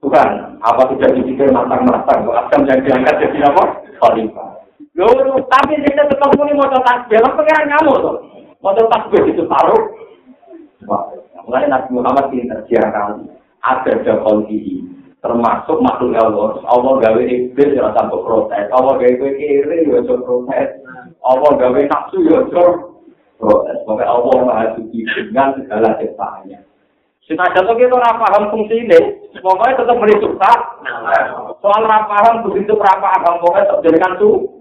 [0.00, 0.28] Bukan,
[0.64, 3.84] apa sudah dipikir matang-matang, Adam yang diangkat jadi apa?
[4.00, 4.48] Khalifah.
[4.96, 5.12] Loh,
[5.52, 8.16] tapi dia tetap muni mau tasbih, pangeran kamu tuh.
[8.58, 9.82] Mau tasbih itu taruh.
[11.46, 13.24] Mulai Nabi Muhammad ini kali.
[13.62, 14.98] Ada jabal diri.
[15.18, 16.62] termasuk makhluk Allah.
[16.70, 18.66] Allah gawe iblis ya rasa protes.
[18.70, 20.68] Allah gawe kowe kiri ya ojo protes.
[21.26, 22.64] Allah gawe nafsu ya ojo
[23.38, 23.78] protes.
[23.82, 26.58] Pokoknya Allah maha suci dengan segala ciptaannya.
[27.28, 30.16] Itu kita ora paham fungsi ini, pokoknya tetap beri.
[31.60, 34.57] Soal ora paham begitu ora paham, pokoknya tetap jadikan tuh.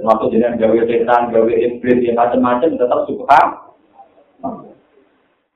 [0.00, 3.40] Termasuk dengan gawe setan, gawe iblis, yang macam-macam tetap suka.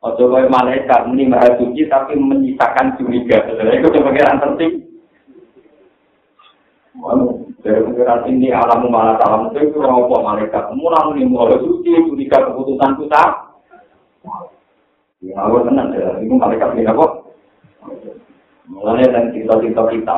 [0.04, 3.40] Ojo kowe malaikat muni maha suci tapi menyisakan curiga.
[3.48, 4.72] Sebenarnya itu sebagai penting.
[7.64, 10.76] Dari pengiran ini alam malah alam itu itu apa malaikat.
[10.76, 13.22] Mulai ini maha suci curiga keputusan kita.
[15.24, 16.20] Ya, aku tenang ya.
[16.20, 17.04] Itu malaikat ini apa?
[18.68, 20.16] Mulanya dan cerita-cerita kita.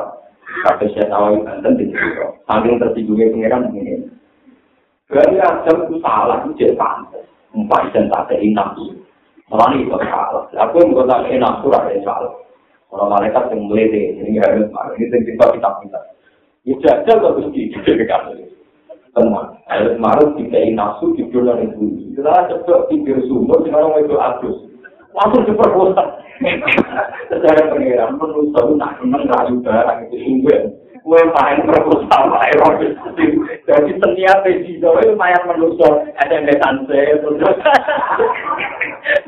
[0.65, 2.25] Kata saya tahu Banten di situ.
[2.49, 4.09] Saking tertinggungnya pengiran ini.
[5.07, 7.27] Berarti ada itu salah, itu jadi pantas.
[7.55, 8.97] Empat dan tak ada nafsu.
[9.53, 10.45] Malah itu salah.
[10.67, 12.33] Aku yang kota enak surah yang salah.
[12.91, 14.95] Kalau malaikat yang melete, ini harus marah.
[14.95, 16.01] Ini yang kita kita kita.
[16.67, 18.43] Ya jajal kok mesti dikatakan.
[19.17, 22.13] Teman, harus marah tidak nafsu di bulan itu.
[22.13, 24.57] Setelah coba pikir sumber, sekarang itu abus.
[25.17, 26.05] Langsung diperkosa.
[27.33, 30.63] Secara pengiran, menurut saya, nak mengayu barang itu sumber.
[31.07, 32.91] kue main proposal wae robe
[33.63, 37.39] jadi seniat di itu main menusuk SMS-an terus.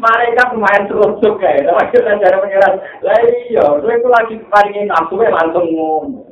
[0.03, 2.75] Mereka main terus juga ya tapi kita cari pengiran.
[3.07, 6.27] Lah iya gue itu lagi paringin nafsu langsung ngomong.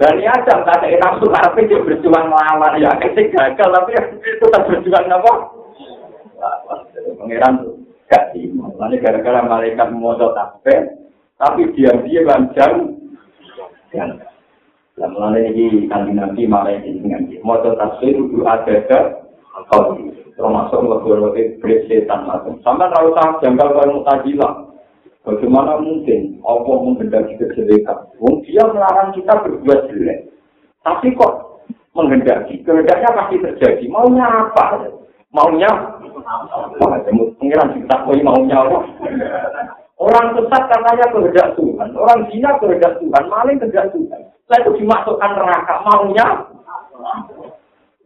[0.00, 2.80] Dan ya jam tak ada nafsu karena dia berjuang melawan.
[2.80, 3.92] Ya kasih gagal tapi
[4.24, 5.32] tetap berjuang apa
[7.20, 7.85] pengiran gak
[8.34, 10.96] sih makanya gara-gara malaikat mau tasbih
[11.36, 12.72] tapi diam-diam lancar
[14.96, 17.28] Lah mulane iki kanthi nabi malah iki dengan.
[17.44, 19.00] Maca tafsir kudu ada ke
[19.68, 19.92] kau
[20.36, 22.56] termasuk lebih lebih setan macam.
[22.64, 24.52] Sampai tahu tak janggal kalau mutajilah.
[25.26, 28.08] Bagaimana mungkin Allah menghendaki kejelekan?
[28.22, 30.30] Wong dia melarang kita berbuat jelek.
[30.86, 31.66] Tapi kok
[31.98, 32.62] menghendaki?
[32.62, 33.84] Kehendaknya pasti terjadi.
[33.90, 34.86] Maunya apa?
[35.34, 35.95] Maunya?
[37.38, 38.78] Pengiran kita maunya apa?
[39.96, 44.20] Orang sesat katanya kehendak Tuhan, orang zina kehendak Tuhan, maling kehendak Tuhan.
[44.46, 46.26] Itu dimasukkan neraka, maunya.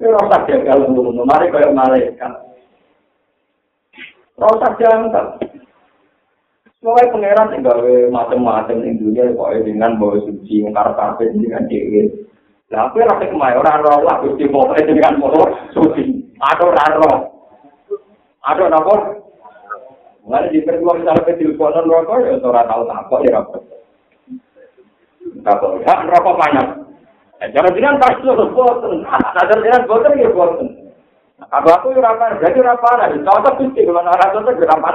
[0.00, 2.32] Rasa jagal untuk mari kayak malaikat.
[4.38, 5.36] Rasa jangkal.
[6.80, 7.78] Semuanya pangeran tinggal
[8.08, 12.08] macam-macam di dunia, pokoknya dengan bawa suci, mengkar karpet dengan cewek.
[12.72, 16.32] Lah aku rasa kemarin orang roh lah, gusti pokoknya dengan motor suci.
[16.40, 17.39] Orang roh.
[18.40, 18.94] Ada apa?
[20.24, 23.62] Mulai di pertemuan misalnya ke teleponan rokok, ya orang tahu apa ya rokok.
[25.44, 26.66] Rokok, ya rokok banyak.
[27.40, 29.00] Jangan bilang pas itu boten.
[29.04, 30.68] Nadar jangan boten ya boten.
[31.40, 33.00] Kalau aku ya rapar, jadi rapar.
[33.00, 34.94] Kalau tak pasti kalau orang itu ya rapar.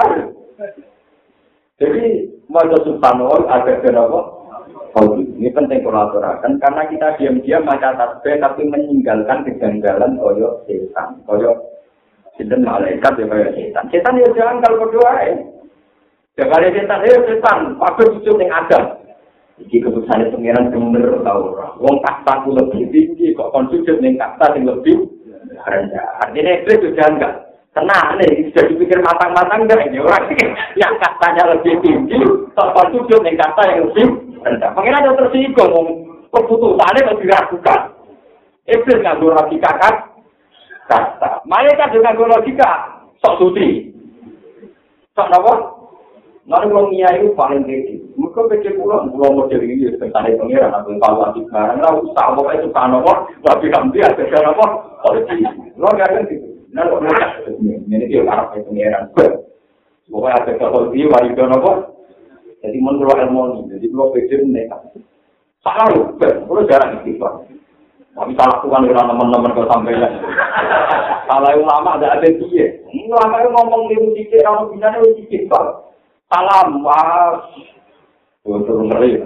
[1.76, 2.04] Jadi
[2.48, 4.20] mau subhanallah ada kenapa?
[4.96, 11.52] Ini penting kolaborasi karena kita diam-diam maca tasbih tapi meninggalkan kejanggalan koyo setan, koyo
[12.36, 13.84] Sinten malaikat ya kaya setan.
[13.88, 15.36] Setan ya jangan kalau berdoa ya.
[16.36, 17.58] Jangan ada setan, ya setan.
[17.80, 18.80] Pakai sujud yang ada.
[19.56, 21.72] Iki keputusan pengiran bener tau ora.
[21.80, 25.00] Wong kasta ku lebih tinggi kok kon sujud ning kasta sing lebih
[25.64, 26.08] rendah.
[26.20, 27.34] Artinya itu sudah enggak.
[27.72, 30.32] Tenang nih, bisa dipikir matang-matang enggak ini orang
[30.76, 32.20] yang kastanya lebih tinggi,
[32.52, 34.06] kok kon sujud ning kasta yang lebih
[34.44, 34.70] rendah.
[34.76, 35.88] Pengiran yang tersinggung,
[36.28, 37.80] keputusannya lebih diragukan.
[38.68, 39.94] Iblis nggak logika kan?
[40.86, 41.42] Kasta.
[41.46, 43.92] Malaikat dengan logika sok suci.
[45.14, 45.54] Sok apa?
[46.46, 47.98] Lalu wong iya itu paling tinggi.
[48.14, 51.78] Mereka pikir pulang, pulang model ini ya tentang pengiran atau evaluasi barang.
[51.82, 53.12] Lalu usah apa itu kan apa?
[53.42, 54.66] Tapi kamu dia ada apa?
[55.02, 55.42] Politik.
[55.74, 56.46] Lo nggak ada gitu.
[56.70, 59.10] Nah, lo nggak Ini dia arah pengiran.
[60.06, 61.72] Pokoknya ada ke politik, wajib apa?
[62.62, 64.78] Jadi menurut ilmu ini, jadi lo pikir mereka.
[65.66, 65.90] Salah,
[66.46, 67.42] lo jarang istighfar.
[68.16, 70.08] Tapi salah Tuhan dengan teman-teman ke sampainya.
[71.28, 72.66] Salah ulama ada ada dia.
[72.88, 75.64] Ulama itu ngomong di dikit, kalau bisa di dikit pak.
[76.32, 77.44] Salam, mas.
[78.40, 79.20] Betul ngeri.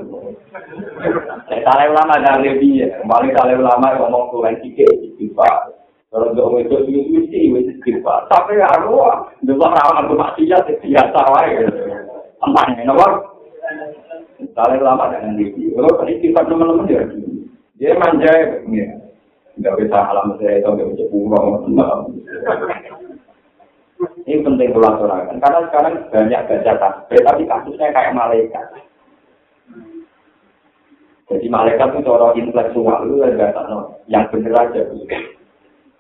[1.63, 2.99] Salah ulama ada ada dia.
[2.99, 5.71] Kembali salah ulama ngomong Tuhan dikit, dikit pak.
[6.11, 8.27] Kalau nggak itu mesti mesti pak.
[8.27, 8.99] Tapi ya lu,
[9.47, 11.63] dulu orang itu masih ya biasa wae.
[12.43, 13.07] Aman, kenapa?
[14.51, 15.79] Salah ulama dengan dia.
[15.79, 17.07] Kalau tadi kita teman-teman dia.
[17.81, 18.87] Dia manja ya,
[19.57, 22.13] nggak bisa alam saya itu nggak bisa pulang.
[24.29, 28.67] Ini penting kolaborasi karena sekarang banyak baca tasbih tapi kasusnya kayak malaikat.
[31.33, 34.83] Jadi malaikat itu orang intelektual itu enggak tahu yang benar aja.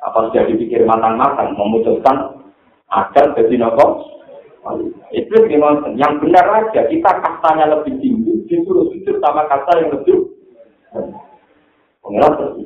[0.04, 2.44] Apa sudah dipikir matang-matang memutuskan
[2.92, 4.04] agar jadi nopo?
[5.16, 5.96] Itu gimana?
[5.96, 10.18] Yang benar aja kita kastanya lebih tinggi disuruh sujud sama kata yang lebih.
[12.00, 12.64] Pengiran pergi.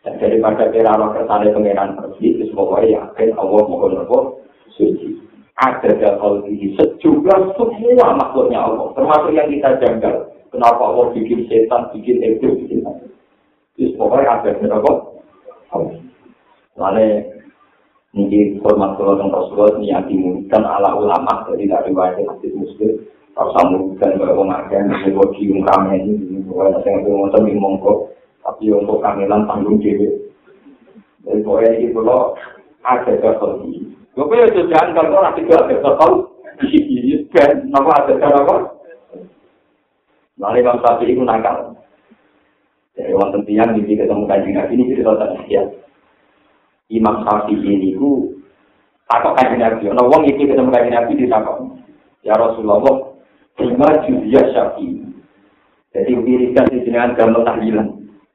[0.00, 4.18] Dan daripada kira roh kersane pengiran pergi, itu pokoknya yakin Allah mohon apa
[4.72, 5.20] suci.
[5.60, 10.24] Ada dakal ini sejumlah semua makhluknya Allah, termasuk yang kita janggal.
[10.48, 13.04] Kenapa Allah bikin setan, bikin ego, bikin apa?
[13.76, 14.96] Itu pokoknya ada dakal
[16.80, 17.28] Lalu
[18.16, 23.06] ini hormat kalau yang Rasulullah niati muridkan ala ulama jadi dari wajah hadis muslim
[23.38, 28.09] harus muridkan bahwa pengajian ini buat cium kami ini bukan saya nggak mau tapi mongko
[28.50, 30.10] tapi untuk kamilan tanggung dewi
[31.22, 32.34] jadi pokoknya ini kalau
[32.82, 36.12] ada kesel ini gue punya jangan kalau orang tiga ada kesel
[36.66, 38.56] ini kan nama ada apa
[40.40, 41.78] lalu bang sapi itu nakal
[42.98, 45.62] jadi wonten tiang di ketemu kajian ini kita tahu ya
[46.90, 48.34] Imam Syafi'i ini ku
[49.06, 49.86] takut kaji Nabi.
[49.94, 51.78] Nah, wong iki ketemu kaji Nabi di takut.
[52.26, 53.14] Ya Rasulullah,
[53.62, 55.06] lima judiyah Syafi'i.
[55.94, 57.88] Jadi wiridan di jenengan gamel tahlilan.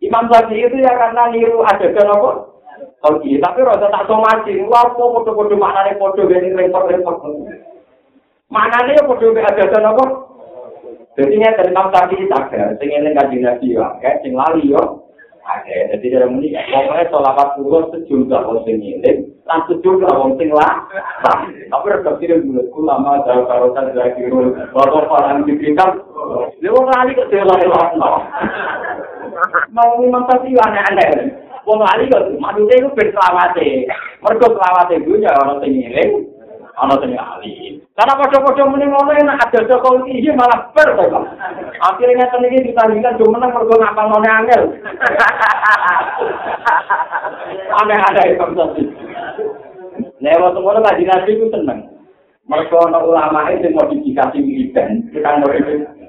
[0.00, 2.30] Imam Syafi'i itu ya karena niru ada apa?
[3.00, 4.60] Oke, tapi rasa tak somasi.
[4.68, 7.16] Wah, kok foto-foto maknanya foto ini repot-repot.
[8.48, 10.04] Maknanya foto ada apa?
[11.16, 14.99] Jadi ini dari Imam Syafi'i sadar, sing ini kaji nabi ya, sing lali yo.
[15.40, 20.52] Oke, jadi dari ini, pokoknya sholawat turun sejumlah orang sing ini, dan sejumlah orang sing
[20.52, 20.84] lah.
[21.24, 24.30] Tapi harus kira dulu, ulama jauh karosan dari kiri,
[24.70, 25.96] baru orang diberikan,
[26.60, 27.66] dia mau lali ke lali
[29.72, 31.32] Mau Imam Syafi'i aneh-aneh.
[31.64, 33.68] Wong lali kok, maksudnya itu berselawate.
[34.20, 36.04] Mereka selawate itu ya orang sing ini,
[36.80, 37.76] ana sing ahli.
[37.92, 41.20] Karena padha-padha muni ngono enak ada Jokowi iki malah ber to.
[41.84, 44.62] Akhire ngeten iki ditandingkan do menang mergo ngapal ngene angel.
[47.84, 48.82] Aneh-aneh itu tadi.
[50.24, 51.80] Nek waktu ngono ngaji nabi ku seneng.
[52.48, 55.99] Mergo ana ulama sing modifikasi wiridan, kita ngene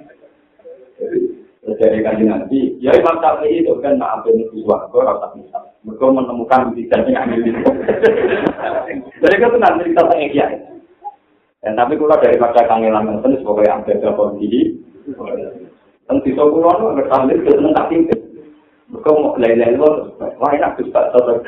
[1.82, 5.58] dari kajian nanti, ya Imam Syafi'i itu kan maafin itu suatu rasa bisa.
[5.82, 7.62] Mereka menemukan wiridan yang ambil itu.
[9.18, 10.45] Jadi itu nanti kita tanya
[11.62, 14.78] Dan tapi kalau dari masa kangelan nonton sebagai ambil telepon diri,
[16.06, 18.20] dan di sekolah itu nggak sambil itu seneng tak tinggal.
[18.91, 19.90] Mereka mau lu,
[20.20, 21.40] wah enak tuh tahu.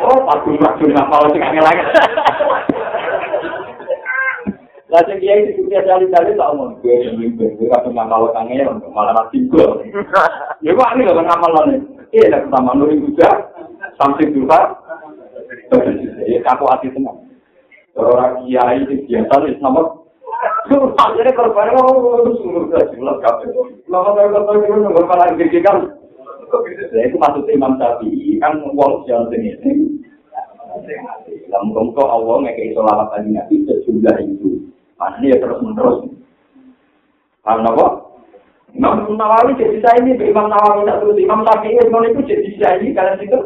[0.00, 1.76] Oh, pasti masuk nama orang kangelan.
[4.90, 8.82] Lah sing kiai sing kuwi asal dalil tak omong gue sing gue kabeh ngamal kangelan
[8.90, 9.66] malah gue.
[10.66, 11.78] Ya kok ngamal lho.
[12.10, 13.54] Iya lah pertama nuri juga
[14.02, 14.82] sampai juga.
[16.26, 17.22] Ya aku hati tenang.
[17.94, 20.00] orang kiai itu biasa nih nama
[20.70, 23.50] Akhirnya korban itu sungguh saja, jelas kabeh.
[23.90, 25.78] Lama saya kata itu nomor malah kan.
[26.50, 30.00] Nah itu maksud Imam Syafi'i kan uang jalan sini.
[31.50, 34.70] Lah muka Allah ngekei sholawat tadi nabi sejumlah itu.
[35.00, 36.12] Mana ya terus menerus.
[37.40, 37.86] Karena apa?
[38.76, 42.94] Imam Nawawi jadi saya ini Imam Nawawi tak terus Imam Syafi'i itu jadi saya ini
[42.94, 43.40] kalian itu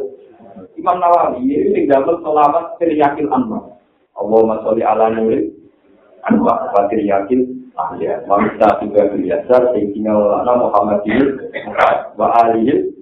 [0.76, 3.78] Imam Nawawi ini tinggal sholawat teriakil anwar.
[4.14, 5.50] Allahumma sholli ala nuri
[6.28, 11.24] anwa fatir yakin ahliya wa mista juga biasa sayyidina wa Muhammadin
[12.14, 12.94] wa alihi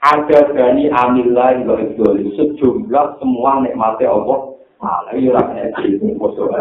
[0.00, 5.40] ada dari amillah wa ibdoli sejumlah semua nikmati Allah Malah iya
[5.88, 6.52] itu kosong.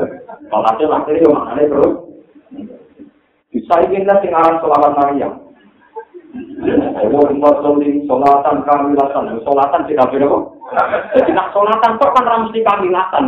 [0.47, 1.93] Kalau hasil akhirnya ya maknanya terus.
[3.51, 5.33] Bisa ingin lah singaran sholawat Maryam.
[6.95, 9.23] Allah Rasulullah sholatan kamilatan.
[9.43, 10.43] Sholatan tidak beda kok.
[11.15, 13.23] Jadi nak sholatan kok kan ramsi kamilatan.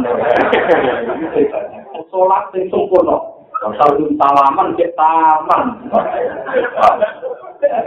[2.07, 3.17] Sholat yang sempurna.
[3.57, 5.63] Kalau salaman ke taman.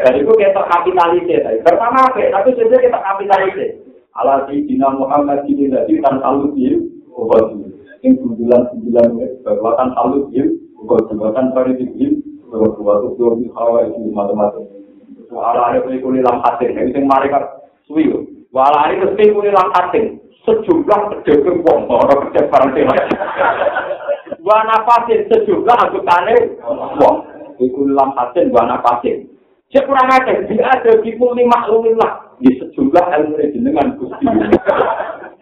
[0.04, 1.40] Jadi itu kita kapitalisir.
[1.62, 2.20] Pertama apa?
[2.20, 3.70] Tapi sebenarnya kita kapitalisir.
[4.18, 6.74] Ala di Dina Muhammad ini tadi kan salut ya.
[7.14, 7.54] Obat
[8.02, 9.08] ini bulan bulan
[9.62, 10.42] bahkan salut ya.
[10.82, 12.18] Obat bahkan pada tinggi.
[12.50, 14.66] Obat obat itu hawa itu macam-macam.
[15.30, 16.74] Ala ada kulit lam hati.
[16.74, 18.10] Ini yang mereka suwi.
[18.50, 20.18] Wala ini mesti kulit lam hati.
[20.42, 22.84] Sejumlah pedagang wong orang kerja barang sih.
[24.42, 26.34] Wa nafasin sejumlah anggotane
[26.98, 27.16] wong.
[27.62, 29.30] Iku lam hati wa nafasin.
[29.70, 31.14] Cek kurang aja, dia ada di
[31.94, 32.29] lah.
[32.40, 34.24] Di sejumlah ilmu jenengan gusti.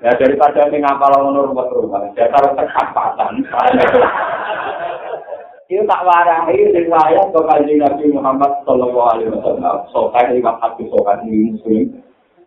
[0.02, 3.42] Ya daripada ini ngapal ngono rumah rumah, saya taruh terkapatan.
[5.68, 9.84] Itu tak warahi riwayat ke kanjeng Nabi Muhammad Sallallahu Alaihi Wasallam.
[9.92, 11.86] Sokai ini waktu sokai ini muslim.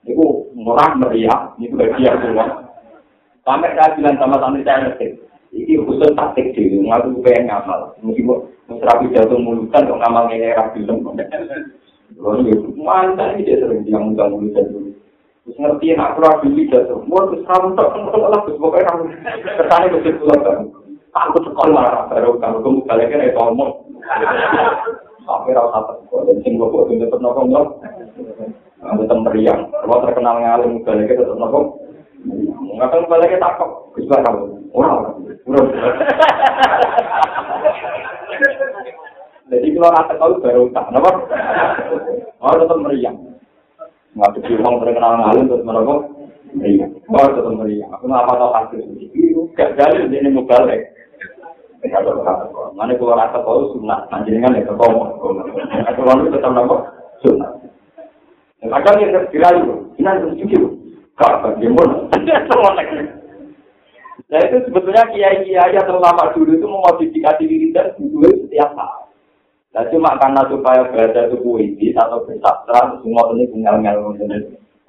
[0.02, 2.65] Itu murah meriah, itu bagian semua.
[3.45, 5.07] Sampai saya bilang sama santri saya ngerti.
[5.52, 7.94] Ini khusus taktik diri, ngaku pengen ngamal.
[8.02, 8.48] Meskipun
[8.82, 11.19] rapi jatuh mulutan, kok ngamal ini rapi lembut.
[12.82, 14.90] Mantan dia sering yang mudah mulutan dulu.
[15.42, 17.00] Terus ngerti nak kurang dulu jatuh.
[17.06, 19.04] Mau terus kamu tak kenal lah, terus pokoknya kamu.
[19.58, 20.42] Kesannya betul pulang
[21.12, 23.72] Aku sekolah baru kalau kamu balik kan itu omong.
[25.28, 27.68] Sampai rasa takut dan sing gue buat tetap nongkrong loh.
[28.82, 29.68] Aku tetap meriang.
[29.70, 31.68] Kalau terkenal ngalim balik tetap nongkrong.
[32.80, 33.70] Nggak tahu balik takut.
[34.00, 34.44] Bisa kamu.
[34.72, 35.12] Wah,
[35.46, 35.68] urut.
[39.52, 41.11] Jadi kalau rasa tahu baru tak, kenapa?
[42.40, 43.18] Oh tetap meriang.
[44.15, 46.02] Nggak tuh uang terkenal ngalim terus nongkrong.
[46.64, 47.91] Iya, oh tetap meriang.
[47.99, 49.41] Aku nggak apa tahu hasil itu.
[49.60, 50.95] Gak jadi ini mau balik.
[52.78, 55.03] Mana kalau rasa tahu sunnah, panjenengan ya ketemu.
[55.19, 56.76] Kalau itu tetap nama
[57.19, 57.52] sunnah.
[58.61, 60.56] Kadang yang itu, ini ada cuci
[61.18, 62.07] Kak, bagaimana?
[64.32, 69.11] Nah itu sebetulnya kiai-kiai yang terlama dulu itu memodifikasi diri dan dulu setiap saat.
[69.72, 74.19] Nah cuma karena supaya berada itu puisi atau bersastra, semua ini tinggal-tinggal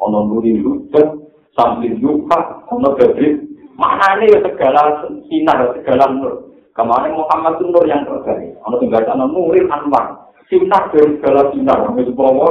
[0.02, 3.38] ono nuri lucu, sambil juga, ono bedrik,
[3.78, 6.52] mana ini segala sinar, segala nur.
[6.72, 8.56] Kemarin Muhammad itu nur yang terbaik.
[8.64, 10.32] Ono tinggal sana Nuril Anwar.
[10.48, 11.84] Sinar dari segala sinar.
[12.00, 12.48] Itu bawa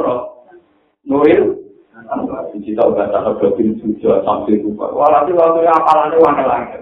[1.09, 1.57] Nuril
[2.05, 2.45] Anwar.
[2.53, 4.93] Di situ udah sana berarti sudah sampai lupa.
[4.93, 6.77] Walhasil waktu apalannya wangi lagi.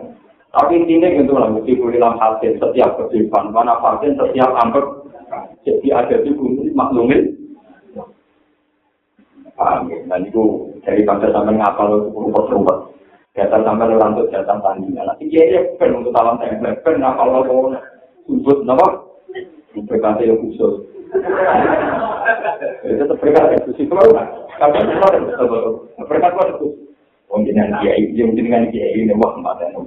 [0.49, 3.55] Tapi intinya gitu lah, mesti dalam hasil setiap kehidupan.
[3.55, 4.98] Mana pasien setiap ambek.
[5.67, 7.35] Jadi ada di bumi maklumin.
[9.59, 9.99] Paham ya?
[10.07, 12.95] Dan itu dari pada sampai ngapal rumput-rumput.
[13.35, 15.05] Datang sampai untuk datang tandingan.
[15.05, 16.79] Nanti dia ya pen untuk talam template.
[16.83, 17.71] Pen apa lo mau
[18.23, 18.87] sudut nama?
[19.75, 20.83] PKT yang khusus.
[22.83, 24.11] Itu tetap PKT khusus itu loh.
[24.59, 25.87] Tapi itu loh.
[26.03, 26.73] PKT khusus.
[27.29, 29.85] Yang dengan kiai ini wah mata yang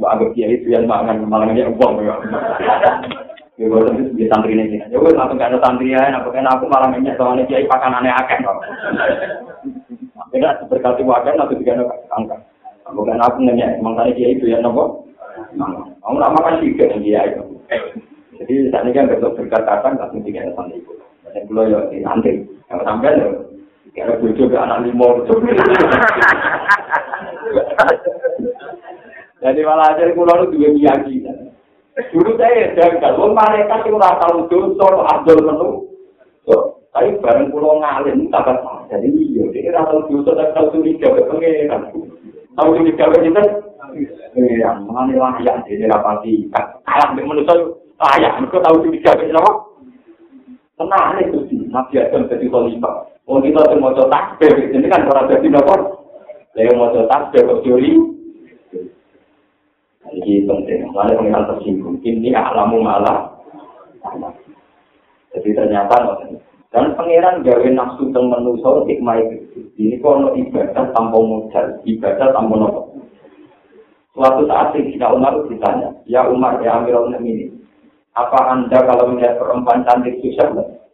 [0.00, 2.00] Wah agak kiai itu yang mangan mangannya uang
[3.58, 3.64] ya.
[3.68, 4.80] Gue tentu di santri ini.
[4.80, 6.00] Ya gue langsung gak ada santri ya.
[6.20, 8.38] Aku kan aku malah minyak soalnya kiai pakanannya akeh.
[10.32, 11.76] Tidak berkati wajan atau tiga
[12.12, 12.36] angka.
[12.92, 15.06] Bukan aku nanya, emang tadi dia itu ya nopo.
[15.56, 17.42] Kamu nak makan yang dia itu.
[18.42, 20.92] Jadi saat ini kan besok berkatakan langsung tiga sama itu.
[21.32, 22.42] Dan pulau ya di antri.
[22.68, 23.28] Yang sampai ya,
[23.94, 25.08] kira bujuk ke anak lima.
[29.42, 31.22] Jadi malah aja pulau itu dua miyagi.
[31.92, 35.70] Dulu saya janggal, wong mereka sih ora tau dosa, abdul menu.
[36.92, 38.48] Tapi bareng pulau ngalim, tak
[38.88, 41.92] jadi iya, dia ora tau dosa, tak tau curiga ke pengeran.
[42.56, 43.42] Tahu curiga ke kita?
[44.32, 46.48] Iya, mana layak, jadi rapati.
[46.88, 47.60] Kalah dengan manusia,
[48.00, 48.40] layak.
[48.40, 49.40] Mereka tahu curiga ke kita,
[50.72, 53.12] Tenang tuh sih, nabi Adam jadi khalifah.
[53.28, 55.76] Oh kita mau takbir, ini kan orang jadi apa?
[56.56, 57.92] Saya mau takbir kok curi.
[60.12, 61.96] Jadi penting, mana pengiran tersinggung.
[62.04, 63.32] Ini alamu malah.
[65.32, 65.96] Jadi ternyata
[66.72, 69.20] dan pangeran gawe nafsu teng manusa hikmah.
[69.76, 72.80] Ini kalau ibadah tanpa modal, ibadah tanpa nopo.
[74.12, 77.64] Suatu saat Sayyidina Umar ditanya, Ya Umar, ya Amirul Mukminin,
[78.12, 80.52] apa anda kalau melihat perempuan cantik susah?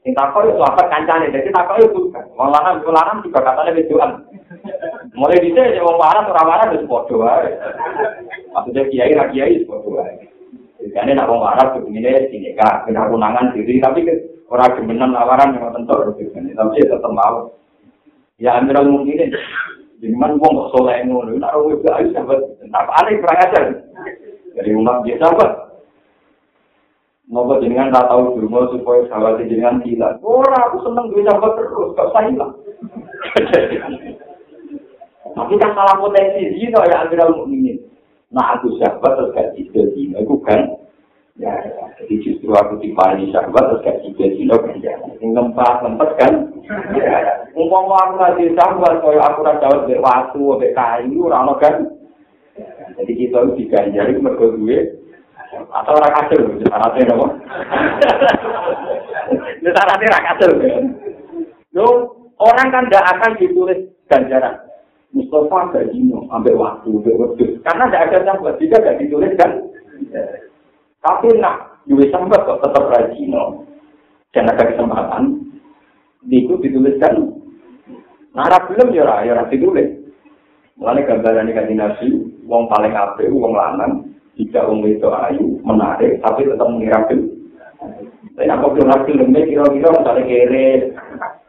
[0.09, 2.25] Yang takut itu apa kancane, jadi takut itu bukan.
[2.33, 4.11] Malahan, malahan juga katanya bejuan.
[5.13, 7.29] Mulai di sini, orang waras, orang waras itu bodoh.
[8.57, 10.01] Maksudnya kiai, rak kiai itu bodoh.
[10.81, 14.09] Jadi nak orang waras, begini, ini kak, kena kunangan diri, tapi
[14.49, 17.53] orang gemenan lawaran yang tentu tapi tetap mau.
[18.41, 19.29] Ya Amirul Mukminin,
[20.01, 22.41] Jangan wong kok soleh ngono, nak wong iku ayo sahabat,
[22.71, 23.65] apa aneh kurang ajar.
[24.57, 25.68] Dari umat dia sahabat.
[27.29, 30.17] Nopo jenengan tak tahu dulu supaya sahabat jenengan hilang.
[30.25, 32.53] Ora aku seneng duwe sahabat terus, gak usah hilang.
[35.37, 37.85] Tapi kan salah potensi zina ya Amirul Mukminin.
[38.33, 40.81] Nah aku sahabat terus gak bisa zina, itu kan.
[41.37, 41.53] Ya,
[42.01, 44.97] jadi justru aku dipani sahabat terus gak bisa zina kan ya.
[45.21, 46.33] Ini lempar, lempar kan.
[47.53, 51.75] Umpama aku ngasih sahabat, kaya aku rasa jawab dari waktu, dari kayu, orang kan.
[52.97, 55.08] Jadi kita diganjari mergo duwe
[55.53, 57.27] atau orang kasir, syaratnya apa?
[59.61, 60.51] Ini syaratnya orang kasir.
[61.73, 61.93] Loh,
[62.37, 64.57] orang kan tidak akan ditulis ganjaran.
[65.09, 66.91] Mustafa gak jino, ambil waktu.
[67.65, 69.51] Karena tidak ada sahabat, jika gak ditulis kan.
[71.01, 73.65] Tapi nak, duwe sahabat kok tetap rajino.
[74.37, 75.41] Dan ada kesempatan,
[76.29, 77.33] itu dituliskan.
[78.37, 79.97] Narap belum ya, ya ditulis.
[80.77, 82.09] Mulanya gambaran ini kan dinasi,
[82.47, 84.08] wong paling ape, wong lanang,
[84.39, 90.69] Jika wong itu ayu, menarik, tapi tetap mengira Tapi aku bilang filmnya kira-kira misalnya kere,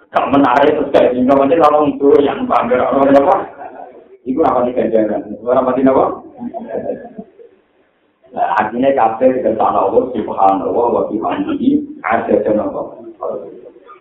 [0.10, 3.36] gak menarik terus kayak gini, nanti kalau itu yang bangga orang apa?
[4.26, 5.38] Itu apa nih ganjaran?
[5.45, 6.06] Orang mati apa?
[8.30, 12.82] Nah, akhirnya kafir dan tanah Allah, subhanallah, wa bihamdihi, ada dan apa?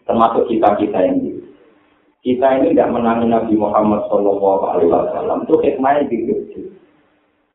[0.09, 1.33] Termasuk kita-kita yang ini.
[2.25, 6.09] Kita ini tidak menangi Nabi Muhammad Shallallahu Alaihi Wasallam itu hikmahnya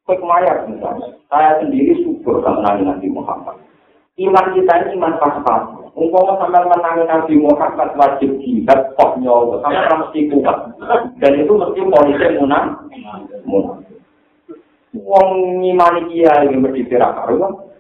[0.04, 3.56] Hikmahnya misalnya, saya sendiri sama menangi Nabi Muhammad.
[4.20, 5.64] Iman kita ini iman pas-pas.
[5.96, 10.58] Umpama sampai menangi Nabi Muhammad wajib jihad, kok nyawa, sampai mesti kuat.
[11.24, 12.84] Dan itu mesti polisi munang.
[14.94, 15.28] Wong
[15.64, 17.74] ngimani kiai yang berdiri karuan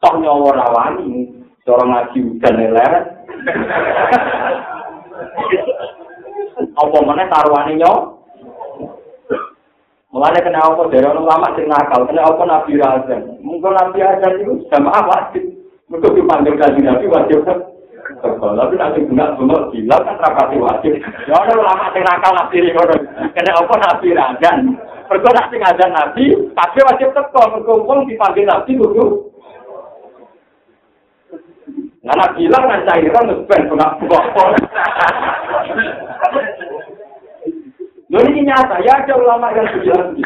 [0.00, 1.28] toh nyawa rawani
[1.62, 3.04] seorang ngaji udan leret
[6.80, 8.16] apa mana taruhane nyawa
[10.10, 13.22] Mulanya kena apa dari orang lama sing nakal, kena apa Nabi Razan.
[13.46, 15.44] Mungkin Nabi Razan itu sama wajib.
[15.90, 17.46] Untuk dipanggil kaji Nabi wajib.
[18.20, 20.98] Tapi nanti guna semua bilang kan rapati wajib.
[21.30, 23.00] Ya orang lama sing nakal Nabi Razan.
[23.38, 24.58] Kena apa Nabi Razan.
[25.10, 29.34] Mergo nak sing ada nabi, kabeh wajib teko mergo wong dipanggil nabi kudu.
[32.06, 33.98] Nana bilang kan cairan wis ben kena
[38.10, 38.26] bokor.
[38.26, 40.18] ini nyata, ya ada ulama yang bilang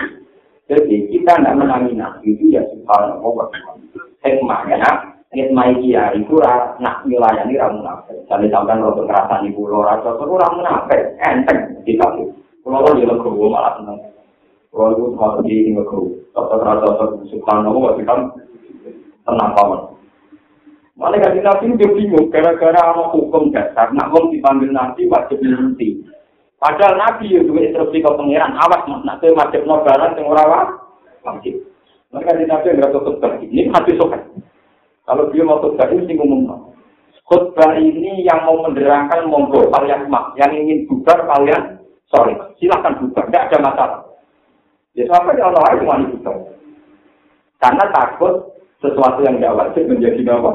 [0.64, 3.52] Jadi kita tidak menangi nabi itu ya subhanallah
[4.24, 6.38] hikmahnya hikmah dia itu
[6.80, 8.16] nak melayani ramu nafas.
[8.30, 12.06] Jadi sampai rodo ngerasani pulau rasa itu ramu nafas, enteng kita.
[12.64, 13.98] Pulau dia legowo malah seneng.
[14.72, 16.88] Kalau itu semua di ini ngekru, tetap rasa
[17.28, 18.20] subhanallah, kan
[19.28, 19.80] tenang paman.
[20.94, 26.00] Malah kan nabi itu bingung, gara-gara hukum dasar, nak mau dipanggil nabi wajib nanti.
[26.64, 30.80] Padahal nabi itu instruksi ke pangeran, awas mas, nak itu wajib nobaran, yang orang
[31.20, 31.60] wajib.
[32.08, 34.24] Mereka di nabi yang nggak khutbah ini hati sokan.
[35.04, 36.72] Kalau dia mau khutbah ini ngomong.
[37.28, 43.28] Khutbah ini yang mau menerangkan monggo kalian mak, yang ingin bubar kalian sorry, silahkan bubar,
[43.28, 44.00] tidak ada masalah.
[44.96, 46.34] Ya sampai ya Allah cuma itu.
[47.60, 50.52] Karena takut sesuatu yang tidak wajib menjadi apa?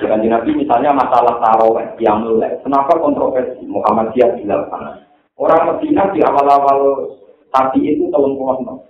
[0.00, 2.56] Dengan Nabi misalnya masalah taraweh yang mulai.
[2.64, 5.04] Kenapa kontroversi Muhammadiyah dilakukan?
[5.36, 7.10] Orang Medina di awal-awal
[7.52, 8.80] tadi itu tahun puluhan.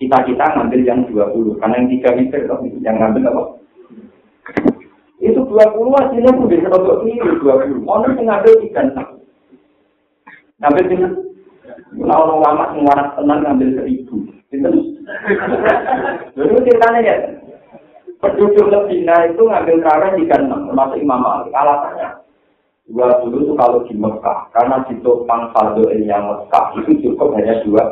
[0.00, 2.40] Kita kita ngambil yang 20 karena yang tiga liter
[2.80, 3.42] yang ngambil apa?
[5.20, 7.84] Itu 20 hasilnya pun bisa untuk ini 20.
[7.84, 8.82] Orang yang ngambil tiga
[10.60, 11.12] Ngambil dengan
[11.90, 14.16] Nah, orang lama semua tenang ngambil seribu.
[16.38, 17.14] Lalu ceritanya ya,
[18.20, 21.50] penduduk Medina itu ngambil kawin di enam, termasuk Imam Ali.
[21.50, 22.08] Alasannya,
[22.92, 27.64] dua dulu itu kalau di Mekah, karena di topang saldo yang Mekah itu cukup hanya
[27.64, 27.84] dua.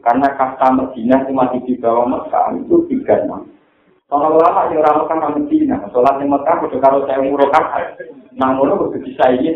[0.00, 3.44] Karena kasta Medina itu masih di bawah Mekah itu tiga enam.
[4.08, 7.64] Kalau lama yang orang Mekah Medina, sholat di Mekah udah kalau saya murokan,
[8.38, 9.52] namun itu bisa ini.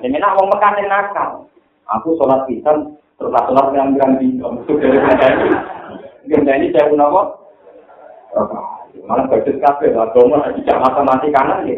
[0.00, 1.30] Jadi nak mau Mekah yang nakal.
[2.00, 4.40] Aku sholat pisan, terus sholat yang bilang ini.
[6.24, 7.43] Benda ini saya pun?
[9.04, 11.76] Malah bagus kafe, lah gomo lagi jam mati kanan ya.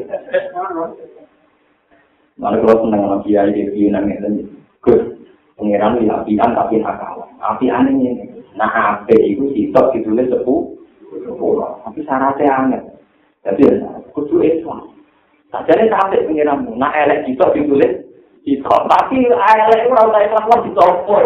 [2.39, 4.47] Malah kalau seneng sama kiai di Yunan itu,
[4.85, 5.03] gus,
[5.57, 7.27] pengiran di apian tapi nakal.
[7.43, 10.77] Apian ini, nah HP itu sitok ditulis sepuh,
[11.83, 12.83] tapi syaratnya aneh.
[13.43, 13.85] Jadi,
[14.15, 14.91] kudu Islam.
[15.51, 15.89] Nah, jadi
[16.29, 18.07] pengiranmu, nah elek sitok ditulis
[18.47, 21.19] Itu, tapi elek ora usah ikhlas lah ditopo.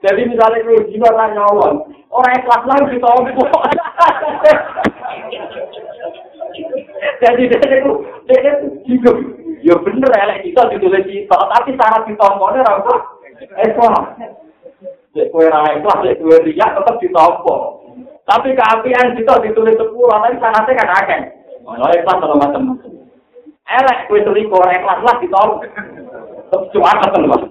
[0.00, 3.44] Jadi misalnya lu jiwa ra nyawon, ora ikhlas lah ditopo.
[7.16, 7.92] Jadi dia itu,
[8.28, 9.10] dia itu juga,
[9.60, 12.94] ya bener elek kita ditulis kita, tapi syarat ditompo ini rasa
[13.64, 14.06] ikhlas.
[15.12, 17.54] Jadi kue ra ikhlas, jadi kue riak tetap ditompo.
[18.26, 21.20] Tapi keapian kita ditulis sepuluh, tapi syaratnya kan akeh.
[21.66, 22.96] Oh, ikhlas kalau macam-macam.
[23.66, 25.58] elek kowe selingkuh ora ikhlas lah ditolong.
[26.70, 27.42] Cuma kan Mas.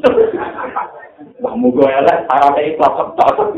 [1.46, 3.54] Wah, mugo elek syaratnya ikhlas tok.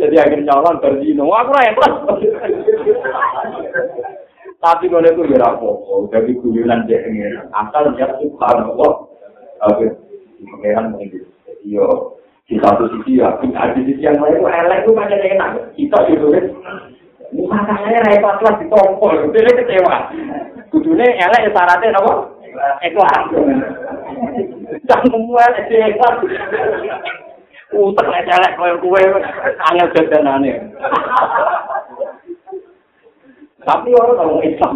[0.00, 1.92] Jadi akhirnya nyalon berzino, aku ora ikhlas.
[4.58, 7.44] Tapi kalau itu ya apa-apa, jadi guyonan dia pengen.
[7.52, 9.06] Asal dia subhanallah,
[9.68, 9.86] oke,
[10.40, 11.28] pengeran mungkin.
[11.44, 12.16] Jadi yo,
[12.48, 13.52] di satu sisi ya, di
[13.84, 15.50] sisi yang lain itu elek itu macam enak.
[15.76, 16.46] Kita ditulis,
[17.28, 19.96] Masalahnya repot lah ditompol, dia kecewa.
[20.72, 22.37] Kudune elek ya syaratnya apa?
[27.68, 29.02] Utek elek elek kowe kowe
[29.68, 30.52] angel dadanane.
[33.60, 34.74] Tapi orang tahu Islam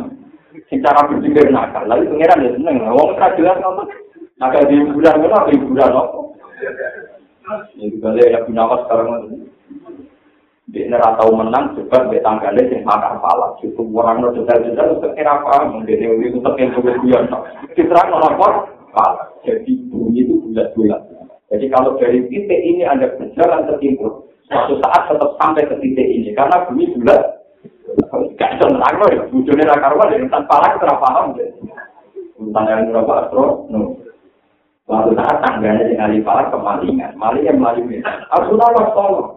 [0.68, 2.76] secara berpikir nakal, lalu pengiran ya seneng.
[2.92, 3.88] Wong tradisional ngomong,
[4.42, 6.18] Nah, di hiburan itu apa hiburan apa?
[7.78, 9.08] Ini balik ya Gunawan sekarang
[10.72, 13.52] Dia nera tahu menang, coba dia tanggalnya yang makan pala.
[13.60, 15.68] Itu orang itu detail-detail, itu kira apa?
[15.68, 17.28] Mungkin itu tetap yang kemudian.
[17.76, 18.40] Diterang orang
[18.88, 19.28] pala.
[19.44, 21.12] Jadi bunyi itu bulat-bulat.
[21.52, 26.08] Jadi kalau dari titik ini Anda berjalan ke timur, suatu saat tetap sampai ke titik
[26.08, 26.32] ini.
[26.32, 27.20] Karena bunyi bulat.
[28.40, 29.22] Gak nerang loh ya.
[29.28, 30.24] Bujurnya rakarwan, ya.
[30.32, 31.36] Tanpa pala kita paham.
[31.36, 33.68] Tentang yang berapa, astro?
[33.68, 34.00] No.
[34.88, 37.12] Suatu saat tangganya dengan pala kemalingan.
[37.20, 38.00] Malingnya melayu.
[38.32, 39.36] Aku tahu, tolong.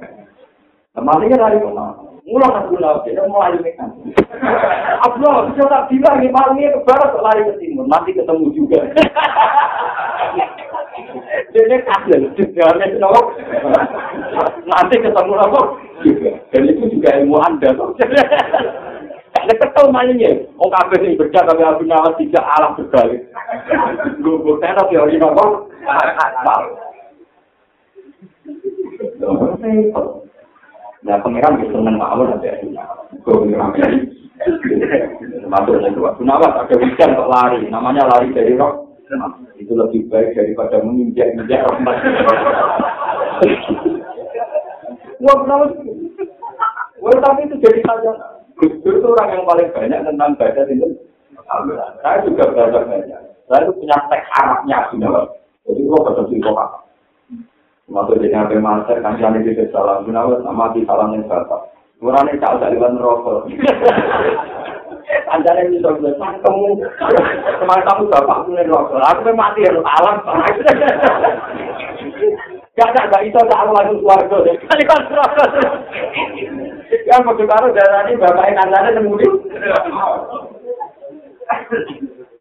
[0.95, 1.93] Malingnya lari kemana?
[2.25, 3.93] Mulang aku laut, dia mulai mekan.
[5.05, 7.85] Abdul, bisa tak bilang ini malingnya ke barat, lari ke timur.
[7.85, 8.81] Nanti ketemu juga.
[11.53, 13.21] Dia kasih, sejarahnya kenapa?
[14.65, 15.61] Nanti ketemu apa?
[16.49, 17.69] Dan itu juga ilmu anda.
[19.35, 20.31] Karena ketemu malingnya.
[20.57, 23.21] Oh, kabeh ini berjaga, tapi Abu Nawas tidak alam berbalik.
[24.25, 25.45] Gue saya teori apa?
[25.85, 26.63] Asal.
[31.05, 32.57] Nah, pengiran bisa seneng mawon ada
[33.21, 33.77] Gue pengiran
[35.45, 36.17] Masuk yang dua.
[36.17, 37.61] Kenapa ada hujan kok lari?
[37.69, 38.97] Namanya lari dari roh.
[39.55, 41.95] Itu lebih baik daripada menginjak-injak rahmat.
[45.21, 45.65] Wah, kenapa?
[46.99, 48.11] Wah, tapi itu jadi saja.
[48.57, 50.87] Gus itu orang yang paling banyak tentang baca itu.
[52.01, 53.21] Saya juga belajar banyak.
[53.45, 56.57] Saya itu punya teks Arabnya, Jadi, gue baca singkong
[57.85, 60.09] Masuk di ngapain master, kan jangan di salam.
[60.09, 61.69] Gunawan sama di salam yang bapak.
[62.01, 63.45] Murane cak dari ban rokok.
[65.29, 66.81] Anjane ini sok kamu.
[67.61, 68.99] Kemarin kamu bapak punya rokok.
[68.99, 70.17] Aku mati ya alam.
[72.75, 74.37] Gak gak gak itu tak langsung keluarga.
[74.43, 75.49] Kali kan rokok.
[77.05, 79.29] Yang mau karo darah ini bapak yang anjane nemudi.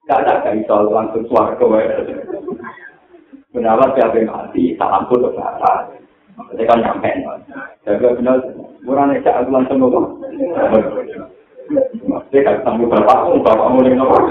[0.09, 1.65] Gak gak gak itu langsung keluarga.
[3.55, 5.95] Gunawan siapa yang mati, salam pun lebaran.
[6.51, 7.07] Jadi kan nyampe.
[7.87, 8.43] Jadi benar,
[8.83, 10.19] murah nih cak aku langsung ngomong.
[12.35, 14.27] Jadi kan ketemu bapakmu, bapakmu yang ngomong.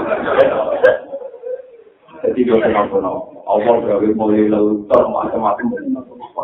[2.20, 3.04] Jadi dia kenal pun
[3.48, 5.72] Allah berarti mulai lelutor macam-macam.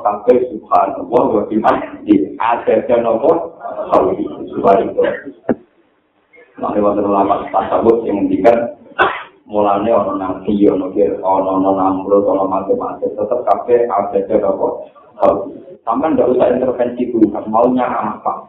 [0.01, 2.40] Sampai subhanallah wa bihamdi.
[2.40, 3.61] Ada dan nopo.
[4.57, 5.12] Subhanallah.
[6.61, 8.80] Nah, lewat ulama tasawuf yang menghentikan
[9.51, 14.69] mulane ana nang ana kir ana ana namro ana macam-macam tetep kabeh ada apa?
[15.83, 18.47] Sampean ndak usah intervensi Tuhan maunya apa?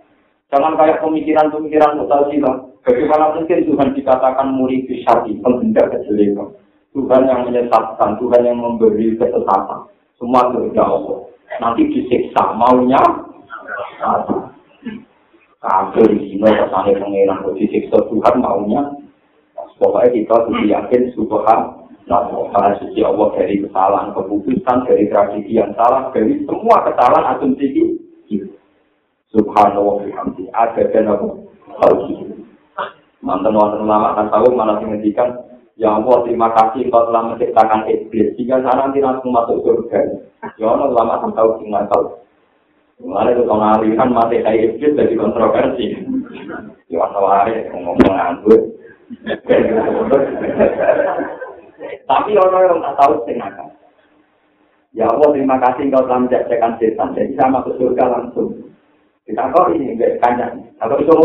[0.54, 2.56] Jangan kayak pemikiran-pemikiran mutazilah
[2.86, 6.54] bagaimana mungkin Tuhan dikatakan murid syar'i penghendak kejelekan?
[6.92, 9.88] Tuhan yang menyesatkan Tuhan yang memberi kesesatan.
[10.20, 11.24] Semua kehendak Allah.
[11.64, 13.00] Nanti disiksa maunya
[15.62, 16.52] kabeh di sini
[17.00, 19.01] pengiran disiksa Tuhan maunya
[19.82, 25.72] Pokoknya kita harus yakin subhan Nah, karena suci Allah dari kesalahan keputusan, dari tradisi yang
[25.80, 27.72] salah, dari semua kesalahan asumsi
[28.28, 28.52] ini.
[29.32, 30.50] Subhanallah bihamdi.
[30.52, 31.28] Ada dan apa?
[33.22, 35.30] Mantan mantan lama akan tahu mana menghentikan
[35.80, 38.36] Ya Allah, terima kasih kau telah menciptakan iblis.
[38.36, 39.98] Jika sana nanti langsung masuk surga.
[40.60, 42.22] Ya Allah, lama akan tahu, cuma tahu.
[43.02, 45.96] Mulai itu kalau ngalihan mati kayak iblis jadi kontroversi.
[46.92, 48.62] Ya Allah, ngomong nganggur.
[52.08, 53.52] Tapi orang yang tak tahu setengah
[54.92, 57.16] Ya Allah terima kasih kau telah menjadikan setan.
[57.16, 58.52] Jadi saya masuk surga langsung.
[59.24, 60.68] Kita kok ini enggak kanyang.
[60.84, 61.16] Atau itu.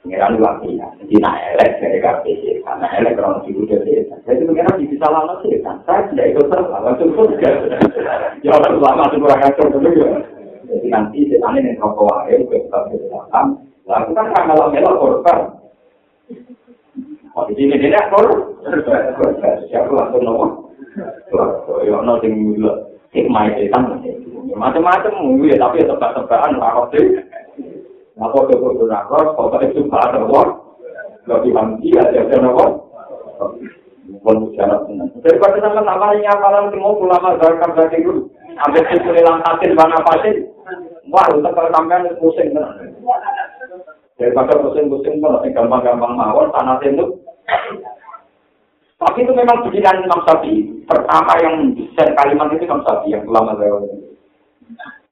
[0.00, 0.88] Pengiran lagi ya.
[1.04, 2.64] Jadi nak elek dari KPC.
[2.64, 4.24] Karena elek orang ibu dari setan.
[4.24, 5.76] Jadi pengiran bisa lama setan.
[5.84, 6.76] Saya tidak ikut serta.
[6.80, 7.50] Langsung surga.
[8.40, 10.08] Ya Allah lama kurang kacau ya.
[10.64, 12.40] Jadi nanti setan ini rokok wae.
[12.40, 13.20] Kita bisa
[13.86, 15.38] Lalu kan kalau melok korban.
[17.36, 18.56] Di sini dia kor.
[19.68, 20.46] Siapa langsung nopo?
[21.84, 22.72] Yo no sing dulu.
[23.12, 24.00] Hikmah itu kan
[24.56, 27.04] macam-macam ya tapi tebak-tebakan rakot sih.
[28.16, 30.64] Apa kebetulan rakot, pokoknya itu pada wong.
[31.28, 32.88] Lebih hamdi aja aja nopo.
[34.24, 35.12] Pun syarat tenan.
[35.20, 38.32] Daripada sama sama ini apalan semua ulama zakar zakar dulu.
[38.64, 40.30] Ambil itu hilang hasil mana pasti.
[41.12, 42.96] Wah, untuk kalau pusing tenan.
[44.16, 47.20] Daripada pusing-pusing pun gampang-gampang mawon tanah tembok
[48.96, 50.72] Tapi itu memang pikiran Imam Syafi'i.
[50.88, 53.76] Pertama yang desain kalimat itu Imam Syafi'i yang saya.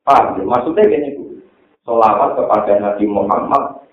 [0.05, 0.45] Paham ya?
[0.49, 1.11] Maksudnya gini,
[1.85, 3.85] Solawat kepada Nabi Muhammad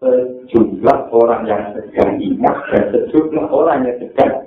[0.00, 4.44] sejumlah orang yang sedang ingat dan sejumlah orang yang sedang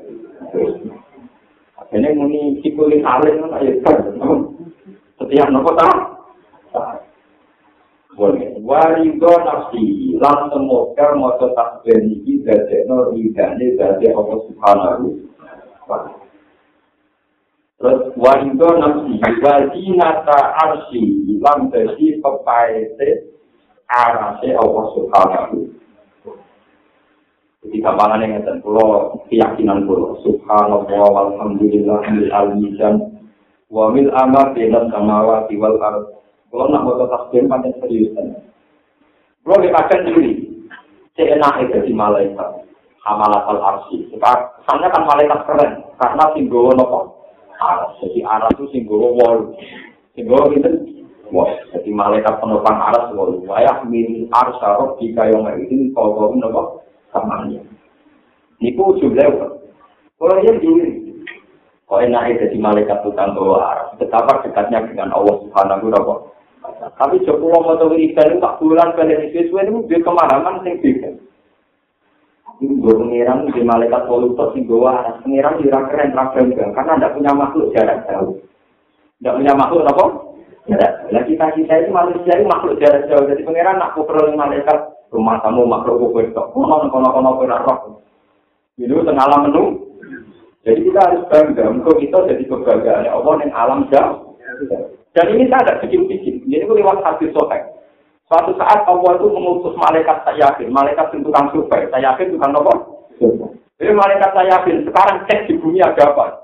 [1.94, 3.94] ini muni sikulit alim ya
[5.22, 5.94] setiap nopo tak.
[8.14, 15.06] Warido nafsi lan semoga moto takbir iki dadekno ridane dadi Allah Subhanahu
[15.90, 15.98] wa
[17.82, 21.04] Terus warido nafsi wazinata arsi
[21.42, 23.34] lam dadi pepaete
[23.90, 25.58] arase Allah Subhanahu.
[27.64, 33.24] Jadi gampangan yang ngeten kula keyakinan kula subhanallah walhamdulillah mil al-mizan
[33.72, 36.23] wa mil ama bina samawati wal ard.
[36.54, 38.46] Kula nak maca tasbih pancen serius tenan.
[39.42, 40.38] Kula dikatakan diri,
[41.18, 42.70] seenak itu di malaikat,
[43.02, 44.06] hamalat al-arsi.
[44.14, 47.26] Kesannya kan malaikat keren, karena tinggal nopo
[47.58, 47.98] aras.
[48.06, 49.58] Jadi aras itu simbol wol.
[50.14, 50.70] Simbol itu
[51.34, 51.50] wol.
[51.74, 53.42] Jadi malaikat penopang aras wol.
[53.50, 57.66] Wayah min arsa roh jika yang ini kau nopo samanya.
[58.62, 59.58] Niku jumlah
[60.22, 61.18] Kalau dia diri,
[61.90, 63.90] kau enak jadi malaikat tukang bawa aras.
[63.98, 66.33] Betapa dekatnya dengan Allah Subhanahu wa
[66.94, 71.10] Tapi Jokowi mau tahu ikan itu tak bulan pada sesuai itu dia kemahaman yang beda.
[72.64, 75.20] gue pengiran di malaikat polutor sing gue waras.
[75.26, 78.40] Pengiran di keren rakyat karena tidak punya makhluk jarak jauh.
[79.20, 80.06] Tidak punya makhluk apa?
[80.64, 83.26] Jarak nah kita kita itu manusia itu makhluk jarak jauh.
[83.28, 84.80] Jadi pengiran nak perlu malaikat
[85.12, 87.80] rumah kamu makhluk gue itu kono kono kono kono roh
[88.74, 89.84] itu tengah alam menu
[90.64, 91.64] jadi kita harus bangga.
[91.76, 93.12] Untuk kita jadi kebanggaan.
[93.12, 94.40] Allah yang alam jauh.
[95.14, 95.78] Dan ini ada
[96.54, 97.74] jadi gue lewat hati sotek
[98.34, 102.56] Suatu saat Allah itu mengutus malaikat saya yakin, malaikat itu tukang survei, saya yakin tukang
[102.56, 102.74] apa?
[103.78, 106.42] Jadi malaikat saya yakin, sekarang cek di bumi ada apa?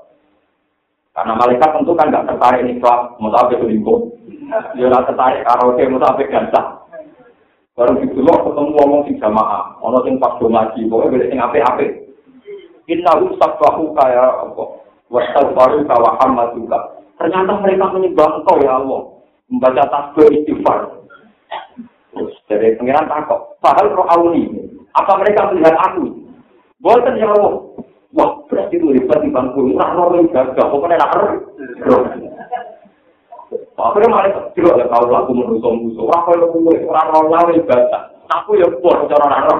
[1.18, 4.12] Karena malaikat tentu kan nggak tertarik mau apa itu limbo.
[4.78, 6.66] Dia nggak tertarik karaoke, apa gantah.
[7.80, 11.88] Baru gitu loh ketemu ngomong sing jamaah, ono sing pas ngaji, pokoknya beda sing ape-ape.
[12.92, 14.64] Innahu sabbahu kaya apa?
[15.08, 16.80] Wastaghfaru ka wa hamduka.
[17.16, 19.02] Ternyata mereka menyembah engkau ya Allah.
[19.50, 21.02] Membaca tasbih istighfar.
[22.14, 24.50] Terus dari pengiran takut, padahal roh auni,
[24.94, 26.10] apa mereka melihat aku?
[26.82, 27.54] Buatan ya Allah.
[28.10, 29.74] Wah, berarti itu hebat di bangku.
[29.78, 31.14] Nah, roh yang gagah, pokoknya nak.
[33.80, 36.06] Akhirnya malah tidak ada tahu aku menusuk musuh.
[36.06, 39.60] Wah, kalau gue orang roh lawan ibadah, aku ya buat cara roh.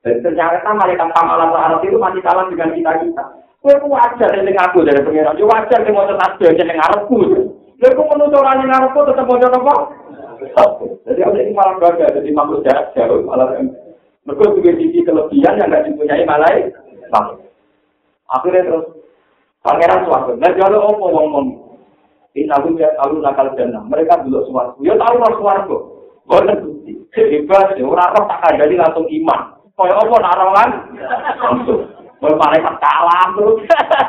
[0.00, 3.24] Dan ternyata malaikat kamalan Arab itu masih kalah dengan kita kita.
[3.60, 6.80] Kue ku wajar yang aku dari pengiran, ya wajar yang mau tetap dia yang
[7.80, 9.74] ku menusuk orang yang ngarepku tetap mau apa?
[11.08, 13.56] Jadi ada yang malah bangga, jadi makhluk jarak jauh, malah
[14.24, 16.68] mereka juga sisi kelebihan yang tidak dipunyai malai.
[18.30, 18.86] Akhirnya terus,
[19.64, 21.46] pangeran suatu, nah kalau apa ngomong,
[22.38, 25.76] ini aku ya tahu nakal dana, mereka dulu suatu, ya tahu lah suatu,
[26.30, 29.40] boleh bukti, hebat, orang roh tak ada langsung iman,
[29.74, 30.70] kaya apa narongan,
[31.42, 31.89] langsung.
[32.20, 33.64] Mau malaikat kalah terus.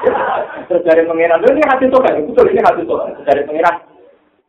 [0.68, 3.00] terus dari pengiran, ini hati kan, betul ini hati tuh.
[3.24, 3.76] Dari pengiran,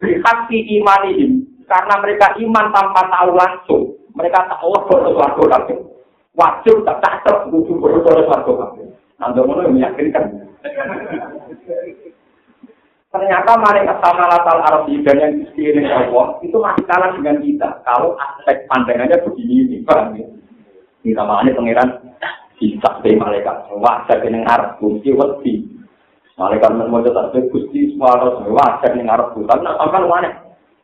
[0.02, 3.82] berhati imanihim, karena mereka iman tanpa tahu langsung.
[4.18, 4.82] Mereka tak Allah
[5.39, 5.78] kabeh.
[6.34, 8.84] Wajib tak cakep kudu bodoh warga kabeh.
[9.22, 10.43] Anda mau meyakinkan.
[13.12, 17.68] Ternyata mereka sama latar Arab dan yang sekeliling Allah itu masih kalah dengan kita.
[17.84, 20.26] Kalau aspek pandangannya begini ini, paham ya?
[21.05, 21.89] Kita makanya pangeran
[22.62, 23.66] bisa dari malaikat.
[23.74, 25.66] Wajar dengan Arab, kunci wedi.
[26.39, 29.34] Malaikat mau tetap gusti suara wajar dengan Arab.
[29.34, 30.30] Tapi nak sampai mana?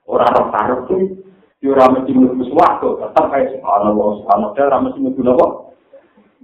[0.08, 1.04] Orang roh taruh tuh,
[1.68, 5.46] ora mesti mlebu swarga, tetep kae subhanallah subhanallah ora mesti mlebu napa.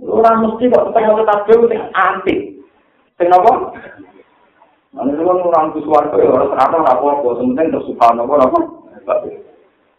[0.05, 2.39] Ora mesti kok tetep tetap dhewe sing antik.
[3.17, 3.73] Sing napa?
[5.01, 8.61] Ana wong ora mlebu swarga ya ora terang ora apa-apa, penting terus subhanallah napa.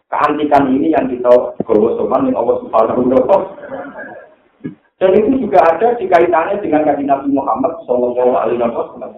[0.06, 1.26] Keantikan ini yang kita
[1.66, 2.94] gawa sopan yang Allah wa ta'ala.
[4.96, 9.12] Dan itu juga ada di kaitannya dengan kajian Nabi Muhammad Sallallahu Alaihi Wasallam.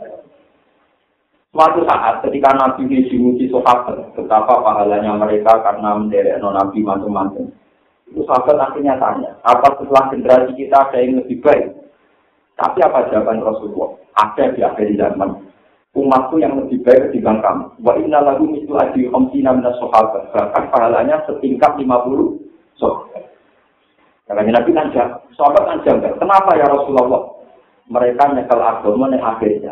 [1.55, 7.47] Suatu saat ketika Nabi ini dimuji sahabat, betapa pahalanya mereka karena menderek Nabi macam-macam.
[8.11, 11.71] Itu sahabat akhirnya tanya, apa setelah generasi kita ada yang lebih baik?
[12.59, 13.95] Tapi apa jawaban Rasulullah?
[14.19, 15.47] Ada di akhir zaman.
[15.95, 17.65] Umatku yang lebih baik ketimbang kamu.
[17.87, 20.35] Wa inna lagu mitu adi omsina minas sahabat.
[20.35, 21.87] Bahkan pahalanya setingkat 50
[22.83, 23.28] sahabat.
[24.29, 24.93] Karena Nabi kan
[25.33, 26.13] sahabat kan janggal.
[26.21, 27.41] Kenapa ya Rasulullah?
[27.89, 29.65] Mereka nyekel agama yang akhir.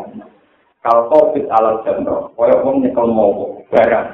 [0.81, 4.07] Kalau covid alat jamro, kaya wong nyekel mau barang.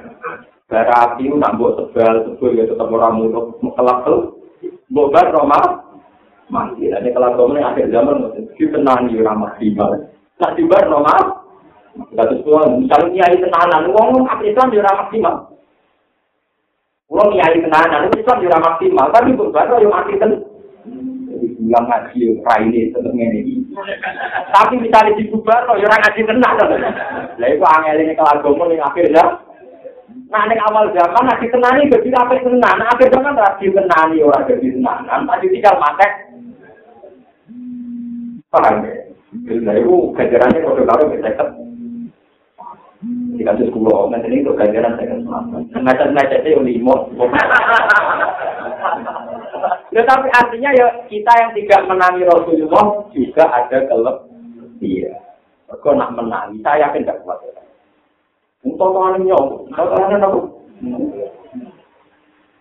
[0.67, 4.43] Barang api nak mbok tebal, tebal ya tetap orang mulut, kelak tuh.
[4.91, 5.59] Mbok bar Roma,
[6.51, 6.91] mati.
[6.91, 9.85] Ini kalau kamu akhir zaman, kita tenang di ramah tiba.
[10.41, 11.43] Nak tiba Roma,
[11.93, 15.52] Gak semua, misalnya kiai tenanan, uang uang Islam di ramah tiba.
[17.13, 19.05] Uang kiai tenanan, Islam di ramah tiba.
[19.13, 20.33] Tapi bukan yang mati kan.
[21.63, 23.55] bilang ngaji raine tetep ngene iki.
[24.51, 26.53] Tapi misalnya di bubar kok ya ora ngaji tenan.
[27.39, 29.25] Lah iku angeline kelagomo ning akhir ya.
[30.29, 32.75] Nah ning awal zaman ngaji tenan iki dadi apik tenan.
[32.77, 34.99] Nah, akhir zaman di tenan ora dadi tenan.
[35.07, 36.11] Tadi tinggal matek.
[38.53, 38.93] Paham ya?
[39.65, 41.45] Lah iku gajarane kok karo kita
[43.33, 45.61] Di kasus kulo, nanti ini untuk ganjaran saya selamat.
[45.75, 46.95] Ngecet-ngecetnya yang limo.
[49.91, 54.79] Ya, tapi artinya ya kita yang tidak menangi Rasulullah juga ada kelebihan.
[54.79, 55.13] Iya.
[55.81, 57.41] Kau nak menangi, saya yakin tidak kuat.
[58.63, 60.39] Untuk tangan nyong, tangan apa?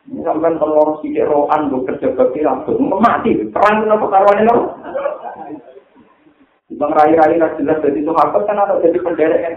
[0.02, 3.39] Sampai telur sidik rohan, kerja bakti langsung mati.
[3.55, 4.55] Perang kenapa karuan ini?
[6.77, 9.55] Bang rai-rai nggak jelas jadi sahabat kan atau jadi penderek yang.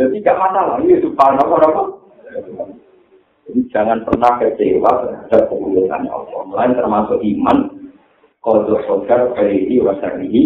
[0.00, 0.80] Jadi gak masalah.
[0.80, 1.82] Ini subhanallah apa?
[3.44, 6.40] Jadi jangan pernah kecewa terhadap kemuliaan Allah.
[6.48, 7.58] Lain termasuk iman.
[8.40, 10.42] Kodok sodar berihi wasarihi.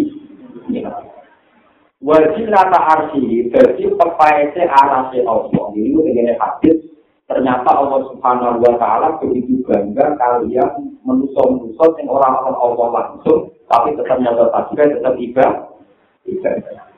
[2.03, 3.47] Wajib nata arsi.
[3.53, 5.65] Jadi pepaese arasi Allah.
[5.77, 6.88] Ini begini hadis.
[7.29, 14.17] Ternyata Allah Subhanahu wa taala begitu bangga kalian menusuk-nusuk yang orang-orang Allah langsung tapi tetap
[14.17, 15.69] nyata tasbih tetap ibadah.
[16.25, 16.89] Ibadah.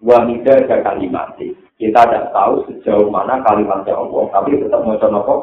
[0.00, 1.36] Wanita ada kalimat.
[1.78, 5.36] Kita tidak tahu sejauh mana kalimatnya Allah, tapi tetap mau coba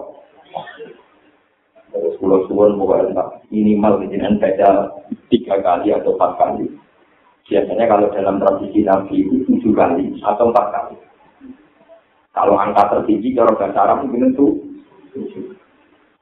[1.95, 2.75] Terus pulau suwon
[3.47, 4.91] minimal dengan baca
[5.31, 6.67] tiga kali atau empat kali.
[7.45, 10.95] Biasanya kalau dalam tradisi Nabi itu tujuh kali atau empat kali.
[12.35, 14.47] Kalau angka tertinggi kalau bahasa Arab mungkin itu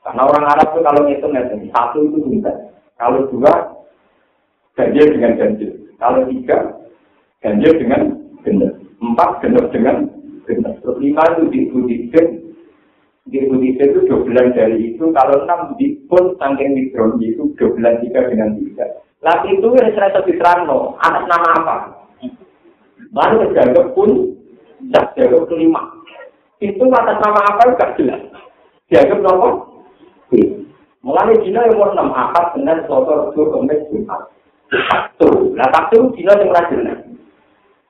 [0.06, 1.34] Karena orang Arab itu kalau ngitung
[1.74, 2.70] satu itu bintang.
[3.02, 3.54] Kalau dua
[4.78, 5.72] ganjil dengan ganjil.
[5.98, 6.58] Kalau tiga,
[7.42, 8.02] ganjil dengan
[8.46, 8.74] genep.
[9.02, 10.06] Empat, genep dengan
[10.46, 10.74] genep.
[10.84, 12.26] Terus lima itu di Buddhism.
[13.32, 15.10] Di Buddhism itu dua bulan dari itu.
[15.16, 18.86] Kalau enam di pun sangking mikron itu dua bulan tiga dengan tiga.
[19.24, 21.76] Lalu itu yang saya sebutkan no, atas nama apa?
[23.16, 24.36] Baru kejaga pun,
[24.92, 25.80] tak jaga kelima.
[26.64, 28.22] Itu atas nama apa juga jelas.
[28.88, 29.74] Dianggap nomor
[31.04, 34.32] Mulai Cina yang nomor enam akad dengan sotor dua kemis jumat.
[34.72, 35.52] Sabtu.
[35.52, 37.12] Nah Sabtu dino sing rajin.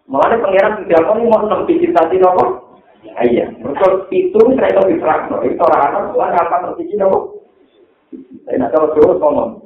[0.09, 2.73] Mulane pangeran tidak apa mau enam biji tadi nopo?
[3.05, 3.53] Iya.
[3.61, 5.45] Mereka itu saya tahu di Franco.
[5.45, 7.45] Itu orang anak lah apa terjadi nopo?
[8.49, 9.61] Saya nak tahu terus ngomong.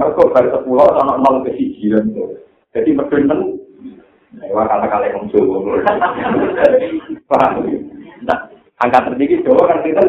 [0.00, 1.92] Mereka baru sepuluh anak nol ke siji
[2.72, 3.40] Jadi medun men.
[4.56, 5.84] Wah kala kala yang Jawa.
[7.28, 7.68] Paham?
[8.26, 8.38] Nah,
[8.82, 10.02] angka tertinggi Jawa kan kita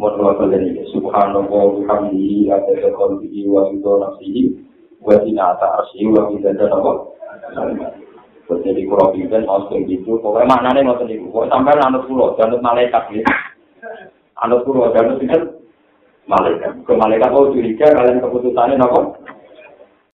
[0.00, 1.44] maaf dari Subhanallah
[1.76, 4.42] bihamdihi ada qalbihi wa ridha nafsihi
[5.04, 6.92] wa zinata arsyihi wa midada nama.
[8.50, 13.06] Jadi kalau bimbel mau gitu, pokoknya maknanya mau tadi, pokoknya sampai anut pulau, anut malaikat
[13.14, 13.22] ya.
[14.42, 15.38] Anut pulau, itu
[16.26, 16.72] malaikat.
[16.82, 19.22] Ke malaikat oh curiga kalian keputusannya nopo.